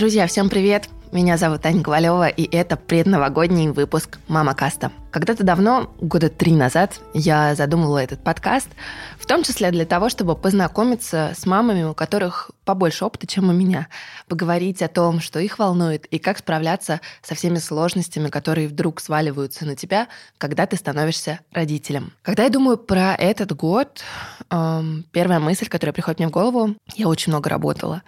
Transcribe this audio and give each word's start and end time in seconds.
Друзья, 0.00 0.26
всем 0.26 0.48
привет! 0.48 0.88
Меня 1.12 1.36
зовут 1.36 1.66
Аня 1.66 1.82
Ковалева, 1.82 2.28
и 2.28 2.44
это 2.56 2.78
предновогодний 2.78 3.68
выпуск 3.68 4.18
«Мама 4.28 4.54
Каста». 4.54 4.92
Когда-то 5.10 5.44
давно, 5.44 5.92
года 6.00 6.30
три 6.30 6.52
назад, 6.52 6.98
я 7.12 7.54
задумывала 7.54 7.98
этот 7.98 8.24
подкаст, 8.24 8.68
в 9.18 9.26
том 9.26 9.42
числе 9.42 9.70
для 9.70 9.84
того, 9.84 10.08
чтобы 10.08 10.36
познакомиться 10.36 11.34
с 11.36 11.44
мамами, 11.44 11.82
у 11.82 11.92
которых 11.92 12.50
побольше 12.64 13.04
опыта, 13.04 13.26
чем 13.26 13.50
у 13.50 13.52
меня, 13.52 13.88
поговорить 14.26 14.80
о 14.80 14.88
том, 14.88 15.20
что 15.20 15.38
их 15.38 15.58
волнует, 15.58 16.06
и 16.06 16.18
как 16.18 16.38
справляться 16.38 17.02
со 17.20 17.34
всеми 17.34 17.58
сложностями, 17.58 18.30
которые 18.30 18.68
вдруг 18.68 19.02
сваливаются 19.02 19.66
на 19.66 19.76
тебя, 19.76 20.08
когда 20.38 20.64
ты 20.64 20.76
становишься 20.76 21.40
родителем. 21.52 22.14
Когда 22.22 22.44
я 22.44 22.48
думаю 22.48 22.78
про 22.78 23.14
этот 23.16 23.52
год, 23.54 24.02
эм, 24.48 25.04
первая 25.12 25.40
мысль, 25.40 25.68
которая 25.68 25.92
приходит 25.92 26.20
мне 26.20 26.28
в 26.28 26.30
голову, 26.30 26.74
я 26.94 27.06
очень 27.06 27.32
много 27.32 27.50
работала. 27.50 28.00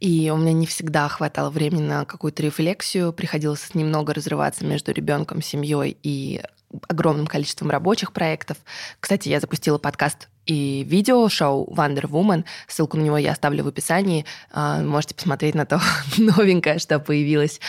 И 0.00 0.30
у 0.30 0.36
меня 0.36 0.52
не 0.52 0.66
всегда 0.66 1.08
хватало 1.08 1.50
времени 1.50 1.82
на 1.82 2.04
какую-то 2.04 2.42
рефлексию. 2.42 3.12
Приходилось 3.12 3.74
немного 3.74 4.14
разрываться 4.14 4.64
между 4.64 4.92
ребенком, 4.92 5.42
семьей 5.42 5.96
и 6.02 6.40
огромным 6.88 7.26
количеством 7.26 7.70
рабочих 7.70 8.12
проектов. 8.12 8.58
Кстати, 9.00 9.28
я 9.28 9.40
запустила 9.40 9.78
подкаст 9.78 10.28
и 10.44 10.84
видео-шоу 10.84 11.72
Wonder 11.74 12.04
Woman. 12.04 12.44
Ссылку 12.66 12.96
на 12.96 13.02
него 13.02 13.18
я 13.18 13.32
оставлю 13.32 13.64
в 13.64 13.68
описании. 13.68 14.24
А, 14.50 14.80
можете 14.80 15.14
посмотреть 15.14 15.54
на 15.54 15.66
то 15.66 15.80
новенькое, 16.18 16.78
что 16.78 16.98
появилось 16.98 17.60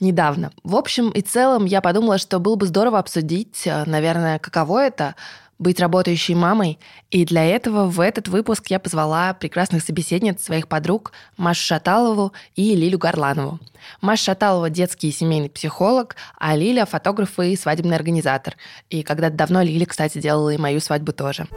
недавно. 0.00 0.52
В 0.62 0.76
общем 0.76 1.10
и 1.10 1.20
целом, 1.20 1.64
я 1.64 1.80
подумала, 1.80 2.18
что 2.18 2.38
было 2.38 2.56
бы 2.56 2.66
здорово 2.66 2.98
обсудить, 2.98 3.66
а, 3.66 3.84
наверное, 3.86 4.38
каково 4.38 4.86
это 4.86 5.14
быть 5.64 5.80
работающей 5.80 6.36
мамой, 6.36 6.78
и 7.10 7.24
для 7.24 7.44
этого 7.44 7.86
в 7.86 7.98
этот 7.98 8.28
выпуск 8.28 8.66
я 8.68 8.78
позвала 8.78 9.34
прекрасных 9.34 9.82
собеседниц 9.82 10.44
своих 10.44 10.68
подруг 10.68 11.12
Машу 11.36 11.66
Шаталову 11.66 12.32
и 12.54 12.76
Лилю 12.76 12.98
Горланову. 12.98 13.58
Маша 14.00 14.24
Шаталова– 14.24 14.70
детский 14.70 15.08
и 15.08 15.12
семейный 15.12 15.50
психолог, 15.50 16.16
а 16.38 16.54
Лиля– 16.54 16.84
фотограф 16.86 17.40
и 17.40 17.56
свадебный 17.56 17.96
организатор. 17.96 18.56
И 18.90 19.02
когда-то 19.02 19.36
давно 19.36 19.62
Лиля, 19.62 19.86
кстати, 19.86 20.18
делала 20.18 20.50
и 20.50 20.58
мою 20.58 20.80
свадьбу 20.80 21.12
тоже. 21.12 21.48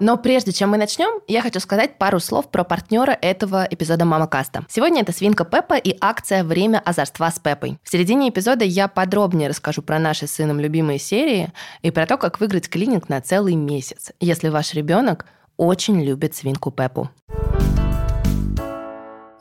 Но 0.00 0.16
прежде 0.16 0.52
чем 0.52 0.70
мы 0.70 0.76
начнем, 0.76 1.20
я 1.28 1.40
хочу 1.40 1.60
сказать 1.60 1.98
пару 1.98 2.18
слов 2.18 2.50
про 2.50 2.64
партнера 2.64 3.12
этого 3.12 3.66
эпизода 3.70 4.04
Мама 4.04 4.26
Каста. 4.26 4.66
Сегодня 4.68 5.02
это 5.02 5.12
свинка 5.12 5.44
Пеппа 5.44 5.74
и 5.74 5.96
акция 6.00 6.42
«Время 6.42 6.82
озорства 6.84 7.30
с 7.30 7.38
Пеппой». 7.38 7.78
В 7.82 7.90
середине 7.90 8.28
эпизода 8.28 8.64
я 8.64 8.88
подробнее 8.88 9.48
расскажу 9.48 9.82
про 9.82 9.98
наши 9.98 10.26
с 10.26 10.32
сыном 10.32 10.58
любимые 10.58 10.98
серии 10.98 11.52
и 11.82 11.90
про 11.90 12.06
то, 12.06 12.16
как 12.16 12.40
выиграть 12.40 12.68
клининг 12.68 13.08
на 13.08 13.20
целый 13.20 13.54
месяц, 13.54 14.10
если 14.18 14.48
ваш 14.48 14.74
ребенок 14.74 15.26
очень 15.56 16.02
любит 16.02 16.34
свинку 16.34 16.72
Пеппу. 16.72 17.10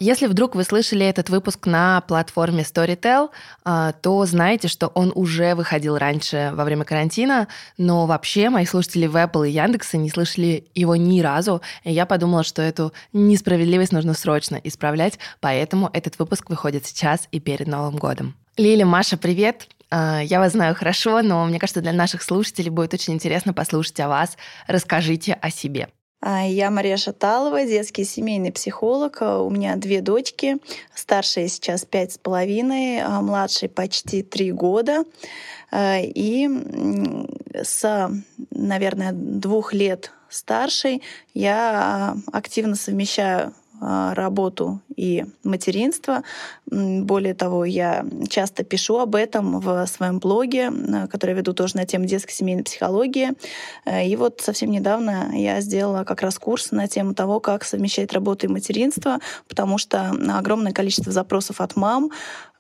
Если 0.04 0.28
вдруг 0.28 0.54
вы 0.54 0.66
слышали 0.66 1.06
этот 1.06 1.30
выпуск 1.30 1.66
на 1.66 2.02
платформе 2.02 2.64
Storytel, 2.64 3.30
а, 3.64 3.94
то 3.94 4.26
знаете, 4.26 4.68
что 4.68 4.88
он 4.88 5.14
уже 5.16 5.56
выходил 5.56 5.98
раньше 5.98 6.52
во 6.56 6.66
время 6.66 6.84
карантина, 6.84 7.48
но 7.78 8.06
вообще 8.06 8.50
мои 8.50 8.66
слушатели 8.66 9.08
в 9.08 9.16
Apple 9.16 9.48
и 9.48 9.54
Яндексе 9.54 9.98
не 9.98 10.10
слышали 10.10 10.66
его 10.76 10.98
ни 10.98 11.22
разу, 11.22 11.62
и 11.86 11.94
я 11.94 12.06
подумала, 12.06 12.44
что 12.44 12.62
эту 12.62 12.92
несправедливость 13.14 13.94
нужно 13.94 14.14
срочно 14.14 14.60
исправлять, 14.62 15.20
поэтому 15.40 15.90
этот 15.94 16.20
выпуск 16.20 16.50
выходит 16.50 16.86
сейчас 16.86 17.30
и 17.32 17.40
перед 17.40 17.68
Новым 17.68 17.96
годом. 17.96 18.36
Лиля, 18.58 18.86
Маша, 18.86 19.16
привет! 19.16 19.70
А, 19.90 20.20
я 20.20 20.40
вас 20.40 20.52
знаю 20.52 20.76
хорошо, 20.76 21.22
но 21.22 21.46
мне 21.46 21.60
кажется, 21.60 21.80
для 21.80 21.94
наших 21.94 22.24
слушателей 22.24 22.72
будет 22.72 22.94
очень 22.94 23.14
интересно 23.14 23.54
послушать 23.54 24.02
о 24.02 24.10
вас. 24.10 24.36
Расскажите 24.68 25.32
о 25.42 25.50
себе. 25.50 25.88
А, 26.26 26.46
я 26.46 26.72
Мария 26.72 26.96
Шаталова, 26.96 27.66
детский 27.66 28.06
семейный 28.06 28.54
психолог. 28.54 29.18
А, 29.22 29.42
у 29.42 29.50
меня 29.50 29.76
две 29.76 30.00
дочки. 30.00 30.58
Старшая 30.96 31.50
сейчас 31.50 31.84
пять 31.84 32.14
с 32.14 32.18
половиной, 32.18 33.02
а 33.02 33.20
младшей 33.22 33.68
почти 33.68 34.24
три 34.24 34.54
года. 34.54 35.04
И 35.76 36.50
с, 37.62 38.10
наверное, 38.52 39.12
двух 39.12 39.74
лет 39.74 40.12
старшей 40.30 41.02
я 41.34 42.16
активно 42.32 42.76
совмещаю 42.76 43.54
работу 43.82 44.80
и 44.96 45.26
материнство. 45.44 46.24
Более 46.66 47.34
того, 47.34 47.66
я 47.66 48.06
часто 48.30 48.64
пишу 48.64 49.00
об 49.00 49.16
этом 49.16 49.60
в 49.60 49.86
своем 49.88 50.20
блоге, 50.20 50.72
который 51.10 51.32
я 51.32 51.38
веду 51.38 51.54
тоже 51.54 51.78
на 51.78 51.86
тему 51.86 52.06
детской 52.06 52.34
семейной 52.34 52.64
психологии. 52.64 53.32
Э, 53.86 54.06
и 54.06 54.16
вот 54.16 54.42
совсем 54.42 54.72
недавно 54.72 55.32
я 55.34 55.62
сделала 55.62 56.04
как 56.04 56.22
раз 56.22 56.40
курс 56.40 56.72
на 56.72 56.88
тему 56.88 57.14
того, 57.14 57.40
как 57.40 57.64
совмещать 57.64 58.14
работу 58.14 58.46
и 58.46 58.50
материнство, 58.50 59.20
потому 59.48 59.78
что 59.78 60.12
огромное 60.30 60.72
количество 60.72 61.12
запросов 61.12 61.62
от 61.62 61.76
мам, 61.76 62.12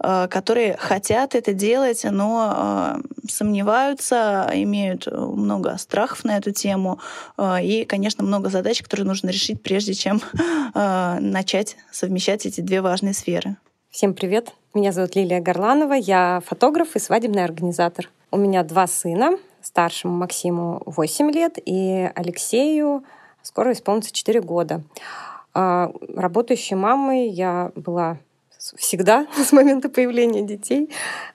э, 0.03 0.27
которые 0.29 0.77
хотят 0.77 1.35
это 1.35 1.53
делать, 1.53 2.03
но 2.03 2.53
э, 2.97 3.27
сомневаются, 3.29 4.49
имеют 4.53 5.07
много 5.07 5.77
страхов 5.77 6.23
на 6.23 6.37
эту 6.37 6.51
тему 6.51 6.99
и, 7.39 7.85
конечно, 7.87 8.23
много 8.23 8.49
задач, 8.49 8.81
которые 8.81 9.05
нужно 9.07 9.29
решить, 9.29 9.61
прежде 9.61 9.93
чем 9.93 10.21
начать 10.73 11.77
совмещать 11.91 12.22
эти 12.31 12.61
две 12.61 12.81
важные 12.81 13.13
сферы. 13.13 13.57
Всем 13.89 14.13
привет! 14.13 14.53
Меня 14.73 14.91
зовут 14.91 15.15
Лилия 15.15 15.41
Горланова, 15.41 15.93
я 15.93 16.41
фотограф 16.45 16.95
и 16.95 16.99
свадебный 16.99 17.43
организатор. 17.43 18.09
У 18.31 18.37
меня 18.37 18.63
два 18.63 18.87
сына, 18.87 19.37
старшему 19.61 20.15
Максиму 20.15 20.81
8 20.85 21.31
лет 21.31 21.57
и 21.63 22.09
Алексею 22.15 23.03
скоро 23.41 23.73
исполнится 23.73 24.11
4 24.11 24.41
года. 24.41 24.81
А, 25.53 25.91
работающей 26.15 26.75
мамой 26.75 27.27
я 27.27 27.71
была 27.75 28.17
всегда 28.77 29.27
с 29.35 29.51
момента 29.51 29.89
появления 29.89 30.41
детей. 30.43 30.89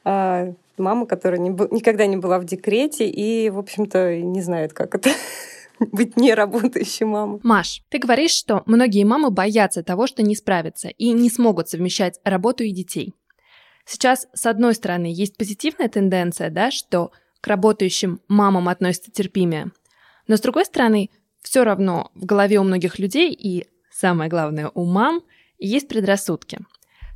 А, 0.04 0.53
мама, 0.78 1.06
которая 1.06 1.38
никогда 1.41 2.06
не 2.06 2.16
была 2.16 2.38
в 2.38 2.44
декрете 2.44 3.09
и, 3.09 3.50
в 3.50 3.59
общем-то, 3.59 4.16
не 4.16 4.41
знает, 4.41 4.72
как 4.72 4.94
это 4.94 5.10
быть 5.93 6.16
неработающей 6.16 7.06
мамой. 7.06 7.41
Маш, 7.43 7.83
ты 7.89 7.99
говоришь, 7.99 8.33
что 8.33 8.62
многие 8.66 9.05
мамы 9.05 9.31
боятся 9.31 9.83
того, 9.83 10.06
что 10.06 10.22
не 10.22 10.34
справятся 10.37 10.89
и 10.89 11.11
не 11.11 11.31
смогут 11.31 11.69
совмещать 11.69 12.21
работу 12.25 12.65
и 12.65 12.72
детей. 12.72 13.15
Сейчас, 13.84 14.27
с 14.34 14.47
одной 14.47 14.75
стороны, 14.75 15.06
есть 15.06 15.37
позитивная 15.37 15.89
тенденция, 15.89 16.50
да, 16.50 16.71
что 16.71 17.11
к 17.41 17.47
работающим 17.47 18.21
мамам 18.28 18.69
относятся 18.69 19.11
терпимее. 19.11 19.71
Но 20.27 20.37
с 20.37 20.41
другой 20.41 20.66
стороны, 20.66 21.11
все 21.43 21.65
равно 21.65 22.10
в 22.15 22.27
голове 22.27 22.59
у 22.59 22.65
многих 22.65 22.99
людей 22.99 23.33
и, 23.33 23.66
самое 23.91 24.28
главное, 24.28 24.71
у 24.75 24.84
мам 24.84 25.22
есть 25.59 25.89
предрассудки. 25.89 26.59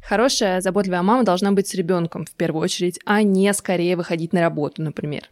Хорошая, 0.03 0.61
заботливая 0.61 1.03
мама 1.03 1.25
должна 1.25 1.53
быть 1.53 1.69
с 1.69 1.75
ребенком 1.75 2.25
в 2.25 2.35
первую 2.35 2.63
очередь, 2.63 2.99
а 3.05 3.23
не 3.23 3.53
скорее 3.53 3.97
выходить 3.97 4.33
на 4.33 4.41
работу, 4.41 4.83
например. 4.83 5.29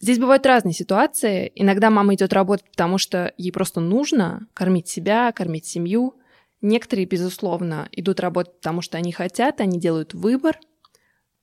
Здесь 0.00 0.18
бывают 0.18 0.46
разные 0.46 0.74
ситуации. 0.74 1.50
Иногда 1.54 1.90
мама 1.90 2.14
идет 2.14 2.32
работать, 2.32 2.70
потому 2.70 2.98
что 2.98 3.32
ей 3.36 3.50
просто 3.50 3.80
нужно 3.80 4.46
кормить 4.54 4.88
себя, 4.88 5.32
кормить 5.32 5.66
семью. 5.66 6.14
Некоторые, 6.60 7.06
безусловно, 7.06 7.88
идут 7.92 8.20
работать, 8.20 8.56
потому 8.56 8.80
что 8.80 8.96
они 8.96 9.12
хотят, 9.12 9.60
они 9.60 9.78
делают 9.78 10.14
выбор. 10.14 10.58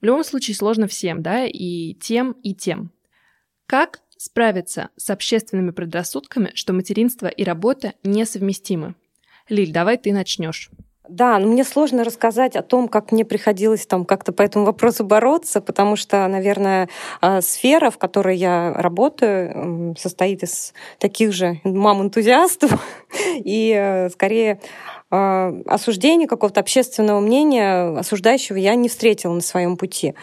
В 0.02 0.06
любом 0.06 0.24
случае 0.24 0.56
сложно 0.56 0.88
всем, 0.88 1.22
да, 1.22 1.46
и 1.46 1.94
тем, 1.96 2.34
и 2.44 2.54
тем. 2.54 2.92
Как 3.66 4.02
справиться 4.18 4.90
с 4.96 5.10
общественными 5.10 5.72
предрассудками, 5.72 6.52
что 6.54 6.74
материнство 6.74 7.28
и 7.28 7.44
работа 7.44 7.94
несовместимы? 8.04 8.96
Лиль, 9.50 9.72
давай 9.72 9.98
ты 9.98 10.14
начнешь. 10.14 10.70
Да, 11.10 11.38
но 11.40 11.48
мне 11.48 11.64
сложно 11.64 12.04
рассказать 12.04 12.56
о 12.56 12.62
том, 12.62 12.88
как 12.88 13.12
мне 13.12 13.26
приходилось 13.26 13.86
там 13.86 14.06
как-то 14.06 14.32
по 14.32 14.42
этому 14.42 14.66
вопросу 14.66 15.04
бороться, 15.04 15.62
потому 15.62 15.96
что, 15.96 16.28
наверное, 16.28 16.90
а, 17.22 17.42
сфера, 17.42 17.90
в 17.90 17.98
которой 17.98 18.38
я 18.38 18.74
работаю, 18.74 19.96
состоит 19.98 20.44
из 20.44 20.74
таких 21.00 21.32
же 21.34 21.59
мам-энтузиастов, 21.64 22.72
и 23.35 23.74
э, 23.76 24.09
скорее 24.09 24.59
а, 25.12 25.53
осуждения, 25.68 26.28
какого-то 26.28 26.59
общественного 26.59 27.20
мнения, 27.20 27.97
осуждающего 27.97 28.58
я 28.58 28.76
не 28.76 28.90
встретила 28.90 29.34
на 29.34 29.41
своем 29.41 29.78
пути. 29.78 30.16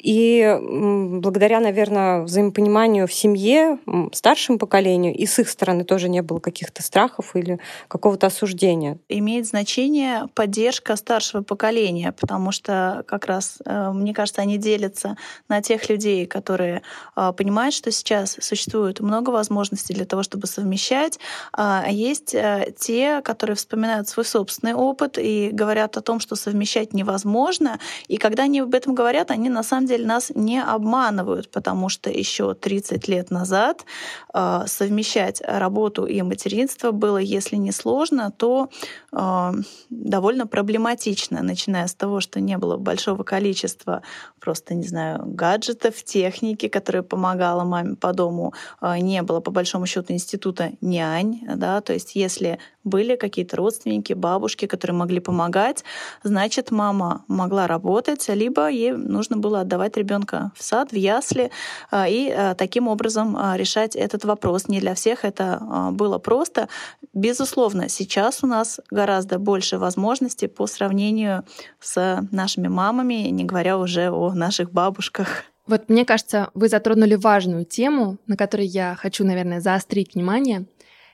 И 0.00 0.56
благодаря, 0.62 1.60
наверное, 1.60 2.22
взаимопониманию 2.22 3.06
в 3.08 3.12
семье, 3.12 3.78
старшему 4.12 4.58
поколению, 4.58 5.14
и 5.14 5.26
с 5.26 5.38
их 5.38 5.48
стороны 5.48 5.84
тоже 5.84 6.08
не 6.08 6.22
было 6.22 6.38
каких-то 6.38 6.82
страхов 6.82 7.34
или 7.34 7.58
какого-то 7.88 8.28
осуждения. 8.28 8.98
Имеет 9.08 9.46
значение 9.46 10.28
поддержка 10.34 10.94
старшего 10.96 11.42
поколения, 11.42 12.12
потому 12.12 12.52
что 12.52 13.04
как 13.08 13.26
раз, 13.26 13.58
э, 13.64 13.90
мне 13.90 14.14
кажется, 14.14 14.40
они 14.40 14.56
делятся 14.56 15.16
на 15.48 15.62
тех 15.62 15.88
людей, 15.88 16.26
которые 16.26 16.82
э, 17.16 17.32
понимают, 17.36 17.74
что 17.74 17.90
сейчас 17.90 18.36
существует 18.40 19.00
много 19.00 19.30
возможностей 19.30 19.94
для 19.94 20.04
того, 20.04 20.22
чтобы 20.22 20.46
совмещать, 20.46 21.18
а 21.52 21.86
есть 21.90 22.34
э, 22.34 22.72
те, 22.78 23.20
которые 23.22 23.56
вспоминают 23.56 24.08
свой 24.08 24.24
собственный 24.24 24.74
опыт 24.74 25.18
и 25.18 25.50
говорят 25.52 25.96
о 25.96 26.02
том, 26.02 26.20
что 26.20 26.36
совмещать 26.36 26.92
невозможно. 26.92 27.80
И 28.06 28.16
когда 28.16 28.44
они 28.44 28.60
об 28.60 28.74
этом 28.74 28.94
говорят, 28.94 29.30
они 29.30 29.48
на 29.48 29.62
самом 29.62 29.87
деле 29.88 30.06
нас 30.06 30.30
не 30.34 30.62
обманывают, 30.62 31.50
потому 31.50 31.88
что 31.88 32.10
еще 32.10 32.54
30 32.54 33.08
лет 33.08 33.30
назад 33.30 33.84
э, 34.32 34.64
совмещать 34.66 35.42
работу 35.44 36.06
и 36.06 36.22
материнство 36.22 36.92
было, 36.92 37.18
если 37.18 37.56
не 37.56 37.72
сложно, 37.72 38.30
то 38.30 38.68
э, 39.12 39.52
довольно 39.90 40.46
проблематично, 40.46 41.42
начиная 41.42 41.86
с 41.86 41.94
того, 41.94 42.20
что 42.20 42.40
не 42.40 42.58
было 42.58 42.76
большого 42.76 43.22
количества 43.22 44.02
просто, 44.40 44.74
не 44.74 44.86
знаю, 44.86 45.22
гаджетов, 45.26 46.02
техники, 46.04 46.68
которая 46.68 47.02
помогала 47.02 47.64
маме 47.64 47.96
по 47.96 48.12
дому, 48.12 48.54
э, 48.80 48.98
не 48.98 49.22
было, 49.22 49.40
по 49.40 49.50
большому 49.50 49.86
счету, 49.86 50.12
института 50.12 50.72
нянь, 50.80 51.40
да, 51.56 51.80
то 51.80 51.92
есть 51.92 52.14
если 52.14 52.58
были 52.88 53.16
какие-то 53.16 53.56
родственники, 53.56 54.12
бабушки, 54.12 54.66
которые 54.66 54.96
могли 54.96 55.20
помогать, 55.20 55.84
значит, 56.22 56.70
мама 56.70 57.24
могла 57.28 57.66
работать, 57.66 58.28
либо 58.28 58.68
ей 58.68 58.92
нужно 58.92 59.36
было 59.36 59.60
отдавать 59.60 59.96
ребенка 59.96 60.52
в 60.54 60.62
сад, 60.62 60.92
в 60.92 60.96
ясли, 60.96 61.50
а, 61.90 62.08
и 62.08 62.30
а, 62.30 62.54
таким 62.54 62.88
образом 62.88 63.36
а, 63.36 63.56
решать 63.56 63.96
этот 63.96 64.24
вопрос. 64.24 64.68
Не 64.68 64.80
для 64.80 64.94
всех 64.94 65.24
это 65.24 65.90
было 65.92 66.18
просто. 66.18 66.68
Безусловно, 67.14 67.88
сейчас 67.88 68.42
у 68.42 68.46
нас 68.46 68.80
гораздо 68.90 69.38
больше 69.38 69.78
возможностей 69.78 70.46
по 70.46 70.66
сравнению 70.66 71.44
с 71.80 72.26
нашими 72.30 72.68
мамами, 72.68 73.28
не 73.28 73.44
говоря 73.44 73.78
уже 73.78 74.10
о 74.10 74.32
наших 74.32 74.72
бабушках. 74.72 75.44
Вот 75.68 75.90
мне 75.90 76.06
кажется, 76.06 76.50
вы 76.54 76.68
затронули 76.68 77.14
важную 77.14 77.66
тему, 77.66 78.16
на 78.26 78.36
которой 78.36 78.66
я 78.66 78.96
хочу, 78.98 79.24
наверное, 79.24 79.60
заострить 79.60 80.14
внимание, 80.14 80.64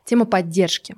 тему 0.05 0.27
поддержки. 0.27 0.97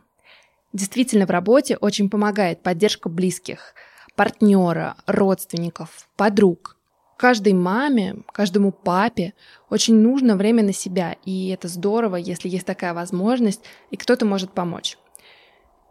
Действительно, 0.72 1.26
в 1.26 1.30
работе 1.30 1.76
очень 1.76 2.10
помогает 2.10 2.62
поддержка 2.62 3.08
близких, 3.08 3.74
партнера, 4.14 4.96
родственников, 5.06 6.08
подруг. 6.16 6.76
Каждой 7.16 7.54
маме, 7.54 8.16
каждому 8.32 8.72
папе 8.72 9.32
очень 9.70 9.94
нужно 9.94 10.36
время 10.36 10.62
на 10.62 10.74
себя, 10.74 11.16
и 11.24 11.48
это 11.48 11.66
здорово, 11.66 12.16
если 12.16 12.48
есть 12.48 12.66
такая 12.66 12.92
возможность, 12.92 13.62
и 13.90 13.96
кто-то 13.96 14.26
может 14.26 14.52
помочь. 14.52 14.98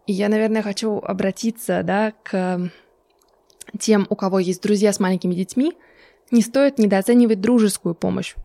И 0.05 0.13
я, 0.13 0.29
наверное, 0.29 0.61
хочу 0.61 0.99
обратиться 0.99 1.81
да, 1.81 2.13
к 2.23 2.69
тем, 3.79 4.05
у 4.09 4.15
кого 4.15 4.37
есть 4.39 4.61
друзья 4.61 4.93
с 4.93 4.99
маленькими 4.99 5.33
детьми, 5.33 5.73
не 6.29 6.41
стоит 6.41 6.77
недооценивать 6.77 7.41
дружескую 7.41 7.95
помощь. 7.95 8.35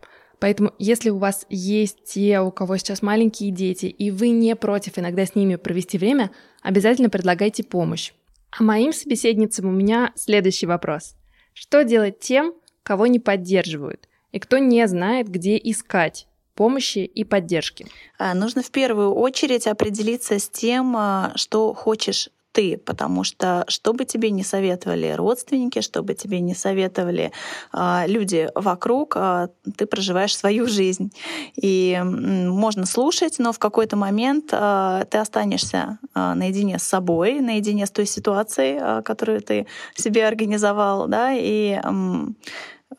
Поэтому, 0.41 0.73
если 0.79 1.11
у 1.11 1.19
вас 1.19 1.45
есть 1.49 2.03
те, 2.03 2.41
у 2.41 2.49
кого 2.49 2.75
сейчас 2.77 3.03
маленькие 3.03 3.51
дети, 3.51 3.85
и 3.85 4.09
вы 4.09 4.29
не 4.29 4.55
против 4.55 4.97
иногда 4.97 5.23
с 5.23 5.35
ними 5.35 5.55
провести 5.55 5.99
время, 5.99 6.31
обязательно 6.63 7.11
предлагайте 7.11 7.63
помощь. 7.63 8.11
А 8.49 8.63
моим 8.63 8.91
собеседницам 8.91 9.67
у 9.67 9.71
меня 9.71 10.11
следующий 10.15 10.65
вопрос. 10.65 11.13
Что 11.53 11.83
делать 11.83 12.19
тем, 12.19 12.55
кого 12.81 13.05
не 13.05 13.19
поддерживают, 13.19 14.09
и 14.31 14.39
кто 14.39 14.57
не 14.57 14.87
знает, 14.87 15.29
где 15.29 15.57
искать 15.57 16.25
помощи 16.55 16.99
и 16.99 17.23
поддержки? 17.23 17.85
А, 18.17 18.33
нужно 18.33 18.63
в 18.63 18.71
первую 18.71 19.13
очередь 19.13 19.67
определиться 19.67 20.39
с 20.39 20.49
тем, 20.49 20.97
а, 20.97 21.33
что 21.35 21.75
хочешь 21.75 22.31
ты, 22.51 22.77
потому 22.77 23.23
что 23.23 23.65
что 23.67 23.93
бы 23.93 24.05
тебе 24.05 24.31
не 24.31 24.43
советовали 24.43 25.11
родственники, 25.11 25.81
что 25.81 26.03
бы 26.03 26.13
тебе 26.13 26.39
не 26.39 26.53
советовали 26.53 27.31
э, 27.73 28.03
люди 28.07 28.49
вокруг, 28.55 29.15
э, 29.15 29.47
ты 29.77 29.85
проживаешь 29.85 30.35
свою 30.35 30.67
жизнь. 30.67 31.11
И 31.55 31.97
э, 31.99 32.03
можно 32.03 32.85
слушать, 32.85 33.39
но 33.39 33.53
в 33.53 33.59
какой-то 33.59 33.95
момент 33.95 34.49
э, 34.51 35.05
ты 35.09 35.17
останешься 35.17 35.99
э, 36.13 36.33
наедине 36.33 36.79
с 36.79 36.83
собой, 36.83 37.39
наедине 37.39 37.85
с 37.85 37.91
той 37.91 38.05
ситуацией, 38.05 38.79
э, 38.81 39.01
которую 39.03 39.41
ты 39.41 39.67
себе 39.95 40.27
организовал, 40.27 41.07
да, 41.07 41.33
и 41.33 41.79
э, 41.83 41.89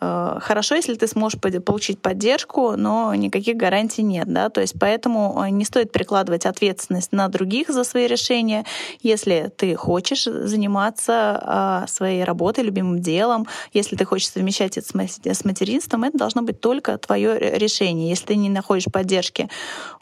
хорошо, 0.00 0.74
если 0.74 0.94
ты 0.94 1.06
сможешь 1.06 1.40
получить 1.40 2.00
поддержку, 2.00 2.76
но 2.76 3.14
никаких 3.14 3.56
гарантий 3.56 4.02
нет, 4.02 4.32
да, 4.32 4.48
то 4.48 4.60
есть 4.60 4.74
поэтому 4.78 5.42
э, 5.42 5.50
не 5.50 5.64
стоит 5.64 5.92
прикладывать 5.92 6.46
ответственность 6.46 7.12
на 7.12 7.28
других 7.28 7.68
за 7.68 7.84
свои 7.84 8.06
решения. 8.06 8.64
Если 9.00 9.52
ты 9.56 9.76
хочешь 9.76 10.24
заниматься 10.24 11.38
а, 11.42 11.86
своей 11.86 12.24
работой, 12.24 12.64
любимым 12.64 13.00
делом, 13.00 13.46
если 13.72 13.96
ты 13.96 14.04
хочешь 14.04 14.30
совмещать 14.30 14.78
это 14.78 14.86
с 14.86 15.44
материнством, 15.44 16.04
это 16.04 16.18
должно 16.18 16.42
быть 16.42 16.60
только 16.60 16.98
твое 16.98 17.38
решение. 17.38 18.08
Если 18.08 18.26
ты 18.26 18.36
не 18.36 18.48
находишь 18.48 18.86
поддержки 18.90 19.48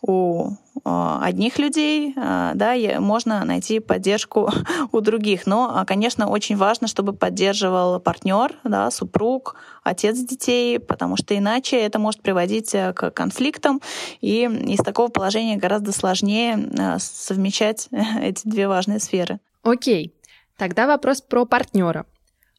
у 0.02 0.52
одних 0.84 1.58
людей, 1.58 2.14
а, 2.17 2.52
да, 2.55 2.75
можно 3.00 3.44
найти 3.44 3.81
поддержку 3.81 4.50
у 4.93 5.00
других. 5.00 5.46
Но, 5.46 5.70
а, 5.75 5.84
конечно, 5.84 6.28
очень 6.28 6.56
важно, 6.56 6.87
чтобы 6.87 7.12
поддерживал 7.12 8.00
партнер, 8.00 8.56
да, 8.64 8.90
супруг, 8.90 9.56
отец 9.82 10.19
детей, 10.19 10.78
потому 10.78 11.17
что 11.17 11.37
иначе 11.37 11.81
это 11.81 11.99
может 11.99 12.22
приводить 12.22 12.75
э, 12.75 12.93
к 12.93 13.11
конфликтам, 13.11 13.81
и 14.20 14.44
из 14.44 14.78
такого 14.78 15.08
положения 15.08 15.56
гораздо 15.56 15.93
сложнее 15.93 16.99
совмещать 16.99 17.88
эти 18.20 18.46
две 18.46 18.69
важные 18.69 19.00
сферы. 19.00 19.40
Окей, 19.62 20.14
тогда 20.56 20.87
вопрос 20.87 21.20
про 21.20 21.44
партнера. 21.44 22.06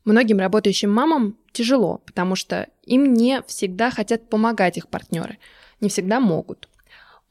Многим 0.03 0.39
работающим 0.39 0.91
мамам 0.91 1.37
тяжело, 1.51 2.01
потому 2.05 2.35
что 2.35 2.67
им 2.83 3.13
не 3.13 3.41
всегда 3.47 3.91
хотят 3.91 4.29
помогать 4.29 4.77
их 4.77 4.87
партнеры, 4.87 5.37
не 5.79 5.89
всегда 5.89 6.19
могут. 6.19 6.67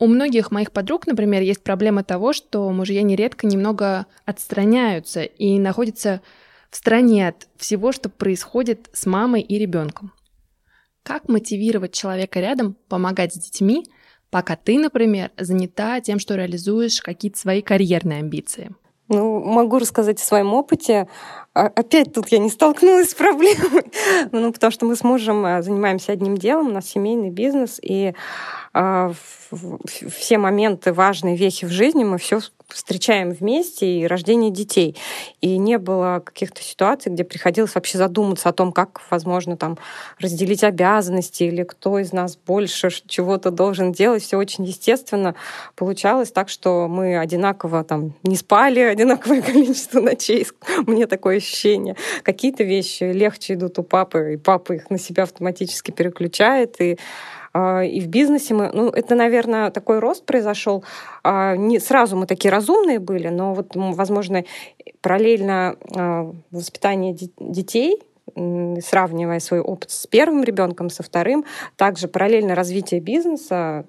У 0.01 0.07
многих 0.07 0.51
моих 0.51 0.73
подруг, 0.73 1.07
например, 1.07 1.43
есть 1.43 1.63
проблема 1.63 2.03
того, 2.03 2.33
что 2.33 2.71
мужья 2.71 3.03
нередко 3.03 3.47
немного 3.47 4.07
отстраняются 4.25 5.23
и 5.23 5.59
находятся 5.59 6.23
в 6.71 6.77
стороне 6.77 7.29
от 7.29 7.47
всего, 7.57 7.93
что 7.93 8.09
происходит 8.09 8.89
с 8.95 9.05
мамой 9.05 9.43
и 9.43 9.59
ребенком. 9.59 10.13
Как 11.03 11.29
мотивировать 11.29 11.93
человека 11.93 12.41
рядом 12.41 12.77
помогать 12.89 13.35
с 13.35 13.39
детьми, 13.39 13.85
пока 14.31 14.57
ты, 14.57 14.79
например, 14.79 15.33
занята 15.37 16.01
тем, 16.01 16.19
что 16.19 16.35
реализуешь 16.35 17.03
какие-то 17.03 17.39
свои 17.39 17.61
карьерные 17.61 18.21
амбиции? 18.21 18.71
Ну, 19.11 19.41
могу 19.41 19.81
рассказать 19.81 20.21
о 20.21 20.25
своем 20.25 20.55
опыте. 20.55 21.09
А, 21.53 21.67
опять 21.67 22.13
тут 22.15 22.29
я 22.29 22.39
не 22.39 22.49
столкнулась 22.49 23.11
с 23.11 23.15
проблемой, 23.15 23.85
ну, 24.33 24.53
потому 24.53 24.71
что 24.71 24.87
мы 24.87 24.95
с 24.95 25.03
мужем 25.03 25.45
а, 25.45 25.63
занимаемся 25.63 26.13
одним 26.13 26.37
делом, 26.37 26.69
у 26.69 26.73
нас 26.73 26.87
семейный 26.87 27.31
бизнес, 27.31 27.81
и 27.83 28.15
а, 28.73 29.13
все 30.09 30.39
моменты 30.39 30.93
важные 30.93 31.37
вехи 31.37 31.67
в 31.67 31.71
жизни 31.71 32.05
мы 32.05 32.19
все 32.19 32.39
встречаем 32.73 33.31
вместе 33.33 33.87
и 33.87 34.07
рождение 34.07 34.51
детей. 34.51 34.97
И 35.41 35.57
не 35.59 35.79
было 35.79 36.23
каких-то 36.25 36.63
ситуаций, 36.63 37.13
где 37.13 37.25
приходилось 37.25 37.75
вообще 37.75 37.99
задуматься 37.99 38.49
о 38.49 38.53
том, 38.53 38.73
как, 38.73 39.01
возможно, 39.11 39.57
там 39.57 39.79
разделить 40.19 40.65
обязанности 40.65 41.45
или 41.45 41.63
кто 41.63 41.99
из 41.99 42.13
нас 42.13 42.37
больше 42.37 42.91
чего-то 43.07 43.51
должен 43.51 43.93
делать. 43.93 44.23
Все 44.23 44.37
очень 44.37 44.65
естественно 44.65 45.35
получалось 45.77 46.31
так, 46.31 46.49
что 46.49 46.89
мы 46.89 47.19
одинаково 47.19 47.85
там 47.85 48.15
не 48.23 48.37
спали, 48.37 48.81
одинаковое 48.81 49.43
количество 49.43 50.01
ночей. 50.01 50.47
Мне 50.87 51.07
такое 51.07 51.39
ощущение. 51.39 51.97
Какие-то 52.23 52.65
вещи 52.65 53.05
легче 53.05 53.55
идут 53.55 53.79
у 53.79 53.83
папы, 53.83 54.35
и 54.35 54.37
папа 54.37 54.73
их 54.73 54.91
на 54.91 54.99
себя 54.99 55.25
автоматически 55.25 55.91
переключает. 55.91 56.81
И 56.81 56.99
и 57.53 58.01
в 58.01 58.07
бизнесе 58.07 58.55
мы, 58.55 58.71
ну, 58.73 58.89
это, 58.91 59.15
наверное, 59.15 59.71
такой 59.71 59.99
рост 59.99 60.25
произошел. 60.25 60.85
А, 61.25 61.57
не 61.57 61.81
сразу 61.81 62.17
мы 62.17 62.27
такие 62.27 62.53
разумные 62.53 62.99
были, 63.01 63.29
но 63.29 63.55
вот, 63.55 63.73
возможно, 63.75 64.45
параллельно 65.01 65.77
а, 65.97 66.33
воспитание 66.51 67.17
детей 67.39 68.01
сравнивая 68.81 69.41
свой 69.41 69.61
опыт 69.61 69.91
с 69.91 70.07
первым 70.07 70.45
ребенком, 70.45 70.91
со 70.91 71.03
вторым. 71.03 71.45
Также 71.77 72.09
параллельно 72.09 72.55
развитие 72.55 73.01
бизнеса, 73.01 73.85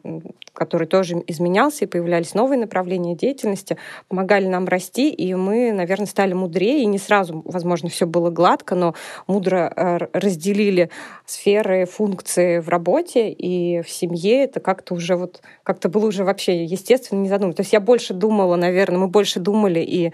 который 0.53 0.87
тоже 0.87 1.23
изменялся, 1.27 1.85
и 1.85 1.87
появлялись 1.87 2.33
новые 2.33 2.59
направления 2.59 3.15
деятельности, 3.15 3.77
помогали 4.07 4.47
нам 4.47 4.67
расти, 4.67 5.09
и 5.09 5.33
мы, 5.33 5.71
наверное, 5.71 6.07
стали 6.07 6.33
мудрее, 6.33 6.83
и 6.83 6.85
не 6.85 6.97
сразу, 6.97 7.41
возможно, 7.45 7.89
все 7.89 8.05
было 8.05 8.29
гладко, 8.29 8.75
но 8.75 8.93
мудро 9.27 9.71
э, 9.75 9.97
разделили 10.13 10.89
сферы, 11.25 11.85
функции 11.85 12.59
в 12.59 12.69
работе 12.69 13.29
и 13.29 13.81
в 13.81 13.89
семье. 13.89 14.43
Это 14.43 14.59
как-то 14.59 14.93
уже 14.93 15.15
вот, 15.15 15.41
как-то 15.63 15.89
было 15.89 16.05
уже 16.07 16.23
вообще 16.23 16.63
естественно, 16.63 17.19
не 17.19 17.29
задумываться. 17.29 17.57
То 17.57 17.65
есть 17.65 17.73
я 17.73 17.79
больше 17.79 18.13
думала, 18.13 18.55
наверное, 18.55 18.99
мы 18.99 19.07
больше 19.07 19.39
думали 19.39 19.79
и 19.79 20.13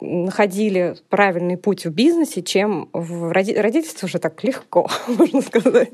находили 0.00 0.96
правильный 1.08 1.56
путь 1.56 1.84
в 1.84 1.90
бизнесе, 1.90 2.42
чем 2.42 2.88
в 2.92 3.32
роди... 3.32 3.54
родительстве 3.54 4.06
уже 4.06 4.18
так 4.18 4.42
легко, 4.44 4.88
можно 5.06 5.40
сказать. 5.42 5.90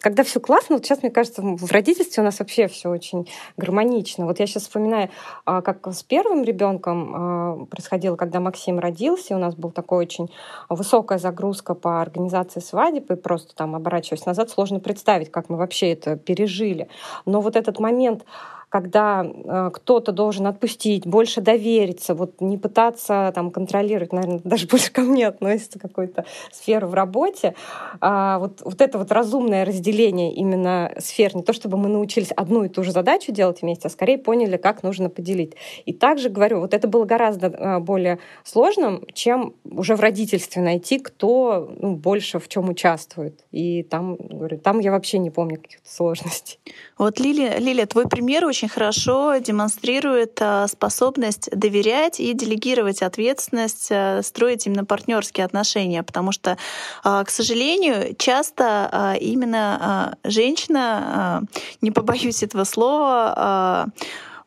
Когда 0.00 0.22
все 0.22 0.40
классно, 0.40 0.76
вот 0.76 0.84
сейчас, 0.84 1.02
мне 1.02 1.10
кажется, 1.10 1.42
в 1.42 1.70
родительстве 1.70 2.22
у 2.22 2.24
нас 2.24 2.38
вообще 2.38 2.66
все 2.68 2.90
очень 2.90 3.28
гармонично. 3.56 4.26
Вот 4.26 4.40
я 4.40 4.46
сейчас 4.46 4.64
вспоминаю, 4.64 5.10
а, 5.44 5.62
как 5.62 5.86
с 5.86 6.02
первым 6.02 6.44
ребенком 6.44 7.14
а, 7.14 7.66
происходило, 7.66 8.16
когда 8.16 8.40
Максим 8.40 8.78
родился, 8.78 9.34
у 9.34 9.38
нас 9.38 9.54
был 9.54 9.70
такой 9.70 9.98
очень 9.98 10.30
высокая 10.68 11.18
загрузка 11.18 11.74
по 11.74 12.00
организации 12.00 12.60
свадеб, 12.60 13.10
и 13.10 13.16
просто 13.16 13.54
там, 13.54 13.74
оборачиваясь 13.74 14.26
назад, 14.26 14.50
сложно 14.50 14.80
представить, 14.80 15.30
как 15.30 15.48
мы 15.48 15.56
вообще 15.56 15.92
это 15.92 16.16
пережили. 16.16 16.88
Но 17.24 17.40
вот 17.40 17.56
этот 17.56 17.78
момент 17.78 18.24
когда 18.68 19.24
э, 19.24 19.70
кто-то 19.72 20.12
должен 20.12 20.46
отпустить, 20.46 21.06
больше 21.06 21.40
довериться, 21.40 22.14
вот 22.14 22.40
не 22.40 22.58
пытаться 22.58 23.32
там 23.34 23.50
контролировать, 23.50 24.12
наверное, 24.12 24.40
даже 24.44 24.66
больше 24.66 24.92
ко 24.92 25.02
мне 25.02 25.26
относится 25.26 25.78
какой-то 25.78 26.24
сферу 26.52 26.88
в 26.88 26.94
работе. 26.94 27.54
А 28.00 28.38
вот, 28.38 28.62
вот 28.64 28.80
это 28.80 28.98
вот 28.98 29.12
разумное 29.12 29.64
разделение 29.64 30.32
именно 30.32 30.92
сфер, 30.98 31.34
не 31.36 31.42
то 31.42 31.52
чтобы 31.52 31.78
мы 31.78 31.88
научились 31.88 32.32
одну 32.32 32.64
и 32.64 32.68
ту 32.68 32.82
же 32.82 32.92
задачу 32.92 33.32
делать 33.32 33.62
вместе, 33.62 33.88
а 33.88 33.90
скорее 33.90 34.18
поняли, 34.18 34.56
как 34.56 34.82
нужно 34.82 35.08
поделить. 35.08 35.54
И 35.84 35.92
также 35.92 36.28
говорю, 36.28 36.60
вот 36.60 36.74
это 36.74 36.88
было 36.88 37.04
гораздо 37.04 37.46
э, 37.48 37.78
более 37.78 38.18
сложным, 38.44 39.04
чем 39.12 39.54
уже 39.64 39.96
в 39.96 40.00
родительстве 40.00 40.62
найти, 40.62 40.98
кто 40.98 41.70
ну, 41.78 41.96
больше 41.96 42.38
в 42.38 42.48
чем 42.48 42.68
участвует. 42.68 43.44
И 43.52 43.82
там, 43.82 44.16
говорю, 44.16 44.58
там 44.58 44.78
я 44.80 44.90
вообще 44.90 45.18
не 45.18 45.30
помню 45.30 45.56
каких-то 45.60 45.88
сложностей. 45.88 46.58
Вот, 46.98 47.18
Лилия, 47.18 47.58
Лилия, 47.58 47.86
твой 47.86 48.08
пример 48.08 48.44
очень 48.44 48.68
хорошо 48.68 49.36
демонстрирует 49.38 50.38
э, 50.40 50.66
способность 50.68 51.50
доверять 51.50 52.20
и 52.20 52.32
делегировать 52.34 53.02
ответственность, 53.02 53.88
э, 53.90 54.22
строить 54.22 54.66
именно 54.66 54.84
партнерские 54.84 55.44
отношения, 55.44 56.02
потому 56.02 56.32
что, 56.32 56.56
к 57.02 57.28
сожалению, 57.28 58.14
часто 58.16 59.16
именно 59.20 60.16
женщина, 60.24 61.42
не 61.80 61.90
побоюсь 61.90 62.42
этого 62.42 62.64
слова, 62.64 63.92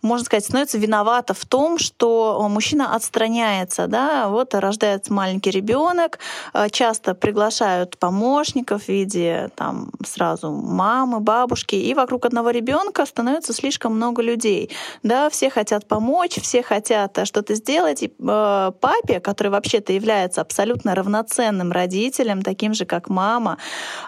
можно 0.01 0.25
сказать, 0.25 0.45
становится 0.45 0.77
виновата 0.77 1.33
в 1.33 1.45
том, 1.45 1.79
что 1.79 2.45
мужчина 2.49 2.95
отстраняется, 2.95 3.87
да, 3.87 4.29
вот 4.29 4.53
рождается 4.53 5.11
маленький 5.11 5.51
ребенок, 5.51 6.19
э, 6.53 6.69
часто 6.69 7.15
приглашают 7.15 7.97
помощников 7.97 8.83
в 8.83 8.87
виде 8.89 9.49
там 9.55 9.89
сразу 10.05 10.51
мамы, 10.51 11.19
бабушки, 11.19 11.75
и 11.75 11.93
вокруг 11.93 12.25
одного 12.25 12.51
ребенка 12.51 13.05
становится 13.05 13.53
слишком 13.53 13.95
много 13.95 14.21
людей, 14.21 14.71
да, 15.03 15.29
все 15.29 15.49
хотят 15.49 15.87
помочь, 15.87 16.39
все 16.41 16.61
хотят 16.61 17.17
что-то 17.23 17.55
сделать, 17.55 18.03
и 18.03 18.07
э, 18.07 18.71
папе, 18.79 19.19
который 19.19 19.49
вообще-то 19.49 19.93
является 19.93 20.41
абсолютно 20.41 20.93
равноценным 20.93 21.71
родителем, 21.71 22.43
таким 22.43 22.73
же 22.73 22.85
как 22.85 23.09
мама, 23.09 23.57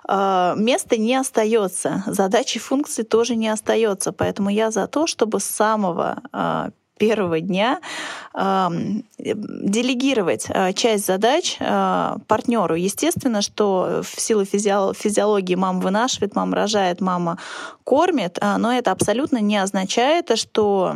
э, 0.08 0.54
места 0.56 0.98
не 0.98 1.16
остается, 1.16 2.04
задачи 2.06 2.60
функции 2.60 3.04
тоже 3.04 3.36
не 3.36 3.50
остается, 3.50 4.12
поэтому 4.12 4.50
я 4.50 4.70
за 4.70 4.88
то, 4.88 5.08
чтобы 5.08 5.40
сам 5.40 5.79
самого 5.80 6.22
а, 6.32 6.70
первого 6.98 7.40
дня 7.40 7.80
делегировать 9.18 10.48
а, 10.50 10.74
часть 10.74 11.06
задач 11.06 11.58
а, 11.60 12.18
партнеру. 12.28 12.76
Естественно, 12.76 13.42
что 13.42 14.02
в 14.04 14.20
силу 14.20 14.44
физиологии 14.46 15.56
мама 15.56 15.80
вынашивает, 15.80 16.36
мама 16.36 16.56
рожает, 16.56 17.02
мама 17.02 17.38
кормит, 17.86 18.38
но 18.42 18.74
это 18.74 18.92
абсолютно 18.92 19.38
не 19.40 19.58
означает, 19.58 20.38
что 20.38 20.96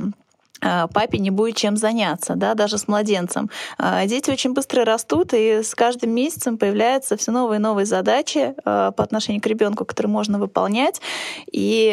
папе 0.94 1.20
не 1.20 1.30
будет 1.30 1.56
чем 1.56 1.78
заняться, 1.78 2.36
да, 2.36 2.54
даже 2.54 2.78
с 2.78 2.88
младенцем. 2.88 3.50
А, 3.78 4.06
дети 4.06 4.32
очень 4.32 4.54
быстро 4.54 4.86
растут, 4.86 5.34
и 5.34 5.64
с 5.64 5.76
каждым 5.76 6.12
месяцем 6.12 6.58
появляются 6.58 7.18
все 7.18 7.32
новые 7.32 7.60
и 7.60 7.62
новые 7.62 7.86
задачи 7.86 8.56
а, 8.64 8.92
по 8.92 9.04
отношению 9.04 9.42
к 9.42 9.48
ребенку, 9.48 9.86
которые 9.86 10.12
можно 10.12 10.40
выполнять. 10.40 11.02
И 11.52 11.92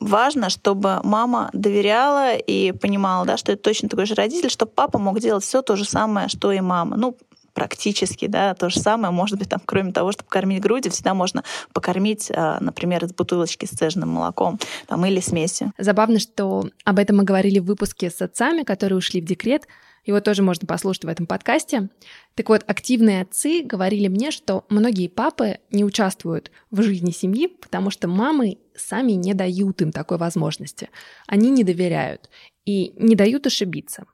важно, 0.00 0.50
чтобы 0.50 1.00
мама 1.02 1.50
доверяла 1.52 2.34
и 2.34 2.72
понимала, 2.72 3.24
да, 3.24 3.36
что 3.36 3.52
это 3.52 3.62
точно 3.62 3.88
такой 3.88 4.06
же 4.06 4.14
родитель, 4.14 4.50
чтобы 4.50 4.72
папа 4.72 4.98
мог 4.98 5.20
делать 5.20 5.44
все 5.44 5.62
то 5.62 5.76
же 5.76 5.84
самое, 5.84 6.28
что 6.28 6.52
и 6.52 6.60
мама. 6.60 6.96
Ну, 6.96 7.16
практически, 7.54 8.26
да, 8.26 8.54
то 8.54 8.70
же 8.70 8.80
самое, 8.80 9.12
может 9.12 9.38
быть, 9.38 9.48
там, 9.48 9.60
кроме 9.64 9.92
того, 9.92 10.12
чтобы 10.12 10.28
кормить 10.28 10.60
грудью, 10.60 10.92
всегда 10.92 11.14
можно 11.14 11.44
покормить, 11.72 12.30
а, 12.34 12.58
например, 12.60 13.04
из 13.04 13.12
бутылочки 13.12 13.66
с 13.66 13.70
цежным 13.70 14.10
молоком 14.10 14.58
там, 14.86 15.04
или 15.06 15.20
смесью. 15.20 15.72
Забавно, 15.78 16.18
что 16.18 16.68
об 16.84 16.98
этом 16.98 17.18
мы 17.18 17.24
говорили 17.24 17.58
в 17.58 17.64
выпуске 17.64 18.10
с 18.10 18.20
отцами, 18.22 18.62
которые 18.62 18.98
ушли 18.98 19.20
в 19.20 19.24
декрет, 19.24 19.66
его 20.04 20.20
тоже 20.20 20.42
можно 20.42 20.66
послушать 20.66 21.04
в 21.04 21.08
этом 21.08 21.26
подкасте. 21.26 21.88
Так 22.34 22.48
вот, 22.48 22.64
активные 22.66 23.22
отцы 23.22 23.62
говорили 23.62 24.08
мне, 24.08 24.32
что 24.32 24.64
многие 24.68 25.08
папы 25.08 25.58
не 25.70 25.84
участвуют 25.84 26.50
в 26.70 26.82
жизни 26.82 27.12
семьи, 27.12 27.46
потому 27.46 27.90
что 27.90 28.08
мамы 28.08 28.58
сами 28.74 29.12
не 29.12 29.32
дают 29.34 29.80
им 29.80 29.92
такой 29.92 30.18
возможности. 30.18 30.90
Они 31.28 31.50
не 31.50 31.62
доверяют 31.62 32.30
и 32.64 32.92
не 32.96 33.14
дают 33.14 33.46
ошибиться. 33.46 34.06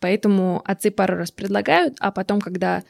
Поэтому 0.00 0.62
отцы 0.64 0.90
пару 0.90 1.16
раз 1.16 1.30
предлагают, 1.30 1.96
а 2.00 2.10
потом, 2.10 2.40
когда 2.40 2.82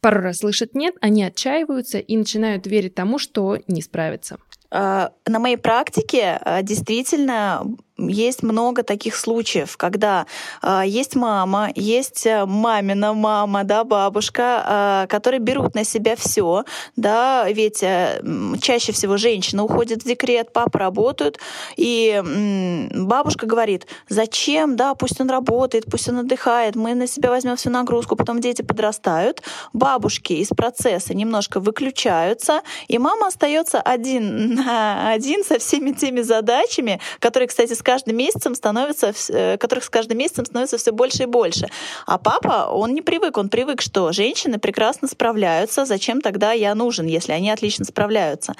пару 0.00 0.20
раз 0.20 0.38
слышат 0.38 0.74
«нет», 0.74 0.94
они 1.00 1.22
отчаиваются 1.24 1.98
и 1.98 2.16
начинают 2.16 2.66
верить 2.66 2.94
тому, 2.94 3.18
что 3.18 3.58
не 3.68 3.82
справятся. 3.82 4.38
А, 4.72 5.12
на 5.26 5.38
моей 5.38 5.56
практике 5.56 6.38
а, 6.40 6.62
действительно 6.62 7.64
есть 8.08 8.42
много 8.42 8.82
таких 8.82 9.16
случаев, 9.16 9.76
когда 9.76 10.26
э, 10.62 10.82
есть 10.86 11.16
мама, 11.16 11.70
есть 11.74 12.26
э, 12.26 12.46
мамина 12.46 13.14
мама, 13.14 13.64
да, 13.64 13.84
бабушка, 13.84 15.04
э, 15.04 15.06
которые 15.08 15.40
берут 15.40 15.74
на 15.74 15.84
себя 15.84 16.16
все, 16.16 16.64
да, 16.96 17.48
ведь 17.50 17.82
э, 17.82 18.22
чаще 18.60 18.92
всего 18.92 19.16
женщина 19.16 19.64
уходит 19.64 20.02
в 20.02 20.06
декрет, 20.06 20.52
папа 20.52 20.78
работают, 20.78 21.38
и 21.76 22.22
э, 22.24 23.02
бабушка 23.02 23.46
говорит, 23.46 23.86
зачем, 24.08 24.76
да, 24.76 24.94
пусть 24.94 25.20
он 25.20 25.30
работает, 25.30 25.84
пусть 25.90 26.08
он 26.08 26.18
отдыхает, 26.18 26.76
мы 26.76 26.94
на 26.94 27.06
себя 27.06 27.30
возьмем 27.30 27.56
всю 27.56 27.70
нагрузку, 27.70 28.16
потом 28.16 28.40
дети 28.40 28.62
подрастают, 28.62 29.42
бабушки 29.72 30.34
из 30.34 30.48
процесса 30.48 31.14
немножко 31.14 31.60
выключаются, 31.60 32.62
и 32.88 32.98
мама 32.98 33.28
остается 33.28 33.80
один 33.80 34.54
на 34.54 35.10
один 35.12 35.44
со 35.44 35.58
всеми 35.58 35.92
теми 35.92 36.20
задачами, 36.20 37.00
которые, 37.18 37.48
кстати, 37.48 37.74
с 37.74 37.82
каждым 37.90 38.16
месяцем 38.16 38.54
становится, 38.54 39.12
э, 39.30 39.56
которых 39.58 39.84
с 39.84 39.90
каждым 39.90 40.18
месяцем 40.18 40.44
становится 40.44 40.76
все 40.76 40.92
больше 40.92 41.24
и 41.24 41.26
больше. 41.26 41.68
А 42.06 42.18
папа, 42.18 42.68
он 42.72 42.94
не 42.94 43.02
привык, 43.02 43.36
он 43.36 43.48
привык, 43.48 43.82
что 43.82 44.12
женщины 44.12 44.58
прекрасно 44.58 45.08
справляются, 45.08 45.84
зачем 45.84 46.20
тогда 46.20 46.52
я 46.52 46.74
нужен, 46.74 47.06
если 47.06 47.32
они 47.32 47.50
отлично 47.50 47.84
справляются. 47.84 48.54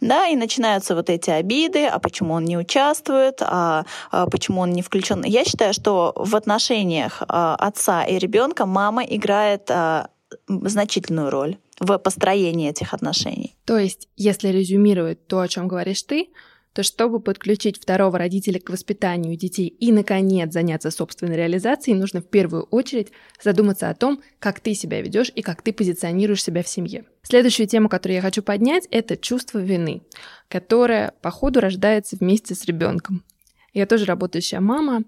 Да, 0.00 0.28
и 0.28 0.36
начинаются 0.36 0.94
вот 0.94 1.10
эти 1.10 1.30
обиды, 1.30 1.86
а 1.86 1.98
почему 1.98 2.34
он 2.34 2.44
не 2.44 2.56
участвует, 2.56 3.42
а, 3.42 3.84
а 4.12 4.26
почему 4.26 4.60
он 4.60 4.70
не 4.70 4.82
включен. 4.82 5.24
Я 5.24 5.44
считаю, 5.44 5.74
что 5.74 6.12
в 6.14 6.36
отношениях 6.36 7.22
а, 7.26 7.56
отца 7.56 8.04
и 8.04 8.18
ребенка 8.18 8.66
мама 8.66 9.02
играет 9.02 9.68
а, 9.70 10.10
значительную 10.48 11.30
роль 11.30 11.56
в 11.80 11.98
построении 11.98 12.70
этих 12.70 12.94
отношений. 12.94 13.56
То 13.64 13.78
есть, 13.78 14.08
если 14.16 14.48
резюмировать 14.48 15.26
то, 15.26 15.40
о 15.40 15.48
чем 15.48 15.66
говоришь 15.66 16.02
ты, 16.02 16.28
то 16.76 16.82
чтобы 16.82 17.20
подключить 17.20 17.80
второго 17.80 18.18
родителя 18.18 18.60
к 18.60 18.68
воспитанию 18.68 19.34
детей 19.34 19.66
и, 19.66 19.92
наконец, 19.92 20.52
заняться 20.52 20.90
собственной 20.90 21.34
реализацией, 21.34 21.96
нужно 21.96 22.20
в 22.20 22.28
первую 22.28 22.64
очередь 22.64 23.12
задуматься 23.42 23.88
о 23.88 23.94
том, 23.94 24.20
как 24.40 24.60
ты 24.60 24.74
себя 24.74 25.00
ведешь 25.00 25.32
и 25.34 25.40
как 25.40 25.62
ты 25.62 25.72
позиционируешь 25.72 26.44
себя 26.44 26.62
в 26.62 26.68
семье. 26.68 27.06
Следующую 27.22 27.66
тему, 27.66 27.88
которую 27.88 28.16
я 28.16 28.20
хочу 28.20 28.42
поднять, 28.42 28.86
это 28.90 29.16
чувство 29.16 29.58
вины, 29.58 30.02
которое, 30.48 31.14
по 31.22 31.30
ходу, 31.30 31.60
рождается 31.60 32.18
вместе 32.20 32.54
с 32.54 32.66
ребенком. 32.66 33.24
Я 33.72 33.86
тоже 33.86 34.04
работающая 34.04 34.60
мама, 34.60 35.04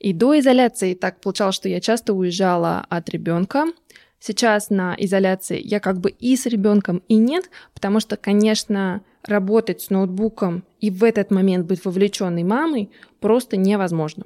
и 0.00 0.12
до 0.12 0.36
изоляции 0.40 0.94
так 0.94 1.20
получалось, 1.20 1.54
что 1.54 1.68
я 1.68 1.80
часто 1.80 2.14
уезжала 2.14 2.84
от 2.90 3.08
ребенка, 3.10 3.66
Сейчас 4.18 4.70
на 4.70 4.96
изоляции 4.98 5.60
я 5.62 5.78
как 5.78 6.00
бы 6.00 6.10
и 6.10 6.34
с 6.36 6.46
ребенком, 6.46 7.02
и 7.06 7.16
нет, 7.16 7.50
потому 7.74 8.00
что, 8.00 8.16
конечно, 8.16 9.02
работать 9.28 9.80
с 9.82 9.90
ноутбуком 9.90 10.64
и 10.80 10.90
в 10.90 11.04
этот 11.04 11.30
момент 11.30 11.66
быть 11.66 11.84
вовлеченной 11.84 12.44
мамой 12.44 12.90
просто 13.20 13.56
невозможно. 13.56 14.24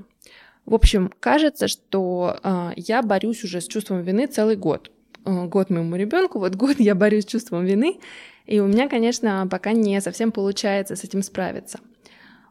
В 0.67 0.75
общем, 0.75 1.11
кажется, 1.21 1.69
что 1.69 2.39
э, 2.43 2.71
я 2.77 3.03
борюсь 3.03 3.43
уже 3.45 3.61
с 3.61 3.67
чувством 3.67 4.03
вины 4.03 4.27
целый 4.27 4.57
год. 4.57 4.91
Э, 5.25 5.47
год 5.47 5.71
моему 5.71 5.97
ребенку, 5.97 6.39
вот 6.39 6.55
год 6.55 6.77
я 6.79 6.95
борюсь 6.95 7.25
с 7.25 7.29
чувством 7.29 7.65
вины, 7.65 7.99
и 8.47 8.61
у 8.61 8.67
меня, 8.67 8.89
конечно, 8.89 9.47
пока 9.51 9.73
не 9.73 10.01
совсем 10.01 10.33
получается 10.33 10.97
с 10.97 11.05
этим 11.05 11.23
справиться. 11.23 11.81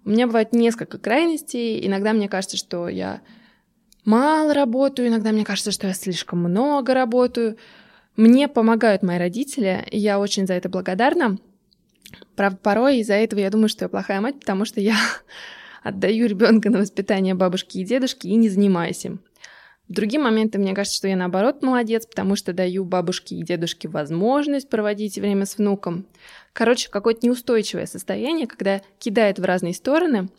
У 0.05 0.09
меня 0.09 0.27
бывает 0.27 0.53
несколько 0.53 0.97
крайностей. 0.97 1.85
Иногда 1.85 2.13
мне 2.13 2.29
кажется, 2.29 2.57
что 2.57 2.87
я 2.87 3.21
мало 4.05 4.53
работаю, 4.53 5.09
иногда 5.09 5.31
мне 5.31 5.45
кажется, 5.45 5.71
что 5.71 5.87
я 5.87 5.93
слишком 5.93 6.39
много 6.39 6.93
работаю. 6.93 7.57
Мне 8.15 8.47
помогают 8.47 9.03
мои 9.03 9.17
родители, 9.17 9.85
и 9.91 9.97
я 9.97 10.19
очень 10.19 10.47
за 10.47 10.53
это 10.53 10.67
благодарна. 10.67 11.37
Правда, 12.39 12.57
порой 12.63 12.99
из-за 12.99 13.15
этого 13.15 13.41
я 13.41 13.49
думаю, 13.49 13.67
что 13.67 13.83
я 13.83 13.89
плохая 13.89 14.21
мать, 14.21 14.39
потому 14.39 14.63
что 14.63 14.79
я 14.79 14.95
отдаю 15.83 16.25
ребенка 16.25 16.69
на 16.69 16.79
воспитание 16.79 17.33
бабушки 17.33 17.79
и 17.79 17.83
дедушки 17.83 18.27
и 18.27 18.35
не 18.37 18.47
занимаюсь 18.47 19.03
им. 19.03 19.19
В 19.89 19.91
другие 19.91 20.21
моменты 20.21 20.57
мне 20.57 20.73
кажется, 20.73 20.95
что 20.95 21.09
я 21.09 21.17
наоборот 21.17 21.61
молодец, 21.63 22.05
потому 22.05 22.37
что 22.37 22.53
даю 22.53 22.85
бабушке 22.85 23.35
и 23.35 23.43
дедушке 23.43 23.89
возможность 23.89 24.69
проводить 24.69 25.17
время 25.17 25.45
с 25.45 25.57
внуком. 25.57 26.05
Короче, 26.53 26.89
какое-то 26.89 27.27
неустойчивое 27.27 27.87
состояние, 27.87 28.47
когда 28.47 28.83
кидает 28.99 29.37
в 29.37 29.43
разные 29.43 29.73
стороны, 29.73 30.29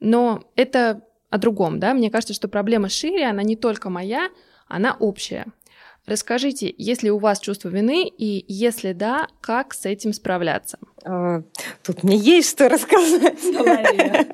но 0.00 0.44
это 0.54 1.00
о 1.30 1.38
другом, 1.38 1.80
да, 1.80 1.94
мне 1.94 2.10
кажется, 2.10 2.34
что 2.34 2.48
проблема 2.48 2.90
шире, 2.90 3.24
она 3.24 3.42
не 3.42 3.56
только 3.56 3.88
моя, 3.88 4.28
она 4.66 4.98
общая. 5.00 5.46
Расскажите, 6.08 6.74
есть 6.78 7.02
ли 7.02 7.10
у 7.10 7.18
вас 7.18 7.38
чувство 7.38 7.68
вины, 7.68 8.08
и 8.08 8.42
если 8.48 8.92
да, 8.92 9.28
как 9.42 9.74
с 9.74 9.84
этим 9.84 10.14
справляться? 10.14 10.78
А, 11.04 11.42
тут 11.84 12.02
мне 12.02 12.16
есть 12.16 12.50
что 12.50 12.68
рассказать. 12.68 13.38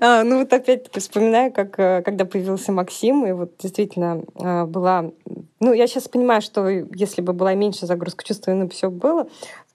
А, 0.00 0.24
ну 0.24 0.40
вот 0.40 0.52
опять-таки 0.52 1.00
вспоминаю, 1.00 1.52
как 1.52 1.78
э, 1.78 2.02
когда 2.04 2.24
появился 2.24 2.72
Максим, 2.72 3.24
и 3.24 3.32
вот 3.32 3.52
действительно 3.58 4.24
а, 4.34 4.66
была... 4.66 5.12
Ну, 5.60 5.72
я 5.72 5.86
сейчас 5.86 6.08
понимаю, 6.08 6.42
что 6.42 6.68
если 6.68 7.22
бы 7.22 7.32
была 7.32 7.54
меньше 7.54 7.86
загрузка 7.86 8.24
чувства 8.24 8.50
вины, 8.50 8.68
все 8.68 8.90
было, 8.90 9.28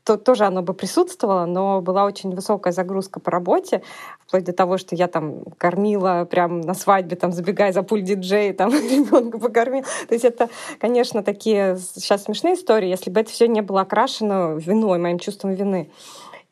то 0.03 0.17
тоже 0.17 0.45
оно 0.45 0.61
бы 0.61 0.73
присутствовало, 0.73 1.45
но 1.45 1.81
была 1.81 2.05
очень 2.05 2.33
высокая 2.33 2.73
загрузка 2.73 3.19
по 3.19 3.31
работе, 3.31 3.81
вплоть 4.19 4.43
до 4.43 4.53
того, 4.53 4.77
что 4.77 4.95
я 4.95 5.07
там 5.07 5.43
кормила 5.57 6.27
прям 6.29 6.61
на 6.61 6.73
свадьбе, 6.73 7.15
там 7.15 7.31
забегая 7.31 7.71
за 7.71 7.83
пульт 7.83 8.05
диджей, 8.05 8.53
там 8.53 8.71
ребенка 8.73 9.37
покормила. 9.37 9.85
То 10.07 10.13
есть 10.13 10.25
это, 10.25 10.49
конечно, 10.79 11.23
такие 11.23 11.77
сейчас 11.77 12.23
смешные 12.23 12.55
истории, 12.55 12.89
если 12.89 13.09
бы 13.09 13.19
это 13.19 13.29
все 13.29 13.47
не 13.47 13.61
было 13.61 13.81
окрашено 13.81 14.55
виной, 14.55 14.97
моим 14.97 15.19
чувством 15.19 15.53
вины. 15.53 15.89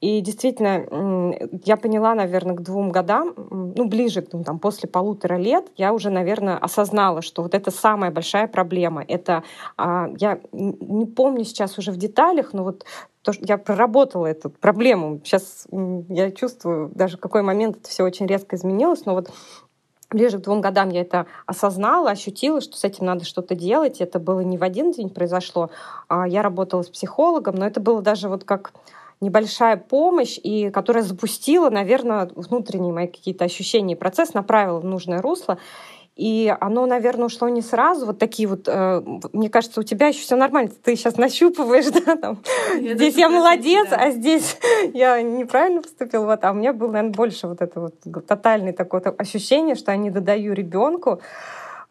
И 0.01 0.22
действительно, 0.22 1.36
я 1.65 1.75
поняла, 1.75 2.15
наверное, 2.15 2.56
к 2.56 2.62
двум 2.62 2.89
годам, 2.89 3.34
ну, 3.36 3.86
ближе, 3.86 4.25
ну, 4.32 4.46
там, 4.46 4.58
после 4.58 4.88
полутора 4.88 5.36
лет, 5.36 5.65
я 5.75 5.94
уже, 5.94 6.10
наверное, 6.10 6.58
осознала, 6.58 7.22
что 7.22 7.41
вот 7.41 7.53
это 7.53 7.70
самая 7.70 8.10
большая 8.10 8.48
проблема. 8.48 9.03
Это, 9.06 9.44
а, 9.75 10.10
я 10.18 10.39
не 10.53 11.06
помню 11.06 11.44
сейчас 11.44 11.77
уже 11.77 11.91
в 11.91 11.98
деталях, 11.98 12.53
но 12.53 12.63
вот 12.63 12.86
то, 13.21 13.33
что 13.33 13.45
я 13.45 13.57
проработала 13.57 14.25
эту 14.25 14.49
проблему. 14.49 15.21
Сейчас 15.23 15.67
я 16.09 16.31
чувствую 16.31 16.89
даже 16.93 17.17
в 17.17 17.19
какой 17.19 17.41
момент 17.41 17.77
это 17.77 17.89
все 17.89 18.03
очень 18.03 18.27
резко 18.27 18.55
изменилось, 18.55 19.05
но 19.05 19.13
вот 19.13 19.31
ближе 20.09 20.39
к 20.39 20.41
двум 20.41 20.61
годам 20.61 20.89
я 20.89 21.01
это 21.01 21.27
осознала, 21.45 22.11
ощутила, 22.11 22.61
что 22.61 22.77
с 22.77 22.83
этим 22.83 23.05
надо 23.05 23.25
что-то 23.25 23.55
делать. 23.55 24.01
Это 24.01 24.19
было 24.19 24.41
не 24.41 24.57
в 24.57 24.63
один 24.63 24.91
день 24.91 25.09
произошло. 25.09 25.69
А 26.07 26.27
я 26.27 26.41
работала 26.41 26.81
с 26.81 26.89
психологом, 26.89 27.55
но 27.55 27.67
это 27.67 27.79
было 27.79 28.01
даже 28.01 28.29
вот 28.29 28.43
как 28.43 28.73
небольшая 29.21 29.75
помощь, 29.77 30.39
и 30.41 30.69
которая 30.69 31.03
запустила, 31.03 31.69
наверное, 31.69 32.29
внутренние 32.35 32.93
мои 32.93 33.07
какие-то 33.07 33.45
ощущения 33.45 33.93
и 33.93 33.97
процесс, 33.97 34.33
направила 34.33 34.79
в 34.79 34.85
нужное 34.85 35.21
русло. 35.21 35.57
И 36.19 36.53
оно, 36.59 36.85
наверное, 36.85 37.27
ушло 37.27 37.47
не 37.47 37.61
сразу. 37.61 38.05
Вот 38.05 38.19
такие 38.19 38.45
вот, 38.49 38.67
э, 38.67 39.01
мне 39.31 39.49
кажется, 39.49 39.79
у 39.79 39.83
тебя 39.83 40.07
еще 40.07 40.19
все 40.19 40.35
нормально. 40.35 40.69
Ты 40.83 40.97
сейчас 40.97 41.15
нащупываешь, 41.15 41.85
да, 42.05 42.17
там. 42.17 42.39
Я 42.77 42.95
здесь 42.95 43.15
я 43.15 43.29
молодец, 43.29 43.88
да. 43.89 43.95
а 43.95 44.11
здесь 44.11 44.57
я 44.93 45.21
неправильно 45.21 45.81
поступила. 45.81 46.25
Вот. 46.25 46.43
А 46.43 46.51
у 46.51 46.55
меня 46.55 46.73
было, 46.73 46.91
наверное, 46.91 47.13
больше 47.13 47.47
вот 47.47 47.61
это 47.61 47.79
вот 47.79 47.93
тотальное 48.27 48.73
такое 48.73 48.99
ощущение, 49.17 49.75
что 49.75 49.91
я 49.91 49.97
не 49.97 50.11
додаю 50.11 50.51
ребенку. 50.51 51.21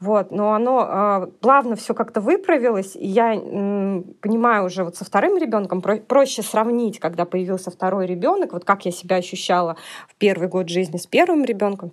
Вот, 0.00 0.30
но 0.30 0.52
оно 0.52 0.86
э, 0.88 1.26
плавно 1.40 1.74
все 1.74 1.92
как-то 1.92 2.20
выправилось, 2.20 2.94
и 2.94 3.04
я 3.04 3.32
понимаю 3.34 4.66
уже 4.66 4.84
вот 4.84 4.94
со 4.96 5.04
вторым 5.04 5.36
ребенком 5.36 5.82
про 5.82 5.96
проще 5.96 6.42
сравнить, 6.42 7.00
когда 7.00 7.24
появился 7.24 7.72
второй 7.72 8.06
ребенок, 8.06 8.52
вот 8.52 8.64
как 8.64 8.84
я 8.84 8.92
себя 8.92 9.16
ощущала 9.16 9.76
в 10.06 10.14
первый 10.14 10.46
год 10.46 10.68
жизни 10.68 10.98
с 10.98 11.06
первым 11.08 11.44
ребенком, 11.44 11.92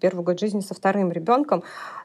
первый 0.00 0.22
год 0.22 0.38
жизни 0.38 0.60
со 0.60 0.74
вторым 0.74 1.10
ребенком. 1.10 1.62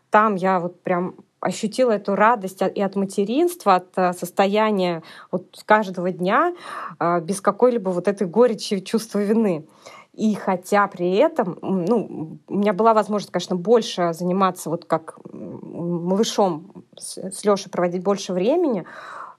Там 0.10 0.36
я 0.36 0.62
вот 0.62 0.82
прям 0.84 1.16
ощутила 1.42 1.92
эту 1.92 2.16
радость 2.16 2.62
и 2.62 2.82
от 2.82 2.96
материнства, 2.96 3.76
от 3.76 3.90
э, 3.98 4.14
состояния 4.14 5.04
вот 5.32 5.62
каждого 5.66 6.12
дня 6.12 6.54
э, 7.00 7.20
без 7.20 7.42
какой-либо 7.42 7.90
вот 7.90 8.08
этой 8.08 8.28
горечи 8.28 8.80
чувства 8.80 9.20
вины. 9.20 9.66
И 10.14 10.36
хотя 10.36 10.88
при 10.88 11.16
этом, 11.16 11.58
ну, 11.62 12.40
у 12.48 12.54
меня 12.54 12.74
была 12.74 12.94
возможность, 12.94 13.32
конечно, 13.32 13.56
больше 13.56 14.12
заниматься 14.14 14.70
вот 14.70 14.86
как 14.86 15.18
малышом 15.32 16.84
с 16.98 17.46
Лешей 17.46 17.72
проводить 17.72 18.04
больше 18.04 18.34
времени, 18.34 18.86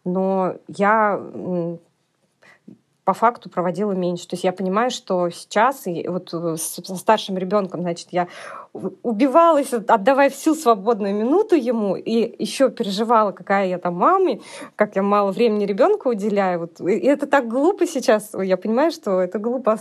но 0.04 0.54
я 0.68 1.20
по 3.04 3.14
факту 3.14 3.50
проводила 3.50 3.92
меньше. 3.92 4.28
То 4.28 4.34
есть 4.34 4.44
я 4.44 4.52
понимаю, 4.52 4.90
что 4.90 5.28
сейчас, 5.30 5.86
и 5.86 6.06
вот 6.06 6.32
э, 6.32 6.56
со 6.56 6.96
старшим 6.96 7.36
ребенком, 7.36 7.82
значит, 7.82 8.08
я 8.12 8.28
убивалась, 8.72 9.72
отдавая 9.72 10.30
всю 10.30 10.54
свободную 10.54 11.14
минуту 11.14 11.56
ему, 11.56 11.96
и 11.96 12.34
еще 12.42 12.70
переживала, 12.70 13.32
какая 13.32 13.66
я 13.66 13.78
там 13.78 13.94
мама, 13.94 14.38
как 14.76 14.96
я 14.96 15.02
мало 15.02 15.32
времени 15.32 15.66
ребенку 15.66 16.10
уделяю. 16.10 16.60
Вот. 16.60 16.80
И 16.80 16.98
это 17.00 17.26
так 17.26 17.48
глупо 17.48 17.86
сейчас. 17.86 18.32
Я 18.34 18.56
понимаю, 18.56 18.92
что 18.92 19.20
это 19.20 19.38
глупо. 19.38 19.78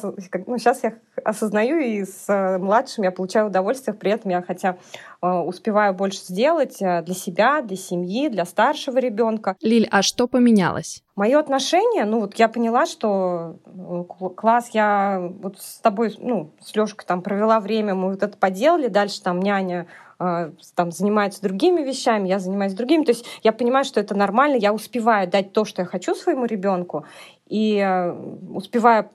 Ну, 0.47 0.57
сейчас 0.57 0.83
я 0.83 0.95
осознаю, 1.23 1.77
и 1.77 2.03
с 2.03 2.25
э, 2.27 2.57
младшим 2.57 3.03
я 3.03 3.11
получаю 3.11 3.47
удовольствие, 3.47 3.93
при 3.93 4.11
этом 4.11 4.31
я 4.31 4.41
хотя 4.41 4.77
э, 5.21 5.27
успеваю 5.27 5.93
больше 5.93 6.19
сделать 6.19 6.77
для 6.79 7.13
себя, 7.13 7.61
для 7.61 7.77
семьи, 7.77 8.29
для 8.29 8.45
старшего 8.45 8.97
ребенка. 8.97 9.55
Лиль, 9.61 9.87
а 9.91 10.01
что 10.01 10.27
поменялось? 10.27 11.03
Мое 11.21 11.37
отношение, 11.37 12.05
ну 12.05 12.21
вот 12.21 12.39
я 12.39 12.47
поняла, 12.47 12.87
что 12.87 13.57
э, 13.67 14.03
класс, 14.35 14.71
я 14.73 15.29
вот 15.43 15.61
с 15.61 15.77
тобой, 15.77 16.15
ну, 16.17 16.49
с 16.59 16.75
Лёшкой 16.75 17.05
там 17.05 17.21
провела 17.21 17.59
время, 17.59 17.93
мы 17.93 18.09
вот 18.09 18.23
это 18.23 18.35
поделали, 18.35 18.87
дальше 18.87 19.21
там 19.21 19.39
няня 19.39 19.85
там 20.75 20.91
занимается 20.91 21.41
другими 21.41 21.81
вещами, 21.81 22.27
я 22.27 22.39
занимаюсь 22.39 22.73
другими. 22.73 23.03
То 23.03 23.11
есть 23.11 23.25
я 23.43 23.51
понимаю, 23.51 23.85
что 23.85 23.99
это 23.99 24.15
нормально, 24.15 24.55
я 24.55 24.73
успеваю 24.73 25.27
дать 25.27 25.53
то, 25.53 25.65
что 25.65 25.81
я 25.81 25.85
хочу 25.85 26.15
своему 26.15 26.45
ребенку, 26.45 27.05
и 27.47 27.77
э, 27.77 28.11
успеваю 28.53 29.09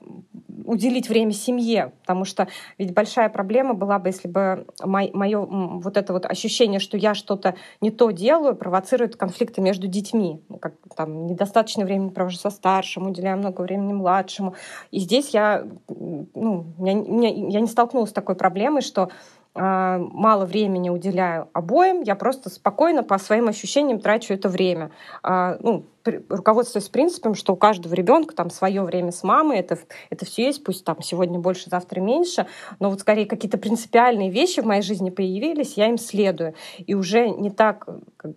уделить 0.65 1.09
время 1.09 1.31
семье, 1.31 1.93
потому 2.01 2.25
что 2.25 2.47
ведь 2.77 2.93
большая 2.93 3.29
проблема 3.29 3.73
была 3.73 3.99
бы, 3.99 4.09
если 4.09 4.27
бы 4.27 4.67
мое 4.83 5.39
вот 5.39 5.97
это 5.97 6.13
вот 6.13 6.25
ощущение, 6.25 6.79
что 6.79 6.97
я 6.97 7.15
что-то 7.15 7.55
не 7.81 7.89
то 7.89 8.11
делаю, 8.11 8.55
провоцирует 8.55 9.15
конфликты 9.15 9.61
между 9.61 9.87
детьми. 9.87 10.41
Ну, 10.49 10.57
как 10.57 10.73
там 10.95 11.25
недостаточно 11.25 11.85
времени 11.85 12.09
провожу 12.09 12.37
со 12.37 12.49
старшим, 12.49 13.07
уделяю 13.07 13.37
много 13.37 13.61
времени 13.61 13.93
младшему. 13.93 14.55
И 14.91 14.99
здесь 14.99 15.29
я, 15.29 15.65
ну, 15.87 16.65
я, 16.79 16.91
я 16.91 17.59
не 17.61 17.67
столкнулась 17.67 18.09
с 18.09 18.13
такой 18.13 18.35
проблемой, 18.35 18.81
что 18.81 19.03
а, 19.03 19.09
мало 19.57 20.45
времени 20.45 20.89
уделяю 20.89 21.49
обоим, 21.53 22.01
я 22.01 22.15
просто 22.15 22.49
спокойно 22.49 23.03
по 23.03 23.17
своим 23.17 23.47
ощущениям 23.47 23.99
трачу 23.99 24.33
это 24.33 24.49
время. 24.49 24.91
А, 25.23 25.57
ну, 25.61 25.85
руководствуясь 26.29 26.89
принципом, 26.89 27.35
что 27.35 27.53
у 27.53 27.55
каждого 27.55 27.93
ребенка 27.93 28.35
там 28.35 28.49
свое 28.49 28.81
время 28.81 29.11
с 29.11 29.23
мамой, 29.23 29.59
это, 29.59 29.77
это 30.09 30.25
все 30.25 30.45
есть, 30.45 30.63
пусть 30.63 30.85
там 30.85 31.01
сегодня 31.01 31.39
больше, 31.39 31.69
завтра 31.69 31.99
меньше, 31.99 32.47
но 32.79 32.89
вот 32.89 33.01
скорее 33.01 33.25
какие-то 33.25 33.57
принципиальные 33.57 34.29
вещи 34.29 34.61
в 34.61 34.65
моей 34.65 34.81
жизни 34.81 35.09
появились, 35.09 35.73
я 35.73 35.87
им 35.87 35.97
следую. 35.97 36.53
И 36.77 36.93
уже 36.93 37.29
не 37.29 37.49
так 37.49 37.87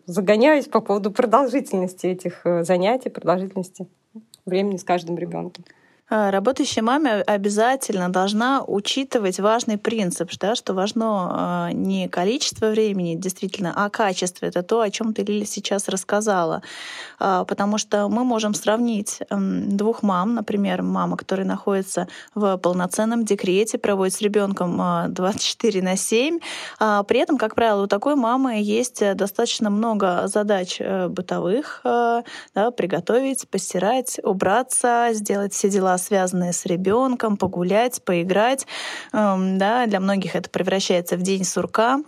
загоняюсь 0.07 0.67
по 0.67 0.81
поводу 0.81 1.11
продолжительности 1.11 2.07
этих 2.07 2.45
э, 2.45 2.65
занятий, 2.65 3.11
продолжительности 3.11 3.89
времени 4.47 4.77
с 4.77 4.85
каждым 4.85 5.17
ребенком. 5.17 5.65
А, 6.11 6.33
работающая 6.33 6.83
мама 6.83 7.23
обязательно 7.25 8.09
должна 8.09 8.65
учитывать 8.67 9.39
важный 9.39 9.79
принцип, 9.79 10.31
да, 10.41 10.57
что 10.57 10.75
важно 10.75 11.07
а, 11.07 11.73
не 11.73 12.09
количество 12.09 12.71
времени 12.71 13.15
действительно, 13.15 13.73
а 13.77 13.89
качество. 13.91 14.45
Это 14.45 14.65
то, 14.65 14.81
о 14.81 14.91
чем 14.91 15.15
ты, 15.15 15.23
Лили, 15.23 15.45
сейчас 15.45 15.89
рассказала. 15.89 16.63
А, 17.21 17.45
потому 17.45 17.79
что 17.79 18.09
мы 18.09 18.25
можем 18.25 18.55
сравнить 18.55 19.21
двух 19.31 20.03
мам, 20.03 20.35
например, 20.35 20.83
мама, 20.83 21.17
которая 21.17 21.47
находится 21.47 22.09
в 22.35 22.57
полноценном 22.57 23.25
декрете, 23.25 23.79
проводит 23.79 24.15
с 24.15 24.21
ребенком 24.21 25.13
24 25.13 25.83
на 25.83 25.97
7. 25.97 26.41
При 26.79 27.19
этом, 27.19 27.39
как 27.39 27.55
правило, 27.55 27.85
у 27.85 27.87
такой 27.87 28.17
мамы 28.17 28.61
есть 28.61 29.03
достаточно 29.15 29.71
много 29.71 30.27
задач 30.27 30.79
э, 30.81 31.09
бытовых, 31.09 31.81
да, 31.85 32.71
приготовить, 32.77 33.49
постирать, 33.49 34.19
убраться, 34.23 35.11
сделать 35.13 35.53
все 35.53 35.69
дела 35.69 35.99
связанные 36.01 36.53
с 36.53 36.67
ребенком, 36.67 37.37
погулять, 37.37 38.03
поиграть. 38.03 38.67
Эм, 39.13 39.59
да, 39.59 39.87
для 39.87 40.01
многих 40.01 40.35
это 40.35 40.51
превращается 40.51 41.17
в 41.17 41.23
день 41.23 41.45
сурка. 41.45 42.03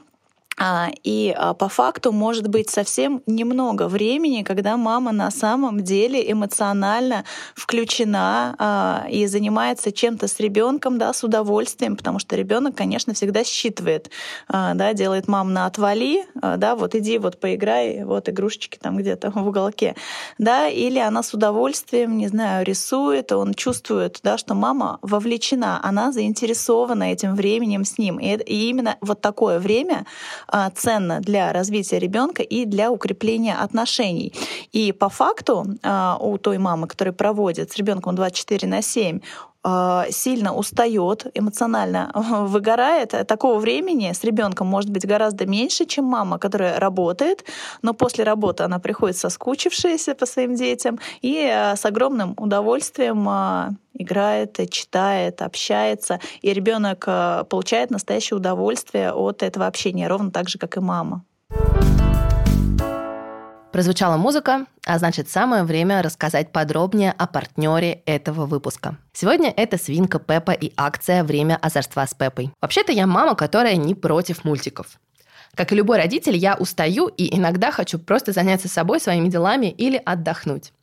А, 0.58 0.90
и 1.02 1.34
а, 1.36 1.54
по 1.54 1.68
факту 1.68 2.12
может 2.12 2.48
быть 2.48 2.68
совсем 2.68 3.22
немного 3.26 3.88
времени, 3.88 4.42
когда 4.42 4.76
мама 4.76 5.12
на 5.12 5.30
самом 5.30 5.82
деле 5.82 6.30
эмоционально 6.30 7.24
включена 7.54 8.54
а, 8.58 9.06
и 9.08 9.26
занимается 9.26 9.92
чем-то 9.92 10.28
с 10.28 10.38
ребенком, 10.40 10.98
да, 10.98 11.12
с 11.12 11.24
удовольствием, 11.24 11.96
потому 11.96 12.18
что 12.18 12.36
ребенок, 12.36 12.76
конечно, 12.76 13.14
всегда 13.14 13.44
считывает, 13.44 14.10
да, 14.48 14.92
делает 14.92 15.28
мам 15.28 15.52
на 15.52 15.66
отвали, 15.66 16.26
да, 16.34 16.76
вот 16.76 16.94
иди, 16.94 17.18
вот 17.18 17.40
поиграй, 17.40 18.04
вот 18.04 18.28
игрушечки 18.28 18.78
там 18.78 18.96
где-то 18.96 19.30
в 19.30 19.48
уголке, 19.48 19.94
да, 20.38 20.68
или 20.68 20.98
она 20.98 21.22
с 21.22 21.32
удовольствием, 21.32 22.18
не 22.18 22.28
знаю, 22.28 22.64
рисует, 22.64 23.32
он 23.32 23.54
чувствует, 23.54 24.20
да, 24.22 24.36
что 24.36 24.54
мама 24.54 24.98
вовлечена, 25.02 25.80
она 25.82 26.12
заинтересована 26.12 27.04
этим 27.04 27.34
временем 27.34 27.84
с 27.84 27.98
ним, 27.98 28.18
и, 28.18 28.36
именно 28.36 28.96
вот 29.00 29.20
такое 29.20 29.58
время 29.58 30.06
ценно 30.74 31.20
для 31.20 31.52
развития 31.52 31.98
ребенка 31.98 32.42
и 32.42 32.64
для 32.64 32.90
укрепления 32.90 33.54
отношений. 33.54 34.32
И 34.72 34.92
по 34.92 35.08
факту 35.08 35.66
а, 35.82 36.16
у 36.20 36.38
той 36.38 36.58
мамы, 36.58 36.86
которая 36.86 37.12
проводит 37.12 37.72
с 37.72 37.76
ребенком 37.76 38.14
24 38.14 38.68
на 38.68 38.82
7, 38.82 39.18
э, 39.18 39.20
сильно 39.64 40.54
устает, 40.54 41.26
эмоционально 41.34 42.10
выгорает, 42.14 43.14
такого 43.28 43.58
времени 43.58 44.12
с 44.12 44.24
ребенком 44.24 44.66
может 44.66 44.90
быть 44.90 45.06
гораздо 45.06 45.46
меньше, 45.46 45.84
чем 45.86 46.04
мама, 46.04 46.38
которая 46.38 46.80
работает, 46.80 47.44
но 47.82 47.94
после 47.94 48.24
работы 48.24 48.64
она 48.64 48.78
приходит 48.78 49.16
соскучившаяся 49.16 50.14
по 50.14 50.26
своим 50.26 50.54
детям 50.54 50.98
и 51.20 51.36
э, 51.36 51.76
с 51.76 51.84
огромным 51.84 52.34
удовольствием 52.36 53.28
э, 53.28 53.70
играет, 53.94 54.58
читает, 54.70 55.42
общается, 55.42 56.20
и 56.40 56.52
ребенок 56.52 57.04
э, 57.06 57.44
получает 57.48 57.90
настоящее 57.90 58.36
удовольствие 58.36 59.12
от 59.12 59.42
этого 59.42 59.66
общения, 59.66 60.08
ровно 60.08 60.30
так 60.30 60.48
же, 60.48 60.58
как 60.58 60.76
и 60.76 60.80
мама. 60.80 61.24
Прозвучала 63.72 64.18
музыка, 64.18 64.66
а 64.84 64.98
значит 64.98 65.30
самое 65.30 65.64
время 65.64 66.02
рассказать 66.02 66.52
подробнее 66.52 67.10
о 67.16 67.26
партнере 67.26 68.02
этого 68.04 68.44
выпуска. 68.44 68.98
Сегодня 69.14 69.50
это 69.56 69.78
свинка 69.78 70.18
Пеппа 70.18 70.50
и 70.50 70.74
акция 70.76 71.24
«Время 71.24 71.56
озорства 71.56 72.06
с 72.06 72.12
Пеппой». 72.12 72.50
Вообще-то 72.60 72.92
я 72.92 73.06
мама, 73.06 73.34
которая 73.34 73.76
не 73.76 73.94
против 73.94 74.44
мультиков. 74.44 75.00
Как 75.54 75.72
и 75.72 75.74
любой 75.74 75.96
родитель, 75.96 76.36
я 76.36 76.54
устаю 76.54 77.06
и 77.06 77.34
иногда 77.34 77.70
хочу 77.70 77.98
просто 77.98 78.32
заняться 78.32 78.68
собой, 78.68 79.00
своими 79.00 79.30
делами 79.30 79.66
или 79.70 80.00
отдохнуть. 80.04 80.74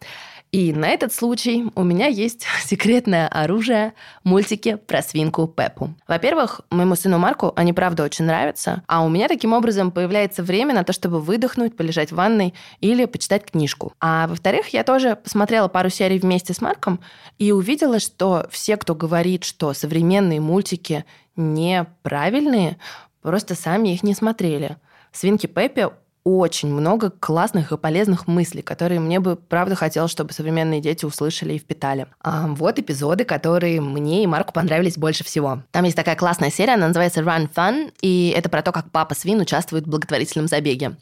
И 0.51 0.73
на 0.73 0.87
этот 0.87 1.13
случай 1.13 1.65
у 1.75 1.83
меня 1.83 2.07
есть 2.07 2.45
секретное 2.65 3.27
оружие– 3.27 3.93
мультики 4.23 4.75
про 4.75 5.01
свинку 5.03 5.47
Пеппу. 5.47 5.93
Во-первых, 6.07 6.61
моему 6.71 6.95
сыну 6.95 7.19
Марку 7.19 7.53
они 7.55 7.71
правда 7.71 8.03
очень 8.03 8.25
нравятся, 8.25 8.83
а 8.87 9.03
у 9.03 9.09
меня 9.09 9.27
таким 9.27 9.53
образом 9.53 9.91
появляется 9.91 10.41
время 10.41 10.73
на 10.73 10.83
то, 10.83 10.91
чтобы 10.91 11.19
выдохнуть, 11.19 11.77
полежать 11.77 12.11
в 12.11 12.15
ванной 12.15 12.55
или 12.81 13.05
почитать 13.05 13.45
книжку. 13.45 13.93
А 13.99 14.27
во-вторых, 14.27 14.69
я 14.69 14.83
тоже 14.83 15.15
посмотрела 15.15 15.67
пару 15.67 15.89
серий 15.89 16.17
вместе 16.17 16.53
с 16.53 16.61
Марком 16.61 16.99
и 17.37 17.51
увидела, 17.51 17.99
что 17.99 18.47
все, 18.49 18.75
кто 18.77 18.95
говорит, 18.95 19.43
что 19.43 19.73
современные 19.73 20.39
мультики 20.39 21.05
неправильные, 21.35 22.77
просто 23.21 23.53
сами 23.53 23.89
их 23.89 24.03
не 24.03 24.15
смотрели. 24.15 24.77
Свинки 25.11 25.47
Пеппи 25.47 25.89
очень 26.37 26.69
много 26.69 27.09
классных 27.09 27.71
и 27.71 27.77
полезных 27.77 28.27
мыслей, 28.27 28.61
которые 28.61 28.99
мне 28.99 29.19
бы, 29.19 29.35
правда, 29.35 29.75
хотелось, 29.75 30.11
чтобы 30.11 30.33
современные 30.33 30.81
дети 30.81 31.05
услышали 31.05 31.53
и 31.53 31.59
впитали. 31.59 32.07
А 32.21 32.47
вот 32.47 32.79
эпизоды, 32.79 33.25
которые 33.25 33.81
мне 33.81 34.23
и 34.23 34.27
Марку 34.27 34.53
понравились 34.53 34.97
больше 34.97 35.23
всего. 35.23 35.63
Там 35.71 35.85
есть 35.85 35.95
такая 35.95 36.15
классная 36.15 36.51
серия, 36.51 36.73
она 36.73 36.87
называется 36.87 37.21
Run 37.21 37.49
Fun, 37.53 37.91
и 38.01 38.33
это 38.35 38.49
про 38.49 38.61
то, 38.61 38.71
как 38.71 38.91
папа 38.91 39.15
свин 39.15 39.39
участвует 39.39 39.85
в 39.85 39.89
благотворительном 39.89 40.47
забеге. 40.47 40.95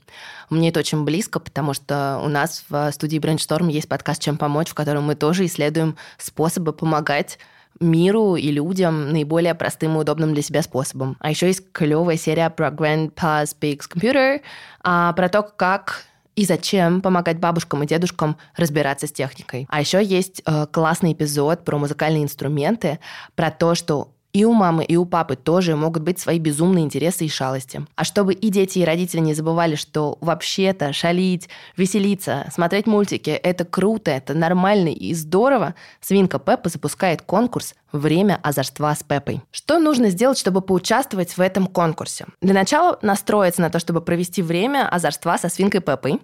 Мне 0.50 0.70
это 0.70 0.80
очень 0.80 1.04
близко, 1.04 1.40
потому 1.40 1.74
что 1.74 2.22
у 2.24 2.30
нас 2.30 2.64
в 2.70 2.92
студии 2.92 3.20
Brainstorm 3.20 3.70
есть 3.70 3.90
подкаст 3.90 4.22
«Чем 4.22 4.38
помочь», 4.38 4.70
в 4.70 4.74
котором 4.74 5.04
мы 5.04 5.16
тоже 5.16 5.46
исследуем 5.46 5.98
способы 6.18 6.74
помогать 6.74 7.38
миру 7.80 8.36
и 8.36 8.52
людям 8.52 9.12
наиболее 9.12 9.56
простым 9.56 9.96
и 9.98 10.00
удобным 10.00 10.34
для 10.34 10.44
себя 10.44 10.62
способом. 10.62 11.18
А 11.20 11.30
еще 11.30 11.48
есть 11.48 11.72
клевая 11.72 12.18
серия 12.18 12.50
про 12.50 12.70
Grandpa's 12.70 13.56
Big 13.60 13.82
Computer, 13.90 14.42
а, 14.84 15.14
про 15.14 15.30
то, 15.30 15.44
как 15.44 16.06
и 16.38 16.46
зачем 16.46 17.02
помогать 17.02 17.40
бабушкам 17.40 17.84
и 17.84 17.88
дедушкам 17.88 18.38
разбираться 18.56 19.08
с 19.08 19.12
техникой. 19.12 19.66
А 19.70 19.80
еще 19.80 20.04
есть 20.04 20.44
э, 20.46 20.68
классный 20.72 21.14
эпизод 21.14 21.66
про 21.66 21.80
музыкальные 21.80 22.24
инструменты, 22.24 23.00
про 23.34 23.50
то, 23.50 23.74
что 23.74 24.14
и 24.38 24.46
у 24.46 24.54
мамы, 24.54 24.86
и 24.86 24.96
у 24.96 25.06
папы 25.06 25.36
тоже 25.36 25.76
могут 25.76 26.04
быть 26.04 26.20
свои 26.20 26.38
безумные 26.38 26.86
интересы 26.86 27.26
и 27.26 27.30
шалости. 27.30 27.84
А 27.96 28.04
чтобы 28.04 28.36
и 28.36 28.50
дети, 28.50 28.78
и 28.78 28.86
родители 28.86 29.20
не 29.20 29.34
забывали, 29.34 29.74
что 29.74 30.20
вообще-то 30.22 30.94
шалить, 30.94 31.50
веселиться, 31.76 32.48
смотреть 32.54 32.86
мультики– 32.86 33.30
это 33.32 33.66
круто, 33.66 34.12
это 34.12 34.36
нормально 34.36 34.90
и 34.90 35.16
здорово, 35.16 35.74
Свинка 36.02 36.38
Пеппа 36.38 36.70
запускает 36.70 37.24
конкурс 37.24 37.74
Время 37.92 38.40
озорства 38.44 38.94
с 38.94 39.02
Пеппой. 39.04 39.42
Что 39.52 39.80
нужно 39.80 40.10
сделать, 40.10 40.38
чтобы 40.38 40.62
поучаствовать 40.62 41.38
в 41.38 41.40
этом 41.40 41.68
конкурсе? 41.68 42.26
Для 42.42 42.54
начала 42.54 43.00
настроиться 43.02 43.62
на 43.62 43.70
то, 43.70 43.80
чтобы 43.80 44.02
провести 44.02 44.42
время 44.42 44.90
озорства 44.90 45.38
со 45.38 45.48
свинкой 45.50 45.82
Пеппой, 45.82 46.20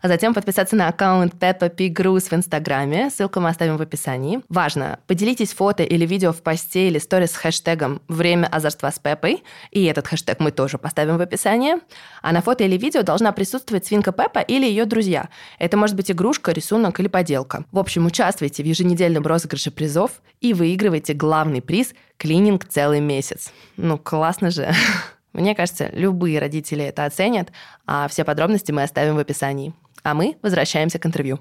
а 0.00 0.08
затем 0.08 0.32
подписаться 0.32 0.76
на 0.76 0.88
аккаунт 0.88 1.34
Peppa 1.34 1.74
Pig 1.74 1.88
Груз 1.88 2.30
в 2.30 2.34
Инстаграме, 2.34 3.10
ссылку 3.10 3.40
мы 3.40 3.48
оставим 3.48 3.76
в 3.76 3.82
описании. 3.82 4.40
Важно, 4.48 5.00
поделитесь 5.06 5.52
фото 5.52 5.82
или 5.82 6.06
видео 6.06 6.32
в 6.32 6.42
посте 6.42 6.88
или 6.88 6.98
сторис 6.98 7.32
с 7.32 7.36
хэштегом 7.36 8.00
«Время 8.08 8.46
озорства 8.46 8.90
с 8.90 8.98
Пеппой», 8.98 9.42
и 9.72 9.84
этот 9.84 10.06
хэштег 10.06 10.38
мы 10.40 10.52
тоже 10.52 10.78
поставим 10.78 11.18
в 11.18 11.20
описании. 11.20 11.76
А 12.22 12.32
на 12.32 12.42
фото 12.42 12.64
или 12.64 12.76
видео 12.76 13.02
должна 13.02 13.32
присутствовать 13.32 13.86
свинка 13.86 14.12
Пеппа 14.12 14.38
или 14.38 14.66
ее 14.66 14.84
друзья. 14.84 15.28
Это 15.58 15.76
может 15.76 15.96
быть 15.96 16.10
игрушка, 16.10 16.52
рисунок 16.52 17.00
или 17.00 17.08
поделка. 17.08 17.64
В 17.72 17.78
общем, 17.78 18.06
участвуйте 18.06 18.62
в 18.62 18.66
еженедельном 18.66 19.26
розыгрыше 19.26 19.70
призов 19.70 20.22
и 20.40 20.54
выигрывайте 20.54 21.07
получаете 21.08 21.14
главный 21.14 21.62
приз– 21.62 21.94
клининг 22.18 22.64
целый 22.66 23.00
месяц. 23.00 23.52
Ну, 23.76 23.98
классно 23.98 24.50
же. 24.50 24.70
Мне 25.32 25.54
кажется, 25.54 25.90
любые 25.92 26.38
родители 26.38 26.84
это 26.84 27.04
оценят, 27.04 27.52
а 27.86 28.08
все 28.08 28.24
подробности 28.24 28.72
мы 28.72 28.82
оставим 28.82 29.16
в 29.16 29.18
описании. 29.18 29.72
А 30.02 30.14
мы 30.14 30.36
возвращаемся 30.42 30.98
к 30.98 31.06
интервью. 31.06 31.38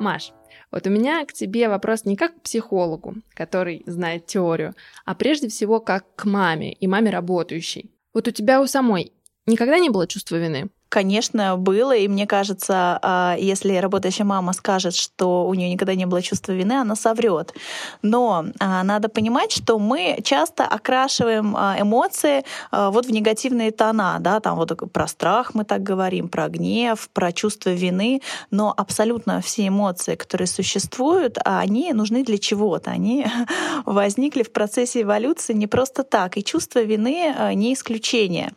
Маш, 0.00 0.32
вот 0.72 0.86
у 0.86 0.90
меня 0.90 1.24
к 1.26 1.32
тебе 1.32 1.68
вопрос 1.68 2.04
не 2.04 2.16
как 2.16 2.36
к 2.36 2.42
психологу, 2.42 3.16
который 3.34 3.82
знает 3.86 4.26
теорию, 4.26 4.74
а 5.04 5.14
прежде 5.14 5.48
всего 5.48 5.80
как 5.80 6.04
к 6.16 6.24
маме 6.24 6.72
и 6.72 6.86
маме 6.86 7.10
работающей. 7.10 7.90
Вот 8.14 8.28
у 8.28 8.30
тебя 8.30 8.60
у 8.60 8.66
самой 8.66 9.12
никогда 9.46 9.78
не 9.78 9.90
было 9.90 10.06
чувства 10.06 10.36
вины? 10.36 10.70
Конечно, 10.90 11.56
было, 11.56 11.94
и 11.94 12.08
мне 12.08 12.26
кажется, 12.26 12.98
а, 13.00 13.36
если 13.38 13.76
работающая 13.76 14.24
мама 14.24 14.52
скажет, 14.52 14.96
что 14.96 15.46
у 15.46 15.54
нее 15.54 15.70
никогда 15.70 15.94
не 15.94 16.04
было 16.04 16.20
чувства 16.20 16.50
вины, 16.50 16.72
она 16.72 16.96
соврет. 16.96 17.54
Но 18.02 18.46
а, 18.58 18.82
надо 18.82 19.08
понимать, 19.08 19.52
что 19.52 19.78
мы 19.78 20.18
часто 20.24 20.64
окрашиваем 20.64 21.54
а, 21.56 21.76
эмоции 21.78 22.44
вот 22.72 23.06
в 23.06 23.12
негативные 23.12 23.70
тона, 23.70 24.16
да, 24.18 24.40
там 24.40 24.56
вот 24.56 24.92
про 24.92 25.06
страх 25.06 25.54
мы 25.54 25.64
так 25.64 25.84
говорим, 25.84 26.28
про 26.28 26.48
гнев, 26.48 27.08
про 27.12 27.30
чувство 27.30 27.70
вины, 27.70 28.20
но 28.50 28.74
абсолютно 28.76 29.40
все 29.40 29.68
эмоции, 29.68 30.16
которые 30.16 30.48
существуют, 30.48 31.38
они 31.44 31.92
нужны 31.92 32.24
для 32.24 32.38
чего-то, 32.38 32.90
они 32.90 33.26
возникли 33.84 34.42
в 34.42 34.50
процессе 34.50 35.02
эволюции 35.02 35.52
не 35.52 35.68
просто 35.68 36.02
так, 36.02 36.36
и 36.36 36.42
чувство 36.42 36.80
вины 36.80 37.32
не 37.54 37.74
исключение. 37.74 38.50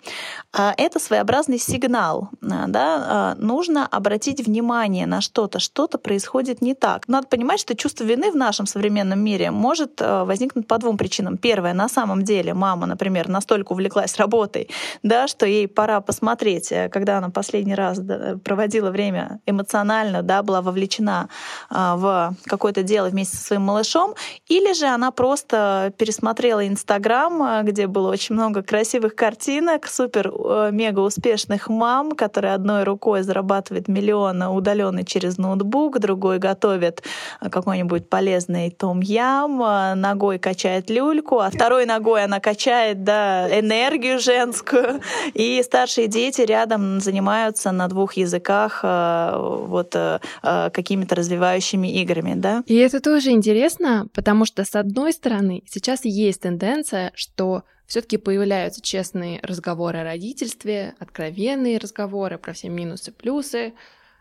Это 0.51 0.99
своеобразный 0.99 1.59
сигнал, 1.59 2.22
Э, 2.41 2.65
да, 2.67 3.35
э, 3.37 3.41
нужно 3.41 3.87
обратить 3.87 4.45
внимание 4.45 5.05
на 5.05 5.21
что-то, 5.21 5.59
что-то 5.59 5.97
происходит 5.97 6.61
не 6.61 6.73
так. 6.73 7.07
Надо 7.07 7.27
понимать, 7.27 7.59
что 7.59 7.75
чувство 7.75 8.03
вины 8.03 8.31
в 8.31 8.35
нашем 8.35 8.65
современном 8.65 9.19
мире 9.19 9.51
может 9.51 10.01
э, 10.01 10.23
возникнуть 10.23 10.67
по 10.67 10.77
двум 10.77 10.97
причинам. 10.97 11.37
Первое, 11.37 11.73
на 11.73 11.89
самом 11.89 12.23
деле 12.23 12.53
мама, 12.53 12.85
например, 12.85 13.29
настолько 13.29 13.73
увлеклась 13.73 14.17
работой, 14.17 14.69
да, 15.03 15.27
что 15.27 15.45
ей 15.45 15.67
пора 15.67 16.01
посмотреть, 16.01 16.73
когда 16.91 17.17
она 17.17 17.29
последний 17.29 17.75
раз 17.75 17.99
проводила 18.43 18.91
время 18.91 19.39
эмоционально, 19.45 20.21
да, 20.23 20.43
была 20.43 20.61
вовлечена 20.61 21.29
в 21.69 22.35
какое-то 22.45 22.83
дело 22.83 23.09
вместе 23.09 23.37
со 23.37 23.43
своим 23.43 23.63
малышом, 23.63 24.15
или 24.47 24.73
же 24.73 24.85
она 24.85 25.11
просто 25.11 25.93
пересмотрела 25.97 26.67
Инстаграм, 26.67 27.65
где 27.65 27.87
было 27.87 28.09
очень 28.09 28.35
много 28.35 28.61
красивых 28.61 29.15
картинок, 29.15 29.87
супер-мега 29.87 30.99
успешных 30.99 31.69
мам, 31.69 32.12
который 32.15 32.53
одной 32.53 32.83
рукой 32.83 33.23
зарабатывает 33.23 33.87
миллионы 33.87 34.47
удаленно 34.47 35.03
через 35.03 35.37
ноутбук, 35.37 35.99
другой 35.99 36.39
готовит 36.39 37.03
какой-нибудь 37.39 38.09
полезный 38.09 38.69
том-ям, 38.69 39.99
ногой 39.99 40.39
качает 40.39 40.89
люльку, 40.89 41.39
а 41.39 41.49
второй 41.49 41.85
ногой 41.85 42.23
она 42.23 42.39
качает 42.39 43.03
да, 43.03 43.47
энергию 43.59 44.19
женскую. 44.19 45.01
И 45.33 45.61
старшие 45.63 46.07
дети 46.07 46.41
рядом 46.41 46.99
занимаются 46.99 47.71
на 47.71 47.87
двух 47.87 48.13
языках 48.13 48.81
э, 48.83 49.37
вот 49.37 49.95
э, 49.95 50.19
э, 50.43 50.69
какими-то 50.71 51.15
развивающими 51.15 52.01
играми. 52.01 52.33
Да? 52.35 52.63
И 52.65 52.75
это 52.75 52.99
тоже 52.99 53.31
интересно, 53.31 54.07
потому 54.13 54.45
что, 54.45 54.63
с 54.63 54.75
одной 54.75 55.13
стороны, 55.13 55.63
сейчас 55.69 56.05
есть 56.05 56.41
тенденция, 56.41 57.11
что 57.15 57.63
все-таки 57.93 58.17
появляются 58.17 58.81
честные 58.81 59.39
разговоры 59.43 59.99
о 59.99 60.03
родительстве, 60.03 60.95
откровенные 60.97 61.77
разговоры 61.77 62.39
про 62.39 62.51
все 62.53 62.67
минусы, 62.67 63.11
плюсы. 63.11 63.75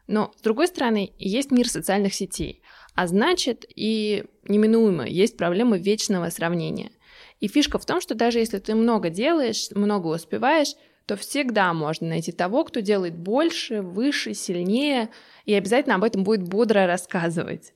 Но, 0.07 0.31
с 0.37 0.43
другой 0.43 0.67
стороны, 0.67 1.15
есть 1.19 1.51
мир 1.51 1.67
социальных 1.67 2.13
сетей, 2.13 2.61
а 2.95 3.07
значит 3.07 3.65
и 3.75 4.27
неминуемо 4.47 5.07
есть 5.07 5.39
проблема 5.39 5.79
вечного 5.79 6.29
сравнения. 6.29 6.93
И 7.41 7.49
фишка 7.49 7.79
в 7.79 7.87
том, 7.87 8.03
что 8.03 8.15
даже 8.15 8.41
если 8.41 8.59
ты 8.59 8.75
много 8.75 9.09
делаешь, 9.09 9.71
много 9.71 10.09
успеваешь, 10.09 10.75
то 11.07 11.17
всегда 11.17 11.73
можно 11.73 12.09
найти 12.09 12.31
того, 12.31 12.65
кто 12.65 12.81
делает 12.81 13.17
больше, 13.17 13.81
выше, 13.81 14.35
сильнее, 14.35 15.09
и 15.47 15.55
обязательно 15.55 15.95
об 15.95 16.05
этом 16.05 16.25
будет 16.25 16.43
бодро 16.43 16.87
рассказывать. 16.87 17.73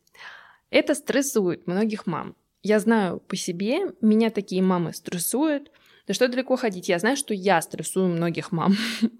Это 0.68 0.94
стрессует 0.94 1.66
многих 1.66 2.06
мам. 2.06 2.36
Я 2.62 2.80
знаю 2.80 3.20
по 3.20 3.34
себе, 3.34 3.94
меня 4.02 4.28
такие 4.28 4.60
мамы 4.60 4.92
стрессуют, 4.92 5.70
Да 6.06 6.14
что 6.14 6.28
далеко 6.28 6.56
ходить? 6.56 6.88
Я 6.88 6.98
знаю, 6.98 7.16
что 7.16 7.34
я 7.34 7.60
стрессую 7.60 8.08
многих 8.08 8.52
мам. 8.52 8.76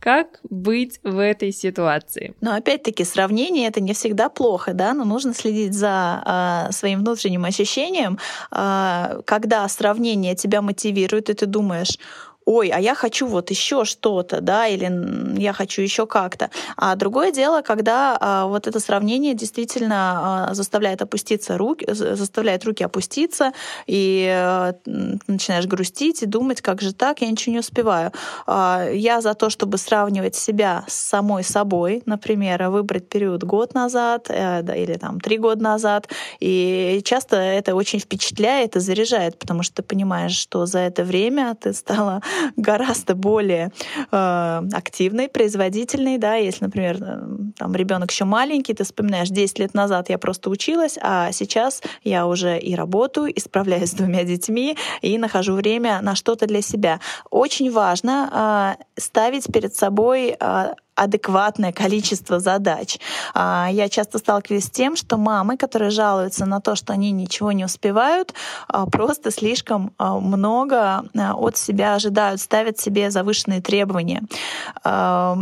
Как 0.00 0.38
быть 0.48 1.00
в 1.02 1.18
этой 1.18 1.50
ситуации? 1.50 2.34
Но 2.40 2.54
опять-таки 2.54 3.02
сравнение 3.02 3.66
это 3.66 3.80
не 3.80 3.94
всегда 3.94 4.28
плохо, 4.28 4.72
да, 4.72 4.94
но 4.94 5.04
нужно 5.04 5.34
следить 5.34 5.74
за 5.74 6.68
э, 6.68 6.72
своим 6.72 7.00
внутренним 7.00 7.44
ощущением, 7.44 8.16
э, 8.52 9.20
когда 9.24 9.68
сравнение 9.68 10.36
тебя 10.36 10.62
мотивирует, 10.62 11.30
и 11.30 11.34
ты 11.34 11.46
думаешь, 11.46 11.98
ой, 12.48 12.70
а 12.70 12.80
я 12.80 12.94
хочу 12.94 13.26
вот 13.26 13.50
еще 13.50 13.84
что-то, 13.84 14.40
да, 14.40 14.66
или 14.66 15.38
я 15.38 15.52
хочу 15.52 15.82
еще 15.82 16.06
как-то. 16.06 16.48
А 16.78 16.96
другое 16.96 17.30
дело, 17.30 17.60
когда 17.60 18.16
а, 18.18 18.46
вот 18.46 18.66
это 18.66 18.80
сравнение 18.80 19.34
действительно 19.34 20.48
а, 20.48 20.54
заставляет 20.54 21.02
опуститься 21.02 21.58
руки, 21.58 21.86
заставляет 21.92 22.64
руки 22.64 22.82
опуститься, 22.82 23.52
и 23.86 24.26
а, 24.32 24.74
начинаешь 24.86 25.66
грустить 25.66 26.22
и 26.22 26.26
думать, 26.26 26.62
как 26.62 26.80
же 26.80 26.94
так, 26.94 27.20
я 27.20 27.30
ничего 27.30 27.52
не 27.52 27.58
успеваю. 27.58 28.12
А, 28.46 28.88
я 28.90 29.20
за 29.20 29.34
то, 29.34 29.50
чтобы 29.50 29.76
сравнивать 29.76 30.34
себя 30.34 30.84
с 30.88 30.94
самой 30.94 31.44
собой, 31.44 32.02
например, 32.06 32.70
выбрать 32.70 33.10
период 33.10 33.44
год 33.44 33.74
назад 33.74 34.28
э, 34.30 34.62
да, 34.62 34.74
или 34.74 34.94
там 34.94 35.20
три 35.20 35.36
года 35.36 35.62
назад, 35.62 36.08
и 36.40 37.02
часто 37.04 37.36
это 37.36 37.74
очень 37.74 38.00
впечатляет 38.00 38.74
и 38.76 38.80
заряжает, 38.80 39.38
потому 39.38 39.62
что 39.62 39.76
ты 39.76 39.82
понимаешь, 39.82 40.32
что 40.34 40.64
за 40.64 40.78
это 40.78 41.04
время 41.04 41.54
ты 41.60 41.74
стала 41.74 42.22
гораздо 42.56 43.14
более 43.14 43.72
э, 44.10 44.62
активной, 44.72 45.28
производительной, 45.28 46.18
да, 46.18 46.34
если, 46.34 46.64
например, 46.64 46.96
э, 47.00 47.20
там 47.56 47.74
ребенок 47.74 48.10
еще 48.10 48.24
маленький, 48.24 48.74
ты 48.74 48.84
вспоминаешь, 48.84 49.28
10 49.28 49.58
лет 49.58 49.74
назад 49.74 50.10
я 50.10 50.18
просто 50.18 50.50
училась, 50.50 50.98
а 51.00 51.32
сейчас 51.32 51.82
я 52.04 52.26
уже 52.26 52.58
и 52.58 52.74
работаю, 52.74 53.28
и 53.28 53.40
справляюсь 53.40 53.90
с 53.90 53.94
двумя 53.94 54.24
детьми, 54.24 54.76
и 55.02 55.18
нахожу 55.18 55.54
время 55.54 56.00
на 56.02 56.14
что-то 56.14 56.46
для 56.46 56.62
себя. 56.62 57.00
Очень 57.30 57.70
важно 57.70 58.76
э, 58.76 59.00
ставить 59.00 59.52
перед 59.52 59.74
собой 59.74 60.36
э, 60.38 60.74
адекватное 60.98 61.72
количество 61.72 62.40
задач. 62.40 62.98
А, 63.34 63.68
я 63.70 63.88
часто 63.88 64.18
сталкиваюсь 64.18 64.64
с 64.64 64.70
тем, 64.70 64.96
что 64.96 65.16
мамы, 65.16 65.56
которые 65.56 65.90
жалуются 65.90 66.46
на 66.46 66.60
то, 66.60 66.74
что 66.74 66.92
они 66.92 67.12
ничего 67.12 67.52
не 67.52 67.64
успевают, 67.64 68.34
а, 68.68 68.86
просто 68.86 69.30
слишком 69.30 69.92
а, 69.98 70.18
много 70.18 71.04
от 71.14 71.56
себя 71.56 71.94
ожидают, 71.94 72.40
ставят 72.40 72.78
себе 72.78 73.10
завышенные 73.10 73.60
требования. 73.60 74.22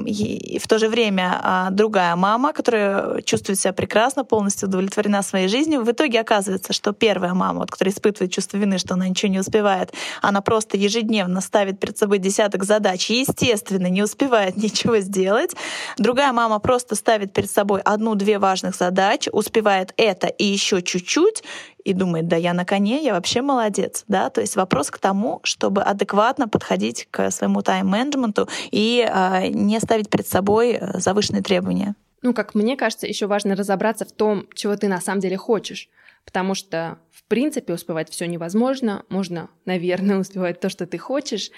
И 0.07 0.59
в 0.63 0.69
то 0.69 0.79
же 0.79 0.89
время 0.89 1.69
другая 1.71 2.17
мама, 2.17 2.53
которая 2.53 3.23
чувствует 3.23 3.59
себя 3.59 3.73
прекрасно, 3.73 4.25
полностью 4.25 4.69
удовлетворена 4.69 5.23
своей 5.23 5.49
жизнью, 5.49 5.83
в 5.83 5.91
итоге 5.91 6.21
оказывается, 6.21 6.73
что 6.73 6.93
первая 6.93 7.35
мама, 7.35 7.61
вот, 7.61 7.71
которая 7.71 7.93
испытывает 7.95 8.33
чувство 8.33 8.57
вины, 8.57 8.79
что 8.79 8.95
она 8.95 9.09
ничего 9.09 9.33
не 9.33 9.39
успевает, 9.39 9.93
она 10.23 10.41
просто 10.41 10.77
ежедневно 10.77 11.41
ставит 11.41 11.79
перед 11.81 11.99
собой 11.99 12.19
десяток 12.19 12.65
задач 12.65 13.11
и, 13.11 13.21
естественно, 13.21 13.87
не 13.87 14.03
успевает 14.03 14.57
ничего 14.67 14.99
сделать, 14.99 15.46
делать. 15.47 15.67
Другая 15.99 16.33
мама 16.33 16.59
просто 16.59 16.95
ставит 16.95 17.33
перед 17.33 17.51
собой 17.51 17.81
одну-две 17.81 18.39
важных 18.39 18.75
задачи, 18.75 19.31
успевает 19.33 19.93
это 19.97 20.27
и 20.27 20.45
еще 20.45 20.83
чуть-чуть, 20.83 21.43
и 21.85 21.93
думает, 21.93 22.29
да 22.29 22.37
я 22.37 22.53
на 22.53 22.65
коне, 22.65 23.03
я 23.03 23.15
вообще 23.15 23.43
молодец. 23.43 24.05
Да? 24.09 24.31
То 24.31 24.41
есть 24.41 24.57
вопрос 24.57 24.91
к 24.91 24.99
тому, 24.99 25.41
чтобы 25.43 25.83
адекватно 25.83 26.49
подходить 26.49 27.09
к 27.11 27.31
своему 27.31 27.63
тайм-менеджменту 27.63 28.49
и 28.71 29.07
э, 29.09 29.49
не 29.49 29.79
ставить 29.81 30.11
перед 30.11 30.27
собой 30.27 30.73
э, 30.73 30.99
завышенные 30.99 31.43
требования. 31.43 31.95
Ну, 32.23 32.35
как 32.35 32.55
мне 32.55 32.77
кажется, 32.77 33.07
еще 33.07 33.27
важно 33.27 33.55
разобраться 33.55 34.05
в 34.05 34.13
том, 34.13 34.47
чего 34.55 34.77
ты 34.77 34.89
на 34.89 35.01
самом 35.01 35.21
деле 35.21 35.37
хочешь. 35.37 35.89
Потому 36.25 36.55
что, 36.55 36.99
в 37.13 37.23
принципе, 37.29 37.73
успевать 37.73 38.11
все 38.11 38.27
невозможно. 38.27 39.05
Можно, 39.09 39.49
наверное, 39.65 40.19
успевать 40.19 40.61
то, 40.61 40.69
что 40.69 40.87
ты 40.87 40.99
хочешь. 40.99 41.51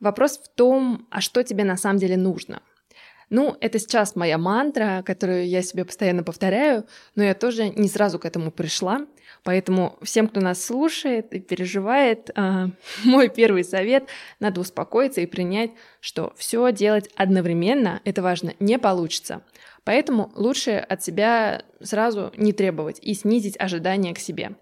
Вопрос 0.00 0.38
в 0.38 0.48
том, 0.54 1.06
а 1.10 1.20
что 1.20 1.44
тебе 1.44 1.64
на 1.64 1.76
самом 1.76 1.98
деле 1.98 2.16
нужно. 2.16 2.60
Ну, 3.28 3.56
это 3.60 3.80
сейчас 3.80 4.14
моя 4.14 4.38
мантра, 4.38 5.02
которую 5.04 5.48
я 5.48 5.60
себе 5.62 5.84
постоянно 5.84 6.22
повторяю, 6.22 6.86
но 7.16 7.24
я 7.24 7.34
тоже 7.34 7.70
не 7.70 7.88
сразу 7.88 8.20
к 8.20 8.24
этому 8.24 8.52
пришла. 8.52 9.00
Поэтому 9.42 9.98
всем, 10.02 10.28
кто 10.28 10.40
нас 10.40 10.64
слушает 10.64 11.32
и 11.32 11.40
переживает, 11.40 12.30
э, 12.34 12.66
мой 13.04 13.28
первый 13.28 13.64
совет— 13.64 14.08
надо 14.40 14.60
успокоиться 14.60 15.20
и 15.20 15.26
принять, 15.26 15.70
что 16.00 16.32
все 16.36 16.70
делать 16.70 17.10
одновременно, 17.16 18.00
это 18.04 18.22
важно, 18.22 18.54
не 18.60 18.78
получится. 18.78 19.42
Поэтому 19.82 20.32
лучше 20.34 20.72
от 20.72 21.02
себя 21.02 21.64
сразу 21.80 22.32
не 22.36 22.52
требовать 22.52 22.98
и 23.02 23.14
снизить 23.14 23.58
ожидания 23.58 24.14
к 24.14 24.18
себе. 24.18 24.56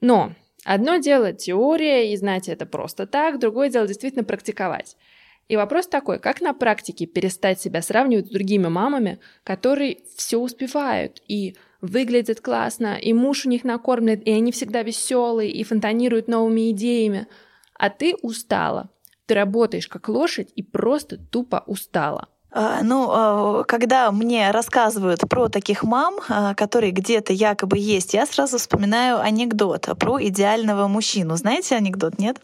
Но 0.00 0.32
одно 0.64 0.96
дело 0.96 1.32
теория 1.32 2.12
и 2.12 2.16
знать 2.16 2.48
это 2.48 2.66
просто 2.66 3.06
так, 3.06 3.38
другое 3.38 3.70
дело 3.70 3.86
действительно 3.86 4.24
практиковать. 4.24 4.96
И 5.48 5.56
вопрос 5.56 5.86
такой, 5.86 6.18
как 6.18 6.40
на 6.40 6.52
практике 6.54 7.06
перестать 7.06 7.60
себя 7.60 7.80
сравнивать 7.80 8.26
с 8.26 8.30
другими 8.30 8.66
мамами, 8.66 9.20
которые 9.44 9.98
все 10.16 10.38
успевают 10.38 11.22
и 11.28 11.56
выглядят 11.80 12.40
классно, 12.40 12.96
и 12.96 13.12
муж 13.12 13.46
у 13.46 13.48
них 13.48 13.62
накормлен, 13.62 14.18
и 14.18 14.30
они 14.30 14.50
всегда 14.50 14.82
веселые, 14.82 15.52
и 15.52 15.62
фонтанируют 15.62 16.26
новыми 16.26 16.72
идеями. 16.72 17.28
А 17.74 17.90
ты 17.90 18.14
устала. 18.22 18.90
Ты 19.26 19.34
работаешь 19.34 19.88
как 19.88 20.08
лошадь 20.08 20.52
и 20.56 20.62
просто 20.62 21.16
тупо 21.16 21.62
устала. 21.66 22.28
А, 22.58 22.80
ну, 22.82 23.10
а, 23.10 23.64
когда 23.64 24.10
мне 24.10 24.50
рассказывают 24.50 25.20
про 25.28 25.48
таких 25.48 25.82
мам, 25.82 26.14
а, 26.30 26.54
которые 26.54 26.90
где-то 26.90 27.34
якобы 27.34 27.76
есть, 27.76 28.14
я 28.14 28.24
сразу 28.24 28.56
вспоминаю 28.56 29.20
анекдот 29.20 29.90
про 29.98 30.22
идеального 30.24 30.88
мужчину. 30.88 31.36
Знаете 31.36 31.76
анекдот, 31.76 32.18
нет? 32.18 32.38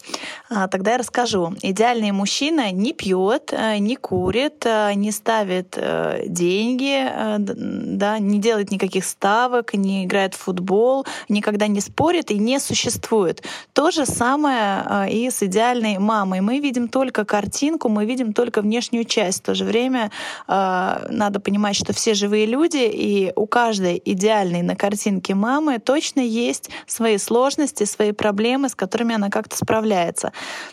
Тогда 0.49 0.91
я 0.91 0.97
расскажу. 0.99 1.55
Идеальный 1.63 2.11
мужчина 2.11 2.71
не 2.71 2.93
пьет, 2.93 3.51
не 3.79 3.95
курит, 3.95 4.65
не 4.95 5.11
ставит 5.11 5.75
э, 5.77 6.25
деньги, 6.27 7.09
да, 7.39 8.19
не 8.19 8.39
делает 8.39 8.69
никаких 8.69 9.05
ставок, 9.05 9.73
не 9.73 10.05
играет 10.05 10.35
в 10.35 10.37
футбол, 10.37 11.07
никогда 11.27 11.65
не 11.65 11.81
спорит 11.81 12.29
и 12.29 12.37
не 12.37 12.59
существует. 12.59 13.43
То 13.73 13.89
же 13.89 14.05
самое 14.05 15.11
и 15.11 15.31
с 15.31 15.41
идеальной 15.41 15.97
мамой. 15.97 16.41
Мы 16.41 16.59
видим 16.59 16.87
только 16.87 17.25
картинку, 17.25 17.89
мы 17.89 18.05
видим 18.05 18.33
только 18.33 18.61
внешнюю 18.61 19.05
часть. 19.05 19.39
В 19.39 19.43
то 19.43 19.55
же 19.55 19.65
время 19.65 20.02
э, 20.47 21.07
надо 21.09 21.39
понимать, 21.39 21.75
что 21.75 21.93
все 21.93 22.13
живые 22.13 22.45
люди, 22.45 22.89
и 22.91 23.31
у 23.35 23.45
каждой 23.45 24.01
идеальной 24.03 24.61
на 24.61 24.75
картинке 24.75 25.35
мамы 25.35 25.79
точно 25.79 26.21
есть 26.21 26.69
свои 26.87 27.17
сложности, 27.17 27.83
свои 27.85 28.11
проблемы, 28.11 28.69
с 28.69 28.75
которыми 28.75 29.15
она 29.15 29.29
как-то 29.29 29.55
справляется. 29.55 30.31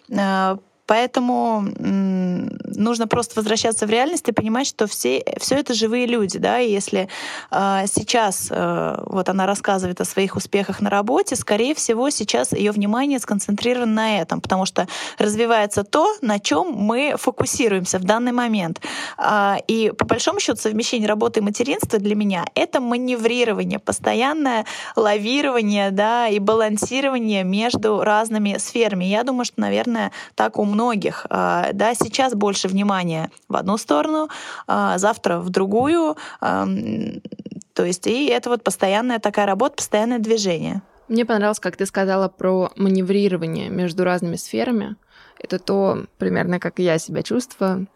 Э, 0.09 0.57
Поэтому 0.91 1.63
нужно 1.79 3.07
просто 3.07 3.35
возвращаться 3.37 3.87
в 3.87 3.91
реальность 3.91 4.29
и 4.29 4.33
понимать, 4.33 4.67
что 4.67 4.89
все, 4.89 5.23
все 5.39 5.55
это 5.55 5.73
живые 5.73 6.07
люди. 6.07 6.37
Да? 6.39 6.59
И 6.59 6.73
если 6.73 7.09
э, 7.53 7.85
сейчас 7.87 8.49
э, 8.51 9.03
вот 9.07 9.29
она 9.29 9.47
рассказывает 9.47 10.01
о 10.01 10.05
своих 10.05 10.35
успехах 10.35 10.81
на 10.81 10.91
работе, 10.91 11.37
скорее 11.37 11.77
всего, 11.77 12.11
сейчас 12.11 12.53
ее 12.53 12.73
внимание 12.73 13.21
сконцентрировано 13.21 13.93
на 13.93 14.21
этом, 14.21 14.41
потому 14.41 14.67
что 14.67 14.89
развивается 15.17 15.85
то, 15.85 16.13
на 16.23 16.41
чем 16.41 16.73
мы 16.73 17.15
фокусируемся 17.17 18.01
в 18.01 18.05
данный 18.05 18.33
момент. 18.33 18.81
Э, 19.17 19.59
и 19.69 19.93
по 19.97 20.05
большому 20.07 20.41
счету 20.41 20.59
совмещение 20.59 21.09
работы 21.09 21.39
и 21.39 21.43
материнства 21.43 22.01
для 22.01 22.17
меня— 22.17 22.47
это 22.57 22.81
маневрирование, 22.81 23.79
постоянное 23.79 24.65
лавирование 24.97 25.93
да, 25.93 26.27
и 26.27 26.41
балансирование 26.41 27.45
между 27.45 28.01
разными 28.03 28.57
сферами. 28.59 29.05
Я 29.05 29.23
думаю, 29.23 29.45
что, 29.45 29.61
наверное, 29.61 30.11
так 30.35 30.59
у 30.59 30.65
многих. 30.65 30.80
А, 31.29 31.71
да, 31.73 31.95
сейчас 31.95 32.35
больше 32.35 32.69
внимания 32.69 33.31
в 33.49 33.57
одну 33.57 33.77
сторону, 33.77 34.29
а, 34.67 34.99
завтра 34.99 35.39
в 35.39 35.51
другую. 35.51 36.17
То 36.41 37.85
есть 37.85 38.07
и 38.07 38.27
это 38.27 38.51
вот 38.51 38.65
постоянная 38.65 39.19
такая 39.19 39.47
работа, 39.47 39.77
постоянное 39.77 40.19
движение. 40.19 40.83
Мне 41.09 41.25
понравилось, 41.25 41.61
как 41.61 41.77
ты 41.77 41.87
сказала 41.87 42.29
про 42.29 42.71
маневрирование 42.77 43.69
между 43.69 44.05
разными 44.05 44.37
сферами. 44.37 44.97
Это 45.39 45.59
то, 45.59 46.05
примерно, 46.19 46.61
как 46.61 46.79
я 46.79 46.99
себя 46.99 47.23
чувствую. 47.23 47.89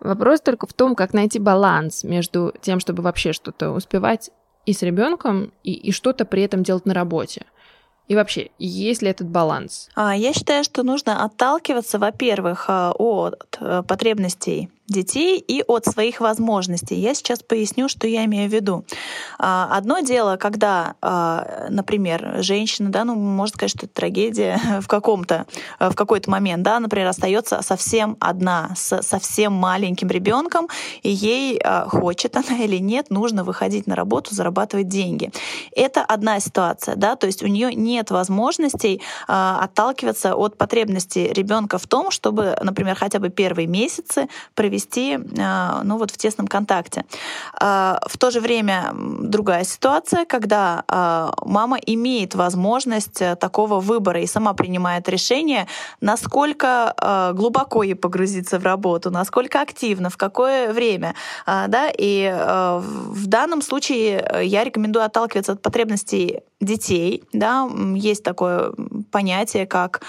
Вопрос 0.00 0.40
только 0.40 0.66
в 0.66 0.72
том, 0.72 0.94
как 0.94 1.14
найти 1.14 1.38
баланс 1.38 2.02
между 2.04 2.52
тем, 2.60 2.80
чтобы 2.80 3.02
вообще 3.02 3.32
что-то 3.32 3.70
успевать 3.70 4.30
и 4.66 4.72
с 4.72 4.82
ребенком, 4.82 5.52
и, 5.62 5.72
и 5.72 5.92
что-то 5.92 6.24
при 6.24 6.42
этом 6.42 6.62
делать 6.62 6.86
на 6.86 6.92
работе. 6.94 7.46
И 8.08 8.14
вообще, 8.14 8.50
есть 8.58 9.02
ли 9.02 9.08
этот 9.08 9.28
баланс? 9.28 9.88
А, 9.94 10.14
я 10.16 10.32
считаю, 10.32 10.64
что 10.64 10.82
нужно 10.82 11.24
отталкиваться, 11.24 11.98
во-первых, 11.98 12.66
а, 12.68 12.92
от 12.92 13.56
э, 13.60 13.82
потребностей 13.86 14.70
детей 14.92 15.38
и 15.38 15.64
от 15.66 15.86
своих 15.86 16.20
возможностей. 16.20 16.94
Я 16.96 17.14
сейчас 17.14 17.42
поясню, 17.42 17.88
что 17.88 18.06
я 18.06 18.24
имею 18.24 18.48
в 18.48 18.52
виду. 18.52 18.84
А, 19.38 19.68
одно 19.72 20.00
дело, 20.00 20.36
когда, 20.36 20.94
а, 21.00 21.66
например, 21.68 22.36
женщина, 22.38 22.90
да, 22.90 23.04
ну, 23.04 23.14
можно 23.14 23.56
сказать, 23.56 23.70
что 23.70 23.86
это 23.86 23.94
трагедия 23.94 24.60
в 24.80 24.86
каком-то, 24.86 25.46
в 25.80 25.94
какой-то 25.94 26.30
момент, 26.30 26.62
да, 26.62 26.78
например, 26.78 27.08
остается 27.08 27.62
совсем 27.62 28.16
одна, 28.20 28.72
с 28.76 29.02
совсем 29.02 29.52
маленьким 29.52 30.08
ребенком, 30.08 30.68
и 31.02 31.10
ей 31.10 31.58
а, 31.58 31.88
хочет 31.88 32.36
она 32.36 32.58
или 32.58 32.78
нет, 32.78 33.10
нужно 33.10 33.44
выходить 33.44 33.86
на 33.86 33.96
работу, 33.96 34.34
зарабатывать 34.34 34.88
деньги. 34.88 35.30
Это 35.74 36.04
одна 36.04 36.38
ситуация, 36.40 36.96
да, 36.96 37.16
то 37.16 37.26
есть 37.26 37.42
у 37.42 37.46
нее 37.46 37.74
нет 37.74 38.10
возможностей 38.10 39.00
отталкиваться 39.26 40.36
от 40.36 40.56
потребностей 40.56 41.32
ребенка 41.32 41.78
в 41.78 41.86
том, 41.86 42.10
чтобы, 42.10 42.56
например, 42.62 42.96
хотя 42.96 43.18
бы 43.18 43.30
первые 43.30 43.66
месяцы 43.66 44.28
провести 44.54 44.81
а, 45.38 45.82
ну, 45.84 45.98
вот 45.98 46.10
в 46.10 46.16
тесном 46.16 46.46
контакте. 46.46 47.04
А, 47.60 48.00
в 48.06 48.18
то 48.18 48.30
же 48.30 48.40
время 48.40 48.92
другая 48.94 49.64
ситуация, 49.64 50.24
когда 50.24 50.84
а, 50.88 51.32
мама 51.44 51.78
имеет 51.86 52.34
возможность 52.34 53.20
э, 53.20 53.36
такого 53.36 53.80
выбора 53.80 54.20
и 54.20 54.26
сама 54.26 54.52
принимает 54.54 55.08
решение, 55.08 55.66
насколько 56.00 56.94
глубоко 57.34 57.82
ей 57.82 57.94
погрузиться 57.94 58.58
в 58.58 58.64
работу, 58.64 59.10
насколько 59.10 59.60
активно, 59.60 60.10
в 60.10 60.16
какое 60.16 60.72
время. 60.72 61.14
Да? 61.46 61.90
И 61.96 62.30
в 62.32 63.26
данном 63.26 63.62
случае 63.62 64.18
э, 64.20 64.44
я 64.44 64.64
рекомендую 64.64 65.04
отталкиваться 65.04 65.52
от 65.52 65.62
потребностей 65.62 66.40
детей. 66.64 67.24
Да? 67.32 67.68
Есть 67.94 68.22
такое 68.22 68.72
понятие, 69.10 69.66
как 69.66 70.02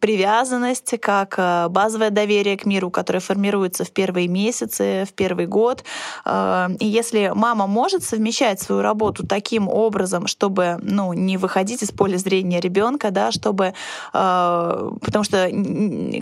привязанность, 0.00 1.00
как 1.00 1.70
базовое 1.70 2.10
доверие 2.10 2.56
к 2.56 2.66
миру, 2.66 2.90
которое 2.90 3.20
формируется 3.20 3.84
в 3.84 3.90
первые 3.90 4.28
месяцы, 4.28 5.04
в 5.08 5.12
первый 5.14 5.46
год. 5.46 5.84
Э, 6.24 6.68
и 6.78 6.86
если 6.86 7.32
мама 7.34 7.66
может 7.66 8.02
совмещать 8.02 8.60
свою 8.60 8.82
работу 8.82 9.26
таким 9.26 9.68
образом, 9.68 10.26
чтобы 10.26 10.78
ну, 10.82 11.12
не 11.12 11.36
выходить 11.36 11.82
из 11.82 11.90
поля 11.90 12.18
зрения 12.18 12.60
ребенка, 12.60 13.10
да, 13.10 13.32
чтобы... 13.32 13.74
Э, 14.12 14.90
потому 15.00 15.24
что 15.24 15.48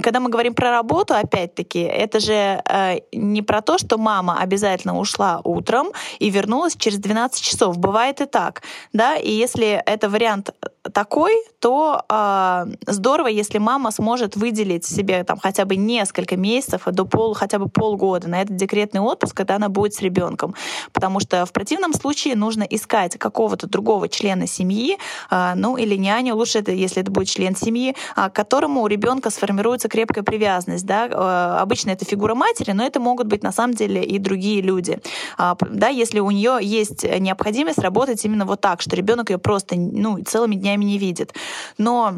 когда 0.02 0.20
мы 0.20 0.30
говорим 0.30 0.54
про 0.54 0.70
работу, 0.70 1.14
опять-таки, 1.14 1.80
это 1.80 2.20
же 2.20 2.32
э, 2.32 3.00
не 3.12 3.42
про 3.42 3.62
то, 3.62 3.78
что 3.78 3.98
мама 3.98 4.38
обязательно 4.40 4.98
ушла 4.98 5.40
утром 5.44 5.88
и 6.18 6.30
вернулась 6.30 6.76
через 6.76 6.98
12 6.98 7.42
часов. 7.42 7.78
Бывает 7.78 8.20
и 8.20 8.26
так. 8.26 8.62
Да? 8.92 9.16
И 9.16 9.30
если 9.30 9.82
это 9.86 10.08
вариант 10.08 10.50
такой, 10.90 11.32
то 11.60 12.04
э, 12.08 12.66
здорово, 12.86 13.28
если 13.28 13.58
мама 13.58 13.92
сможет 13.92 14.36
выделить 14.36 14.84
себе 14.84 15.22
там 15.22 15.38
хотя 15.38 15.64
бы 15.64 15.76
несколько 15.76 16.36
месяцев, 16.36 16.82
до 16.86 17.04
пол, 17.04 17.34
хотя 17.34 17.58
бы 17.58 17.68
полгода 17.68 18.28
на 18.28 18.42
этот 18.42 18.56
декретный 18.56 19.00
отпуск, 19.00 19.36
когда 19.36 19.56
она 19.56 19.68
будет 19.68 19.94
с 19.94 20.00
ребенком. 20.00 20.54
Потому 20.92 21.20
что 21.20 21.46
в 21.46 21.52
противном 21.52 21.92
случае 21.92 22.34
нужно 22.34 22.64
искать 22.64 23.16
какого-то 23.16 23.68
другого 23.68 24.08
члена 24.08 24.46
семьи, 24.48 24.98
э, 25.30 25.52
ну 25.54 25.76
или 25.76 25.94
няню, 25.96 26.34
лучше 26.34 26.58
это, 26.58 26.72
если 26.72 27.02
это 27.02 27.12
будет 27.12 27.28
член 27.28 27.54
семьи, 27.54 27.94
э, 28.16 28.30
к 28.30 28.32
которому 28.32 28.82
у 28.82 28.88
ребенка 28.88 29.30
сформируется 29.30 29.88
крепкая 29.88 30.24
привязанность. 30.24 30.84
Да? 30.84 31.06
Э, 31.06 31.60
обычно 31.60 31.90
это 31.90 32.04
фигура 32.04 32.34
матери, 32.34 32.72
но 32.72 32.84
это 32.84 32.98
могут 32.98 33.28
быть 33.28 33.44
на 33.44 33.52
самом 33.52 33.74
деле 33.74 34.02
и 34.02 34.18
другие 34.18 34.60
люди. 34.60 34.98
Э, 35.38 35.54
да, 35.60 35.88
если 35.88 36.18
у 36.18 36.30
нее 36.32 36.58
есть 36.60 37.04
необходимость 37.04 37.78
работать 37.78 38.24
именно 38.24 38.44
вот 38.46 38.60
так, 38.60 38.82
что 38.82 38.96
ребенок 38.96 39.30
ее 39.30 39.38
просто 39.38 39.76
ну, 39.76 40.18
целыми 40.24 40.56
днями 40.56 40.71
днями 40.72 40.84
не 40.84 40.98
видит. 40.98 41.34
Но 41.78 42.16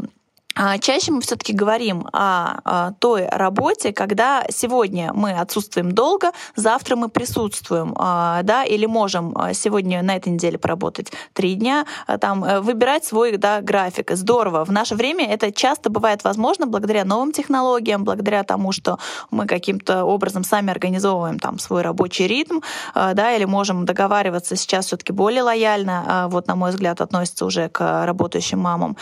чаще 0.81 1.13
мы 1.13 1.21
все-таки 1.21 1.53
говорим 1.53 2.07
о, 2.13 2.93
той 2.99 3.27
работе, 3.29 3.93
когда 3.93 4.45
сегодня 4.51 5.13
мы 5.13 5.33
отсутствуем 5.33 5.93
долго, 5.93 6.33
завтра 6.57 6.97
мы 6.97 7.09
присутствуем, 7.09 7.95
а, 7.99 8.43
да, 8.43 8.65
или 8.65 8.87
можем 8.87 9.37
а, 9.37 9.53
сегодня 9.53 10.03
на 10.03 10.17
этой 10.17 10.29
неделе 10.29 10.59
поработать 10.59 11.13
три 11.33 11.55
дня, 11.55 11.87
там 12.21 12.45
э, 12.45 12.61
выбирать 12.61 13.05
свой 13.05 13.37
да, 13.37 13.61
график. 13.61 14.11
Здорово. 14.13 14.65
В 14.65 14.71
наше 14.71 14.95
время 14.95 15.27
это 15.27 15.51
часто 15.53 15.91
бывает 15.91 16.25
возможно 16.25 16.67
благодаря 16.67 17.05
новым 17.05 17.33
технологиям, 17.33 18.05
благодаря 18.05 18.45
тому, 18.45 18.73
что 18.73 18.99
мы 19.31 19.47
каким-то 19.47 20.05
образом 20.05 20.45
сами 20.45 20.71
организовываем 20.71 21.39
там 21.39 21.59
свой 21.59 21.83
рабочий 21.83 22.27
ритм, 22.27 22.61
да, 22.95 23.35
или 23.35 23.45
можем 23.45 23.85
договариваться 23.85 24.57
сейчас 24.57 24.87
все-таки 24.87 25.13
более 25.13 25.43
лояльно, 25.43 26.29
вот 26.31 26.47
на 26.47 26.55
мой 26.55 26.71
взгляд 26.71 27.01
относится 27.01 27.45
уже 27.45 27.69
к 27.69 28.07
работающим 28.07 28.59
мамам 28.59 28.97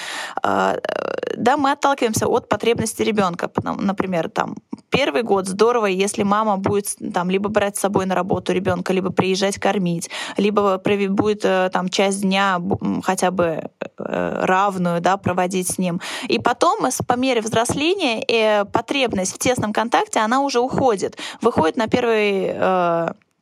да, 1.42 1.56
мы 1.56 1.72
отталкиваемся 1.72 2.28
от 2.28 2.48
потребностей 2.48 3.04
ребенка. 3.04 3.50
Например, 3.62 4.30
там 4.30 4.56
первый 4.90 5.22
год 5.22 5.48
здорово, 5.48 5.86
если 5.86 6.22
мама 6.22 6.56
будет 6.56 6.96
там 7.12 7.30
либо 7.30 7.48
брать 7.48 7.76
с 7.76 7.80
собой 7.80 8.06
на 8.06 8.14
работу 8.14 8.52
ребенка, 8.52 8.92
либо 8.92 9.10
приезжать 9.10 9.58
кормить, 9.58 10.08
либо 10.36 10.80
будет 11.08 11.44
э, 11.44 11.70
там 11.72 11.88
часть 11.88 12.22
дня 12.22 12.60
хотя 13.02 13.30
бы 13.32 13.70
э, 13.98 14.44
равную, 14.44 15.00
да, 15.00 15.16
проводить 15.16 15.68
с 15.68 15.78
ним. 15.78 16.00
И 16.28 16.38
потом, 16.38 16.86
по 17.06 17.14
мере 17.14 17.40
взросления, 17.40 18.22
э, 18.22 18.64
потребность 18.64 19.34
в 19.34 19.38
тесном 19.38 19.72
контакте, 19.72 20.20
она 20.20 20.42
уже 20.42 20.60
уходит, 20.60 21.18
выходит 21.40 21.76
на 21.76 21.88
первый 21.88 22.54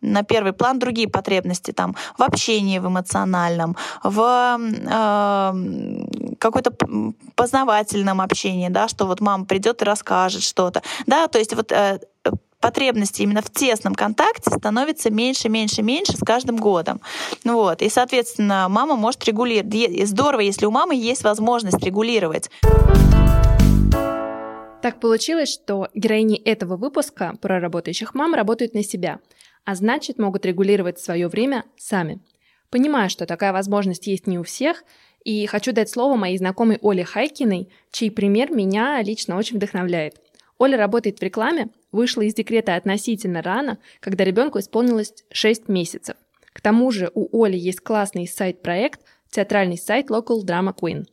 на 0.01 0.23
первый 0.23 0.53
план 0.53 0.79
другие 0.79 1.09
потребности 1.09 1.73
там 1.73 1.97
в 2.17 2.23
общении, 2.23 2.79
в 2.79 2.87
эмоциональном, 2.87 3.77
в 4.03 4.59
э, 4.61 6.37
какой-то 6.39 6.73
познавательном 7.35 8.21
общении, 8.21 8.69
да, 8.69 8.89
что 8.89 9.07
вот 9.07 9.21
мама 9.21 9.45
придет 9.45 9.83
и 9.83 9.85
расскажет 9.85 10.43
что-то, 10.43 10.83
да, 11.07 11.29
то 11.29 11.39
есть 11.39 11.55
вот 11.55 11.73
э, 11.73 11.99
потребности 12.61 13.23
именно 13.23 13.43
в 13.43 13.51
тесном 13.51 13.95
контакте 13.95 14.51
становится 14.51 15.11
меньше, 15.11 15.49
меньше, 15.49 15.83
меньше 15.83 16.17
с 16.17 16.21
каждым 16.21 16.57
годом. 16.57 17.01
Ну 17.43 17.55
вот. 17.55 17.83
И, 17.83 17.89
соответственно, 17.89 18.67
мама 18.69 18.97
может 18.97 19.25
регулировать. 19.25 20.07
Здорово, 20.07 20.41
если 20.41 20.67
у 20.67 20.71
мамы 20.71 20.95
есть 20.95 21.25
возможность 21.25 21.83
регулировать. 21.83 22.51
Так 24.83 25.01
получилось, 25.01 25.53
что 25.53 25.89
героини 25.95 26.37
этого 26.37 26.77
выпуска 26.77 27.35
про 27.41 27.61
работающих 27.61 28.15
мам 28.15 28.35
работают 28.35 28.75
на 28.75 28.83
себя– 28.83 29.19
а 29.65 29.75
значит 29.75 30.19
могут 30.19 30.47
регулировать 30.47 30.99
свое 30.99 31.29
время 31.29 31.65
сами. 31.77 32.21
Понимаю, 32.71 33.11
что 33.11 33.27
такая 33.27 33.53
возможность 33.53 34.07
есть 34.07 34.27
не 34.27 34.39
у 34.39 34.43
всех, 34.43 34.85
и 35.25 35.47
хочу 35.47 35.73
дать 35.73 35.91
слово 35.91 36.17
моей 36.17 36.39
знакомой 36.39 36.79
Оле 36.81 37.05
Хайкиной, 37.05 37.69
чей 37.91 38.11
пример 38.11 38.51
меня 38.51 39.03
лично 39.03 39.37
очень 39.37 39.57
вдохновляет. 39.57 40.21
Оля 40.59 40.77
работает 40.77 41.19
в 41.19 41.23
рекламе, 41.23 41.69
вышла 41.93 42.23
из 42.23 42.35
декрета 42.35 42.77
относительно 42.77 43.43
рано, 43.43 43.79
когда 44.01 44.25
ребенку 44.25 44.59
исполнилось 44.59 45.13
6 45.31 45.69
месяцев. 45.69 46.17
К 46.53 46.61
тому 46.61 46.91
же 46.91 47.11
у 47.15 47.43
Оли 47.43 47.57
есть 47.57 47.81
классный 47.81 48.27
сайт-проект, 48.27 49.01
театральный 49.31 49.79
сайт 49.79 50.11
Local 50.11 50.45
Drama 50.45 50.75
Queen. 50.75 51.05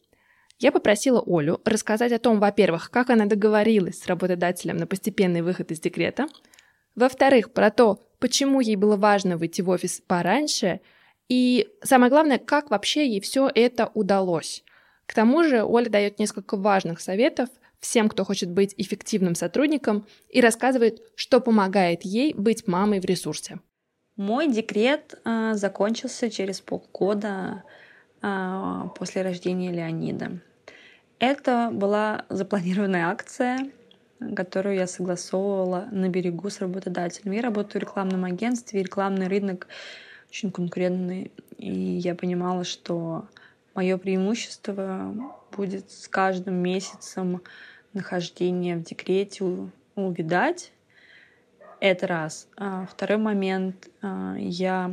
Я 0.59 0.71
попросила 0.71 1.23
Олю 1.25 1.61
рассказать 1.65 2.11
о 2.11 2.19
том, 2.19 2.39
во-первых, 2.39 2.89
как 2.89 3.09
она 3.09 3.25
договорилась 3.25 3.99
с 3.99 4.07
работодателем 4.07 4.77
на 4.77 4.87
постепенный 4.87 5.41
выход 5.41 5.71
из 5.71 5.79
декрета, 5.79 6.27
во-вторых, 6.95 7.53
про 7.53 7.69
то, 7.69 8.06
почему 8.19 8.59
ей 8.59 8.75
было 8.75 8.95
важно 8.95 9.37
выйти 9.37 9.61
в 9.61 9.69
офис 9.69 10.01
пораньше, 10.05 10.81
и 11.29 11.67
самое 11.83 12.09
главное, 12.09 12.37
как 12.37 12.69
вообще 12.69 13.07
ей 13.07 13.19
все 13.19 13.49
это 13.53 13.91
удалось. 13.93 14.63
К 15.05 15.13
тому 15.13 15.43
же 15.43 15.63
Оля 15.63 15.89
дает 15.89 16.19
несколько 16.19 16.57
важных 16.57 17.01
советов 17.01 17.49
всем, 17.79 18.09
кто 18.09 18.23
хочет 18.23 18.49
быть 18.51 18.73
эффективным 18.77 19.35
сотрудником, 19.35 20.05
и 20.29 20.41
рассказывает, 20.41 21.01
что 21.15 21.39
помогает 21.39 22.03
ей 22.03 22.33
быть 22.33 22.67
мамой 22.67 22.99
в 22.99 23.05
ресурсе. 23.05 23.59
Мой 24.15 24.47
декрет 24.47 25.19
э, 25.23 25.53
закончился 25.53 26.31
через 26.31 26.59
полгода 26.59 27.63
э, 28.21 28.83
после 28.95 29.21
рождения 29.21 29.71
Леонида. 29.71 30.41
Это 31.19 31.69
была 31.71 32.25
запланированная 32.29 33.09
акция, 33.09 33.71
которую 34.35 34.75
я 34.75 34.87
согласовывала 34.87 35.87
на 35.91 36.09
берегу 36.09 36.49
с 36.49 36.59
работодателем. 36.59 37.33
Я 37.33 37.41
работаю 37.41 37.81
в 37.81 37.83
рекламном 37.83 38.25
агентстве, 38.25 38.83
рекламный 38.83 39.27
рынок 39.27 39.67
очень 40.29 40.51
конкурентный, 40.51 41.31
и 41.57 41.71
я 41.71 42.15
понимала, 42.15 42.63
что 42.63 43.27
мое 43.75 43.97
преимущество 43.97 45.13
будет 45.55 45.89
с 45.91 46.07
каждым 46.07 46.55
месяцем 46.55 47.41
нахождения 47.93 48.75
в 48.75 48.83
декрете 48.83 49.45
увидать. 49.95 50.71
Это 51.79 52.07
раз. 52.07 52.47
А 52.57 52.85
второй 52.87 53.17
момент. 53.17 53.87
А, 54.01 54.35
я 54.37 54.91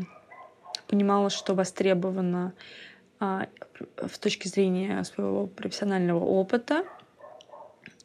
понимала, 0.87 1.31
что 1.31 1.55
востребовано 1.55 2.53
а, 3.19 3.49
в 3.97 4.19
точке 4.19 4.49
зрения 4.49 5.03
своего 5.05 5.47
профессионального 5.47 6.23
опыта— 6.23 6.85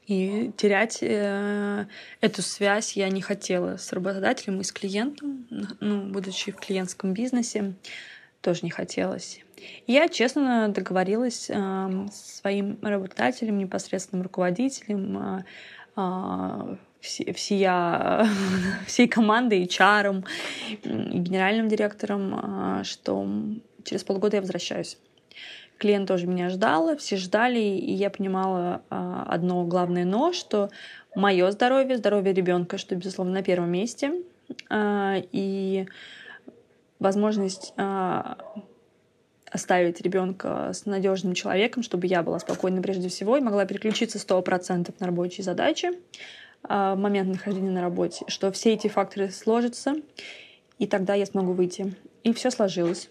и 0.09 0.51
терять 0.57 0.99
э, 1.01 1.85
эту 2.19 2.41
связь 2.41 2.93
я 2.93 3.09
не 3.09 3.21
хотела 3.21 3.77
с 3.77 3.93
работодателем 3.93 4.59
и 4.59 4.63
с 4.63 4.71
клиентом, 4.71 5.45
ну, 5.79 6.01
будучи 6.01 6.51
в 6.51 6.55
клиентском 6.55 7.13
бизнесе, 7.13 7.75
тоже 8.41 8.61
не 8.63 8.71
хотелось. 8.71 9.41
я 9.85 10.07
честно 10.09 10.69
договорилась 10.69 11.47
э, 11.51 12.07
с 12.11 12.39
своим 12.39 12.79
работодателем, 12.81 13.59
непосредственным 13.59 14.23
руководителем, 14.23 15.43
э, 15.95 16.75
всея, 17.01 18.27
всей 18.87 19.07
командой, 19.07 19.63
HR 19.63 20.25
и 20.83 21.19
генеральным 21.19 21.67
директором, 21.67 22.83
что 22.83 23.27
через 23.83 24.03
полгода 24.03 24.37
я 24.37 24.41
возвращаюсь. 24.41 24.97
Клиент 25.79 26.07
тоже 26.07 26.27
меня 26.27 26.49
ждал, 26.49 26.95
все 26.97 27.15
ждали, 27.17 27.59
и 27.59 27.93
я 27.93 28.09
понимала 28.09 28.83
одно 28.89 29.63
главное 29.63 30.05
но, 30.05 30.33
что 30.33 30.69
мое 31.15 31.49
здоровье, 31.51 31.97
здоровье 31.97 32.33
ребенка, 32.33 32.77
что, 32.77 32.95
безусловно, 32.95 33.33
на 33.33 33.43
первом 33.43 33.71
месте, 33.71 34.11
и 34.71 35.87
возможность 36.99 37.73
оставить 39.51 40.01
ребенка 40.01 40.71
с 40.73 40.85
надежным 40.85 41.33
человеком, 41.33 41.83
чтобы 41.83 42.07
я 42.07 42.23
была 42.23 42.39
спокойна 42.39 42.81
прежде 42.81 43.09
всего 43.09 43.37
и 43.37 43.41
могла 43.41 43.65
переключиться 43.65 44.19
сто 44.19 44.41
процентов 44.41 44.99
на 44.99 45.07
рабочие 45.07 45.43
задачи 45.43 45.91
а, 46.63 46.95
в 46.95 46.99
момент 46.99 47.29
нахождения 47.29 47.71
на 47.71 47.81
работе, 47.81 48.25
что 48.27 48.51
все 48.51 48.73
эти 48.73 48.87
факторы 48.87 49.29
сложатся, 49.29 49.95
и 50.77 50.87
тогда 50.87 51.15
я 51.15 51.25
смогу 51.25 51.53
выйти. 51.53 51.95
И 52.23 52.33
все 52.33 52.51
сложилось. 52.51 53.09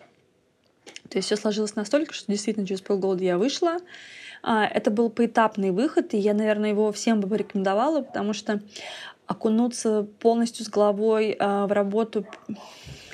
То 1.08 1.18
есть 1.18 1.26
все 1.26 1.36
сложилось 1.36 1.76
настолько, 1.76 2.12
что 2.14 2.30
действительно 2.30 2.66
через 2.66 2.80
полгода 2.80 3.24
я 3.24 3.38
вышла. 3.38 3.78
А, 4.42 4.64
это 4.66 4.90
был 4.90 5.10
поэтапный 5.10 5.70
выход, 5.70 6.14
и 6.14 6.18
я, 6.18 6.34
наверное, 6.34 6.70
его 6.70 6.92
всем 6.92 7.20
бы 7.20 7.28
порекомендовала, 7.28 8.02
потому 8.02 8.32
что 8.32 8.60
окунуться 9.26 10.06
полностью 10.20 10.64
с 10.64 10.68
головой 10.68 11.36
а, 11.38 11.66
в 11.66 11.72
работу 11.72 12.26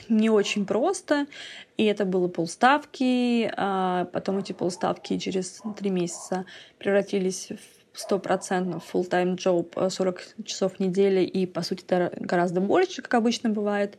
не 0.08 0.30
очень 0.30 0.66
просто. 0.66 1.26
И 1.76 1.84
это 1.84 2.04
было 2.04 2.28
полставки, 2.28 3.52
а 3.56 4.04
потом 4.06 4.38
эти 4.38 4.52
полставки 4.52 5.18
через 5.18 5.60
три 5.76 5.90
месяца 5.90 6.44
превратились 6.78 7.48
в 7.92 8.00
стопроцентно 8.00 8.80
full-time 8.92 9.36
job 9.36 9.90
40 9.90 10.44
часов 10.44 10.74
в 10.74 10.80
неделю, 10.80 11.22
и, 11.22 11.46
по 11.46 11.62
сути, 11.62 11.84
гораздо 12.20 12.60
больше, 12.60 13.02
как 13.02 13.14
обычно 13.14 13.50
бывает. 13.50 13.98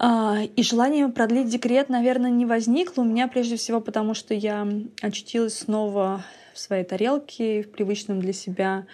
А, 0.00 0.42
и 0.54 0.62
желание 0.62 1.08
продлить 1.08 1.48
декрет, 1.48 1.88
наверное, 1.88 2.30
не 2.30 2.46
возникло 2.46 3.02
у 3.02 3.04
меня 3.04 3.26
прежде 3.26 3.56
всего 3.56 3.80
потому, 3.80 4.14
что 4.14 4.32
я 4.32 4.66
очутилась 5.02 5.58
снова 5.58 6.24
в 6.54 6.58
своей 6.58 6.84
тарелке, 6.84 7.62
в 7.62 7.72
привычном 7.72 8.20
для 8.20 8.32
себя 8.32 8.86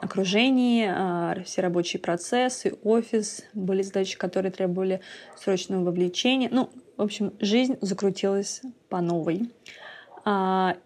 окружении, 0.00 0.86
а, 0.88 1.42
все 1.44 1.60
рабочие 1.60 2.00
процессы, 2.00 2.74
офис, 2.82 3.44
были 3.52 3.82
задачи, 3.82 4.16
которые 4.16 4.50
требовали 4.50 5.00
срочного 5.38 5.84
вовлечения. 5.84 6.48
Ну, 6.50 6.70
в 6.96 7.02
общем, 7.02 7.34
жизнь 7.40 7.76
закрутилась 7.80 8.62
по 8.88 9.00
новой. 9.00 9.50
А, 10.24 10.76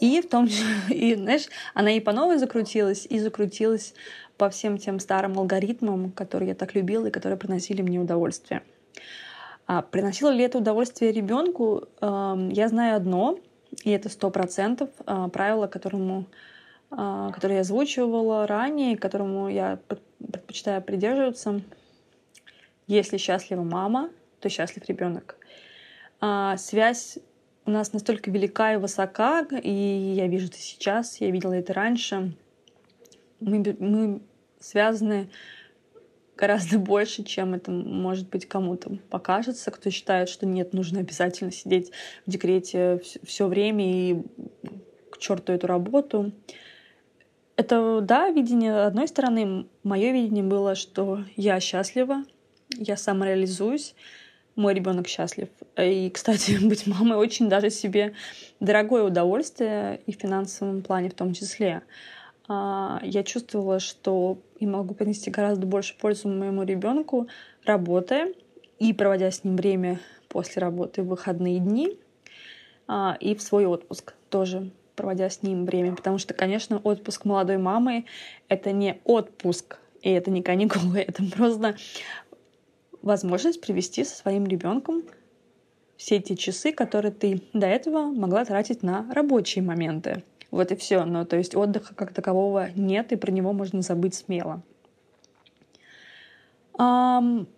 и 0.00 0.20
в 0.20 0.28
том 0.28 0.48
же, 0.48 0.64
и, 0.90 1.14
знаешь, 1.14 1.46
она 1.72 1.92
и 1.92 2.00
по 2.00 2.12
новой 2.12 2.38
закрутилась, 2.38 3.06
и 3.08 3.18
закрутилась 3.18 3.94
по 4.36 4.50
всем 4.50 4.78
тем 4.78 4.98
старым 4.98 5.38
алгоритмам, 5.38 6.10
которые 6.12 6.50
я 6.50 6.54
так 6.54 6.74
любила 6.74 7.06
и 7.06 7.10
которые 7.10 7.38
приносили 7.38 7.82
мне 7.82 7.98
удовольствие. 7.98 8.62
А 9.66 9.82
приносило 9.82 10.30
ли 10.30 10.44
это 10.44 10.58
удовольствие 10.58 11.12
ребенку? 11.12 11.88
Я 12.00 12.68
знаю 12.68 12.96
одно, 12.96 13.38
и 13.82 13.90
это 13.90 14.08
сто 14.08 14.30
процентов 14.30 14.90
а, 15.06 15.28
правило, 15.28 15.66
которому 15.66 16.26
а, 16.90 17.32
который 17.32 17.54
я 17.54 17.60
озвучивала 17.60 18.46
ранее, 18.46 18.96
которому 18.96 19.48
я 19.48 19.78
предпочитаю 20.18 20.80
придерживаться. 20.82 21.60
Если 22.86 23.16
счастлива 23.16 23.62
мама, 23.62 24.10
то 24.40 24.48
счастлив 24.48 24.84
ребенок. 24.86 25.36
А, 26.20 26.56
связь 26.56 27.18
у 27.66 27.70
нас 27.70 27.92
настолько 27.92 28.30
велика 28.30 28.74
и 28.74 28.76
высока, 28.76 29.46
и 29.62 29.70
я 29.70 30.28
вижу 30.28 30.46
это 30.48 30.58
сейчас, 30.58 31.20
я 31.20 31.30
видела 31.30 31.54
это 31.54 31.72
раньше. 31.72 32.34
Мы, 33.40 33.76
мы 33.78 34.22
связаны 34.60 35.28
гораздо 36.36 36.78
больше, 36.78 37.22
чем 37.22 37.54
это 37.54 37.70
может 37.70 38.28
быть 38.28 38.46
кому-то 38.46 38.98
покажется, 39.10 39.70
кто 39.70 39.90
считает, 39.90 40.28
что 40.28 40.46
нет, 40.46 40.72
нужно 40.72 41.00
обязательно 41.00 41.52
сидеть 41.52 41.92
в 42.26 42.30
декрете 42.30 43.00
все 43.24 43.46
время 43.46 43.84
и 43.84 44.22
к 45.10 45.18
черту 45.18 45.52
эту 45.52 45.66
работу. 45.66 46.32
Это, 47.56 48.00
да, 48.00 48.30
видение 48.30 48.84
одной 48.84 49.06
стороны. 49.06 49.66
Мое 49.84 50.10
видение 50.10 50.42
было, 50.42 50.74
что 50.74 51.24
я 51.36 51.60
счастлива, 51.60 52.24
я 52.76 52.96
самореализуюсь, 52.96 53.94
мой 54.56 54.74
ребенок 54.74 55.06
счастлив. 55.06 55.48
И, 55.76 56.10
кстати, 56.10 56.58
быть 56.62 56.86
мамой 56.86 57.16
очень 57.16 57.48
даже 57.48 57.70
себе 57.70 58.14
дорогое 58.58 59.04
удовольствие 59.04 60.00
и 60.06 60.12
в 60.12 60.16
финансовом 60.16 60.82
плане 60.82 61.10
в 61.10 61.14
том 61.14 61.32
числе. 61.32 61.82
А, 62.48 63.00
я 63.02 63.22
чувствовала, 63.22 63.78
что 63.78 64.38
и 64.58 64.66
могу 64.66 64.94
принести 64.94 65.30
гораздо 65.30 65.66
больше 65.66 65.96
пользы 65.98 66.28
моему 66.28 66.62
ребенку, 66.62 67.28
работая 67.64 68.32
и 68.78 68.92
проводя 68.92 69.30
с 69.30 69.44
ним 69.44 69.56
время 69.56 70.00
после 70.28 70.60
работы 70.60 71.02
в 71.02 71.08
выходные 71.08 71.58
дни 71.58 71.98
а, 72.86 73.16
и 73.20 73.34
в 73.34 73.42
свой 73.42 73.66
отпуск 73.66 74.14
тоже 74.28 74.70
проводя 74.96 75.28
с 75.28 75.42
ним 75.42 75.64
время, 75.64 75.94
потому 75.96 76.18
что, 76.18 76.34
конечно, 76.34 76.78
отпуск 76.78 77.24
молодой 77.24 77.58
мамы— 77.58 78.04
это 78.48 78.72
не 78.72 79.00
отпуск, 79.04 79.78
и 80.02 80.10
это 80.10 80.30
не 80.30 80.42
каникулы, 80.42 80.98
это 81.06 81.22
просто 81.36 81.76
возможность 83.02 83.60
провести 83.60 84.04
со 84.04 84.16
своим 84.16 84.46
ребенком 84.46 85.02
все 85.96 86.16
эти 86.16 86.34
часы, 86.34 86.72
которые 86.72 87.12
ты 87.12 87.40
до 87.52 87.66
этого 87.66 88.04
могла 88.06 88.44
тратить 88.44 88.82
на 88.82 89.08
рабочие 89.12 89.62
моменты. 89.64 90.22
Вот 90.54 90.70
и 90.70 90.76
все. 90.76 91.04
Ну, 91.04 91.24
то 91.24 91.36
есть 91.36 91.56
отдыха 91.56 91.96
как 91.96 92.12
такового 92.12 92.70
нет, 92.76 93.10
и 93.10 93.16
про 93.16 93.32
него 93.32 93.52
можно 93.52 93.82
забыть 93.82 94.14
смело. 94.14 94.62
Um, 96.78 97.48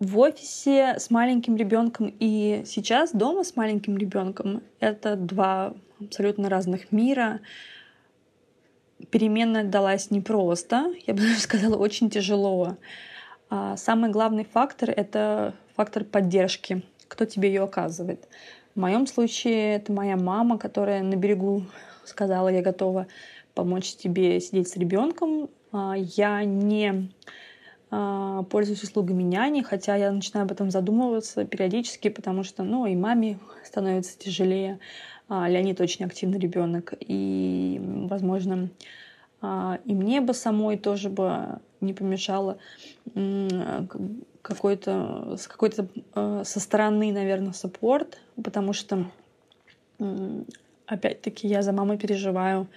в 0.00 0.18
офисе 0.18 0.96
с 0.98 1.10
маленьким 1.10 1.56
ребенком 1.56 2.14
и 2.20 2.62
сейчас 2.66 3.12
дома 3.12 3.42
с 3.42 3.56
маленьким 3.56 3.96
ребенком 3.96 4.62
это 4.80 5.16
два 5.16 5.74
абсолютно 5.98 6.50
разных 6.50 6.92
мира. 6.92 7.40
Перемена 9.10 9.64
далась 9.64 10.10
непросто, 10.10 10.92
я 11.06 11.14
бы 11.14 11.20
даже 11.22 11.40
сказала, 11.40 11.76
очень 11.76 12.10
тяжело. 12.10 12.76
А 13.48 13.78
самый 13.78 14.10
главный 14.10 14.44
фактор— 14.44 14.90
это 14.94 15.54
фактор 15.74 16.04
поддержки, 16.04 16.82
кто 17.08 17.24
тебе 17.24 17.48
ее 17.48 17.62
оказывает. 17.62 18.28
В 18.74 18.80
моем 18.80 19.06
случае 19.06 19.76
это 19.76 19.90
моя 19.90 20.18
мама, 20.18 20.58
которая 20.58 21.02
на 21.02 21.16
берегу 21.16 21.64
сказала, 22.04 22.48
я 22.48 22.62
готова 22.62 23.06
помочь 23.54 23.94
тебе 23.94 24.40
сидеть 24.40 24.68
с 24.68 24.76
ребенком. 24.76 25.50
А 25.72 25.94
я 25.96 26.44
не 26.44 27.10
а, 27.90 28.42
пользуюсь 28.44 28.82
услугами 28.82 29.22
няни, 29.22 29.62
хотя 29.62 29.96
я 29.96 30.10
начинаю 30.10 30.44
об 30.44 30.52
этом 30.52 30.70
задумываться 30.70 31.44
периодически, 31.44 32.08
потому 32.08 32.44
что, 32.44 32.62
ну, 32.62 32.86
и 32.86 32.94
маме 32.94 33.38
становится 33.64 34.18
тяжелее. 34.18 34.78
А, 35.28 35.48
Леонид 35.48 35.80
очень 35.80 36.04
активный 36.04 36.38
ребенок, 36.38 36.94
и, 37.00 37.80
возможно, 37.82 38.70
и 39.42 39.94
мне 39.94 40.20
бы 40.20 40.34
самой 40.34 40.76
тоже 40.76 41.08
бы 41.08 41.60
не 41.80 41.94
помешало 41.94 42.58
какой-то 44.42 45.36
с 45.38 45.46
какой-то 45.46 45.88
а, 46.14 46.44
со 46.44 46.60
стороны, 46.60 47.12
наверное, 47.12 47.52
саппорт, 47.52 48.18
потому 48.42 48.72
что 48.72 49.06
опять-таки 50.90 51.48
я 51.48 51.62
за 51.62 51.72
мамой 51.72 51.98
переживаю 51.98 52.68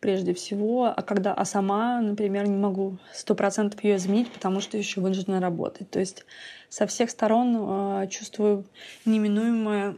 прежде 0.00 0.34
всего, 0.34 0.92
а 0.94 1.02
когда, 1.02 1.32
а 1.32 1.44
сама, 1.46 2.00
например, 2.00 2.46
не 2.46 2.56
могу 2.56 2.98
сто 3.14 3.34
процентов 3.34 3.82
ее 3.82 3.96
изменить, 3.96 4.30
потому 4.30 4.60
что 4.60 4.76
еще 4.76 5.00
вынуждена 5.00 5.40
работать. 5.40 5.90
То 5.90 5.98
есть 5.98 6.26
со 6.68 6.86
всех 6.86 7.08
сторон 7.08 8.02
э, 8.02 8.08
чувствую 8.08 8.66
неминуемое 9.06 9.96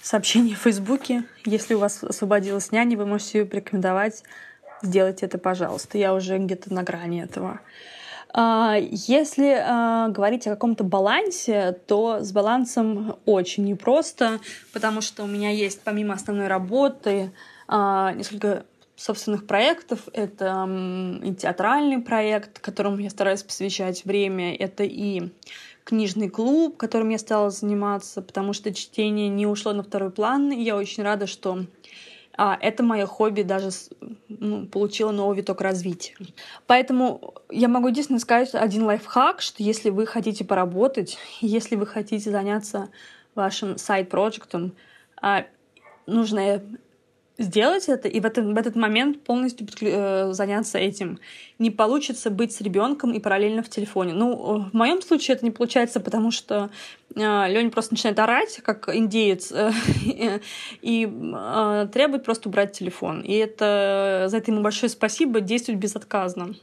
сообщение 0.00 0.56
в 0.56 0.60
Фейсбуке. 0.60 1.24
Если 1.44 1.74
у 1.74 1.78
вас 1.78 2.02
освободилась 2.02 2.72
няня, 2.72 2.96
вы 2.96 3.04
можете 3.04 3.40
ее 3.40 3.44
порекомендовать. 3.44 4.22
Сделайте 4.80 5.26
это, 5.26 5.36
пожалуйста. 5.36 5.98
Я 5.98 6.14
уже 6.14 6.38
где-то 6.38 6.72
на 6.72 6.82
грани 6.82 7.22
этого. 7.22 7.60
А, 8.34 8.76
если 8.80 9.54
а, 9.60 10.08
говорить 10.08 10.46
о 10.46 10.50
каком-то 10.50 10.84
балансе, 10.84 11.78
то 11.86 12.20
с 12.20 12.32
балансом 12.32 13.16
очень 13.26 13.64
непросто, 13.64 14.40
потому 14.72 15.00
что 15.02 15.24
у 15.24 15.26
меня 15.26 15.50
есть 15.50 15.82
помимо 15.82 16.14
основной 16.14 16.48
работы 16.48 17.32
а, 17.68 18.12
несколько 18.12 18.64
собственных 18.96 19.46
проектов. 19.46 20.00
Это 20.12 20.68
и 21.22 21.34
театральный 21.34 22.00
проект, 22.00 22.58
которому 22.60 22.98
я 22.98 23.10
стараюсь 23.10 23.42
посвящать 23.42 24.04
время. 24.04 24.54
Это 24.54 24.84
и 24.84 25.30
книжный 25.84 26.30
клуб, 26.30 26.76
которым 26.76 27.10
я 27.10 27.18
стала 27.18 27.50
заниматься, 27.50 28.22
потому 28.22 28.52
что 28.52 28.72
чтение 28.72 29.28
не 29.28 29.46
ушло 29.46 29.72
на 29.72 29.82
второй 29.82 30.10
план. 30.10 30.52
И 30.52 30.62
я 30.62 30.76
очень 30.76 31.02
рада, 31.02 31.26
что 31.26 31.64
а, 32.36 32.56
это 32.60 32.82
мое 32.82 33.06
хобби 33.06 33.42
даже 33.42 33.68
ну, 34.28 34.66
получило 34.66 35.12
новый 35.12 35.36
виток 35.36 35.60
развития. 35.60 36.14
Поэтому 36.66 37.34
я 37.50 37.68
могу 37.68 37.88
единственное 37.88 38.20
сказать 38.20 38.54
один 38.54 38.84
лайфхак, 38.84 39.42
что 39.42 39.62
если 39.62 39.90
вы 39.90 40.06
хотите 40.06 40.44
поработать, 40.44 41.18
если 41.40 41.76
вы 41.76 41.86
хотите 41.86 42.30
заняться 42.30 42.88
вашим 43.34 43.76
сайт-проектом, 43.78 44.72
а, 45.20 45.44
нужно 46.06 46.62
сделать 47.38 47.88
это 47.88 48.08
и 48.08 48.20
в 48.20 48.26
этот, 48.26 48.44
в 48.44 48.56
этот 48.56 48.76
момент 48.76 49.22
полностью 49.22 49.66
э, 49.80 50.32
заняться 50.32 50.78
этим. 50.78 51.18
Не 51.58 51.70
получится 51.70 52.30
быть 52.30 52.52
с 52.52 52.60
ребенком 52.60 53.12
и 53.12 53.20
параллельно 53.20 53.62
в 53.62 53.68
телефоне. 53.68 54.12
Ну, 54.12 54.68
в 54.70 54.74
моем 54.74 55.00
случае 55.02 55.36
это 55.36 55.44
не 55.44 55.50
получается, 55.50 56.00
потому 56.00 56.30
что 56.30 56.70
э, 57.14 57.48
Леня 57.48 57.70
просто 57.70 57.94
начинает 57.94 58.18
орать, 58.18 58.60
как 58.62 58.94
индеец, 58.94 59.52
э, 59.52 59.72
и 60.82 61.06
э, 61.06 61.88
требует 61.92 62.24
просто 62.24 62.48
убрать 62.48 62.72
телефон. 62.72 63.20
И 63.20 63.32
это 63.34 64.26
за 64.28 64.36
это 64.36 64.50
ему 64.50 64.62
большое 64.62 64.90
спасибо, 64.90 65.40
действует 65.40 65.78
безотказно. 65.78 66.54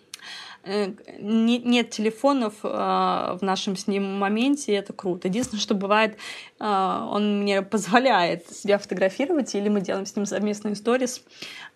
Э, 0.64 0.92
нет 1.20 1.90
телефонов 1.90 2.56
а, 2.64 3.38
в 3.40 3.42
нашем 3.42 3.78
с 3.78 3.88
ним 3.88 4.18
моменте, 4.18 4.74
и 4.74 4.76
это 4.76 4.92
круто. 4.92 5.28
Единственное, 5.28 5.62
что 5.62 5.74
бывает, 5.74 6.18
а, 6.60 7.08
он 7.12 7.42
мне 7.42 7.62
позволяет 7.62 8.50
себя 8.50 8.78
фотографировать, 8.78 9.56
или 9.56 9.70
мы 9.70 9.82
делаем 9.82 10.06
с 10.06 10.16
ним 10.16 10.26
совместные 10.26 10.76
сторис. 10.76 11.24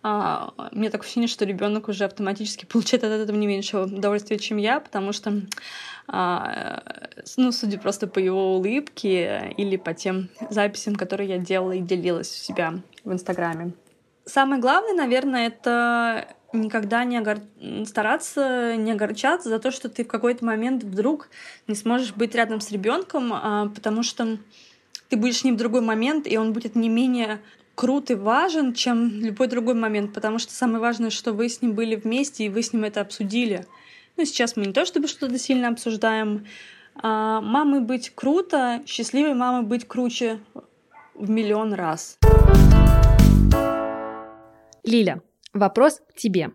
А, 0.01 0.53
мне 0.73 0.89
так 0.89 1.01
ощущение, 1.01 1.29
что 1.29 1.45
ребенок 1.45 1.87
уже 1.87 2.03
автоматически 2.03 2.65
получает 2.65 3.03
от 3.03 3.11
этого 3.11 3.37
не 3.37 3.47
меньше 3.47 3.77
удовольствия, 3.77 4.37
чем 4.37 4.57
я, 4.57 4.79
потому 4.79 5.13
что 5.13 5.41
ну, 6.05 7.51
судя 7.53 7.79
просто 7.79 8.07
по 8.07 8.19
его 8.19 8.57
улыбке 8.57 9.53
или 9.55 9.77
по 9.77 9.93
тем 9.93 10.27
записям, 10.49 10.97
которые 10.97 11.29
я 11.29 11.37
делала 11.37 11.71
и 11.71 11.79
делилась 11.79 12.29
у 12.29 12.43
себя 12.43 12.73
в 13.05 13.13
Инстаграме. 13.13 13.71
Самое 14.25 14.61
главное, 14.61 14.93
наверное, 14.95 15.47
это 15.47 16.27
никогда 16.53 17.03
не 17.03 17.17
огор... 17.17 17.37
стараться 17.85 18.75
не 18.75 18.91
огорчаться 18.91 19.49
за 19.49 19.59
то, 19.59 19.71
что 19.71 19.89
ты 19.89 20.03
в 20.03 20.07
какой-то 20.07 20.45
момент 20.45 20.83
вдруг 20.83 21.29
не 21.67 21.75
сможешь 21.75 22.13
быть 22.13 22.35
рядом 22.35 22.61
с 22.61 22.71
ребенком, 22.71 23.31
а, 23.33 23.69
потому 23.73 24.03
что 24.03 24.37
ты 25.09 25.17
будешь 25.17 25.43
ним 25.43 25.55
в 25.55 25.59
другой 25.59 25.81
момент, 25.81 26.27
и 26.27 26.37
он 26.37 26.53
будет 26.53 26.75
не 26.75 26.89
менее 26.89 27.39
крут 27.75 28.11
и 28.11 28.15
важен, 28.15 28.73
чем 28.73 29.09
любой 29.09 29.47
другой 29.47 29.73
момент, 29.73 30.13
потому 30.13 30.39
что 30.39 30.53
самое 30.53 30.79
важное, 30.79 31.09
что 31.09 31.33
вы 31.33 31.49
с 31.49 31.61
ним 31.61 31.73
были 31.73 31.95
вместе, 31.95 32.45
и 32.45 32.49
вы 32.49 32.61
с 32.61 32.73
ним 32.73 32.83
это 32.83 33.01
обсудили. 33.01 33.65
Ну, 34.15 34.25
сейчас 34.25 34.55
мы 34.55 34.67
не 34.67 34.73
то 34.73 34.85
чтобы 34.85 35.07
что-то 35.07 35.39
сильно 35.39 35.69
обсуждаем. 35.69 36.45
А 36.95 37.41
мамой 37.41 37.81
быть 37.81 38.11
круто, 38.13 38.83
счастливой 38.85 39.33
мамой 39.33 39.63
быть 39.63 39.87
круче 39.87 40.39
в 41.15 41.29
миллион 41.29 41.73
раз. 41.73 42.17
Лиля, 44.83 45.21
Вопрос 45.53 46.01
к 46.09 46.15
тебе. 46.15 46.51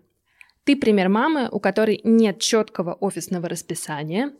Ты 0.64 0.76
пример 0.76 1.08
мамы, 1.08 1.48
у 1.50 1.60
которой 1.60 2.00
нет 2.04 2.40
четкого 2.40 2.94
офисного 2.94 3.48
расписания. 3.48 4.32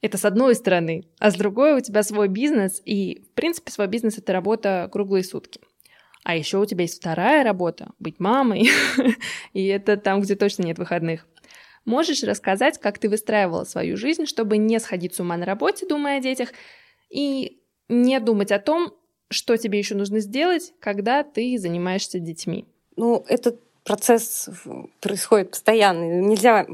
Это 0.00 0.18
с 0.18 0.24
одной 0.24 0.54
стороны. 0.54 1.08
А 1.18 1.30
с 1.30 1.36
другой 1.36 1.74
у 1.74 1.80
тебя 1.80 2.02
свой 2.02 2.28
бизнес, 2.28 2.82
и, 2.84 3.22
в 3.30 3.34
принципе, 3.34 3.70
свой 3.70 3.86
бизнес— 3.86 4.18
это 4.18 4.32
работа 4.32 4.88
круглые 4.90 5.22
сутки. 5.22 5.60
А 6.24 6.34
еще 6.34 6.58
у 6.58 6.64
тебя 6.64 6.82
есть 6.82 6.98
вторая 6.98 7.44
работа— 7.44 7.92
быть 7.98 8.18
мамой, 8.18 8.68
и 9.52 9.66
это 9.66 9.98
там, 9.98 10.22
где 10.22 10.34
точно 10.34 10.62
нет 10.62 10.78
выходных. 10.78 11.26
Можешь 11.84 12.22
рассказать, 12.22 12.78
как 12.78 12.98
ты 12.98 13.10
выстраивала 13.10 13.64
свою 13.64 13.98
жизнь, 13.98 14.24
чтобы 14.24 14.56
не 14.56 14.80
сходить 14.80 15.14
с 15.14 15.20
ума 15.20 15.36
на 15.36 15.44
работе, 15.44 15.86
думая 15.86 16.18
о 16.18 16.22
детях, 16.22 16.48
и 17.10 17.60
не 17.88 18.18
думать 18.20 18.50
о 18.52 18.58
том, 18.58 18.94
что 19.28 19.56
тебе 19.58 19.78
еще 19.78 19.94
нужно 19.94 20.20
сделать, 20.20 20.72
когда 20.80 21.22
ты 21.22 21.58
занимаешься 21.58 22.18
детьми? 22.18 22.66
Ну, 22.96 23.24
это 23.28 23.58
процесс 23.84 24.48
происходит 25.00 25.50
постоянно. 25.50 26.20
Нельзя 26.20 26.66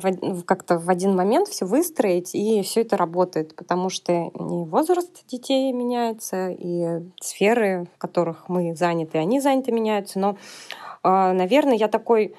как-то 0.47 0.79
в 0.79 0.89
один 0.89 1.15
момент 1.15 1.49
все 1.49 1.67
выстроить, 1.67 2.35
и 2.35 2.63
все 2.63 2.83
это 2.83 2.97
работает, 2.97 3.55
потому 3.57 3.91
что 3.91 4.13
и 4.13 4.31
возраст 4.35 5.27
детей 5.27 5.73
меняется, 5.73 6.51
и 6.51 7.03
сферы, 7.21 7.89
в 7.95 7.99
которых 7.99 8.49
мы 8.49 8.75
заняты, 8.77 9.19
они 9.19 9.41
заняты, 9.41 9.73
меняются. 9.73 10.19
Но, 10.21 10.39
а, 11.03 11.33
наверное, 11.33 11.75
я 11.75 11.89
такой 11.89 12.35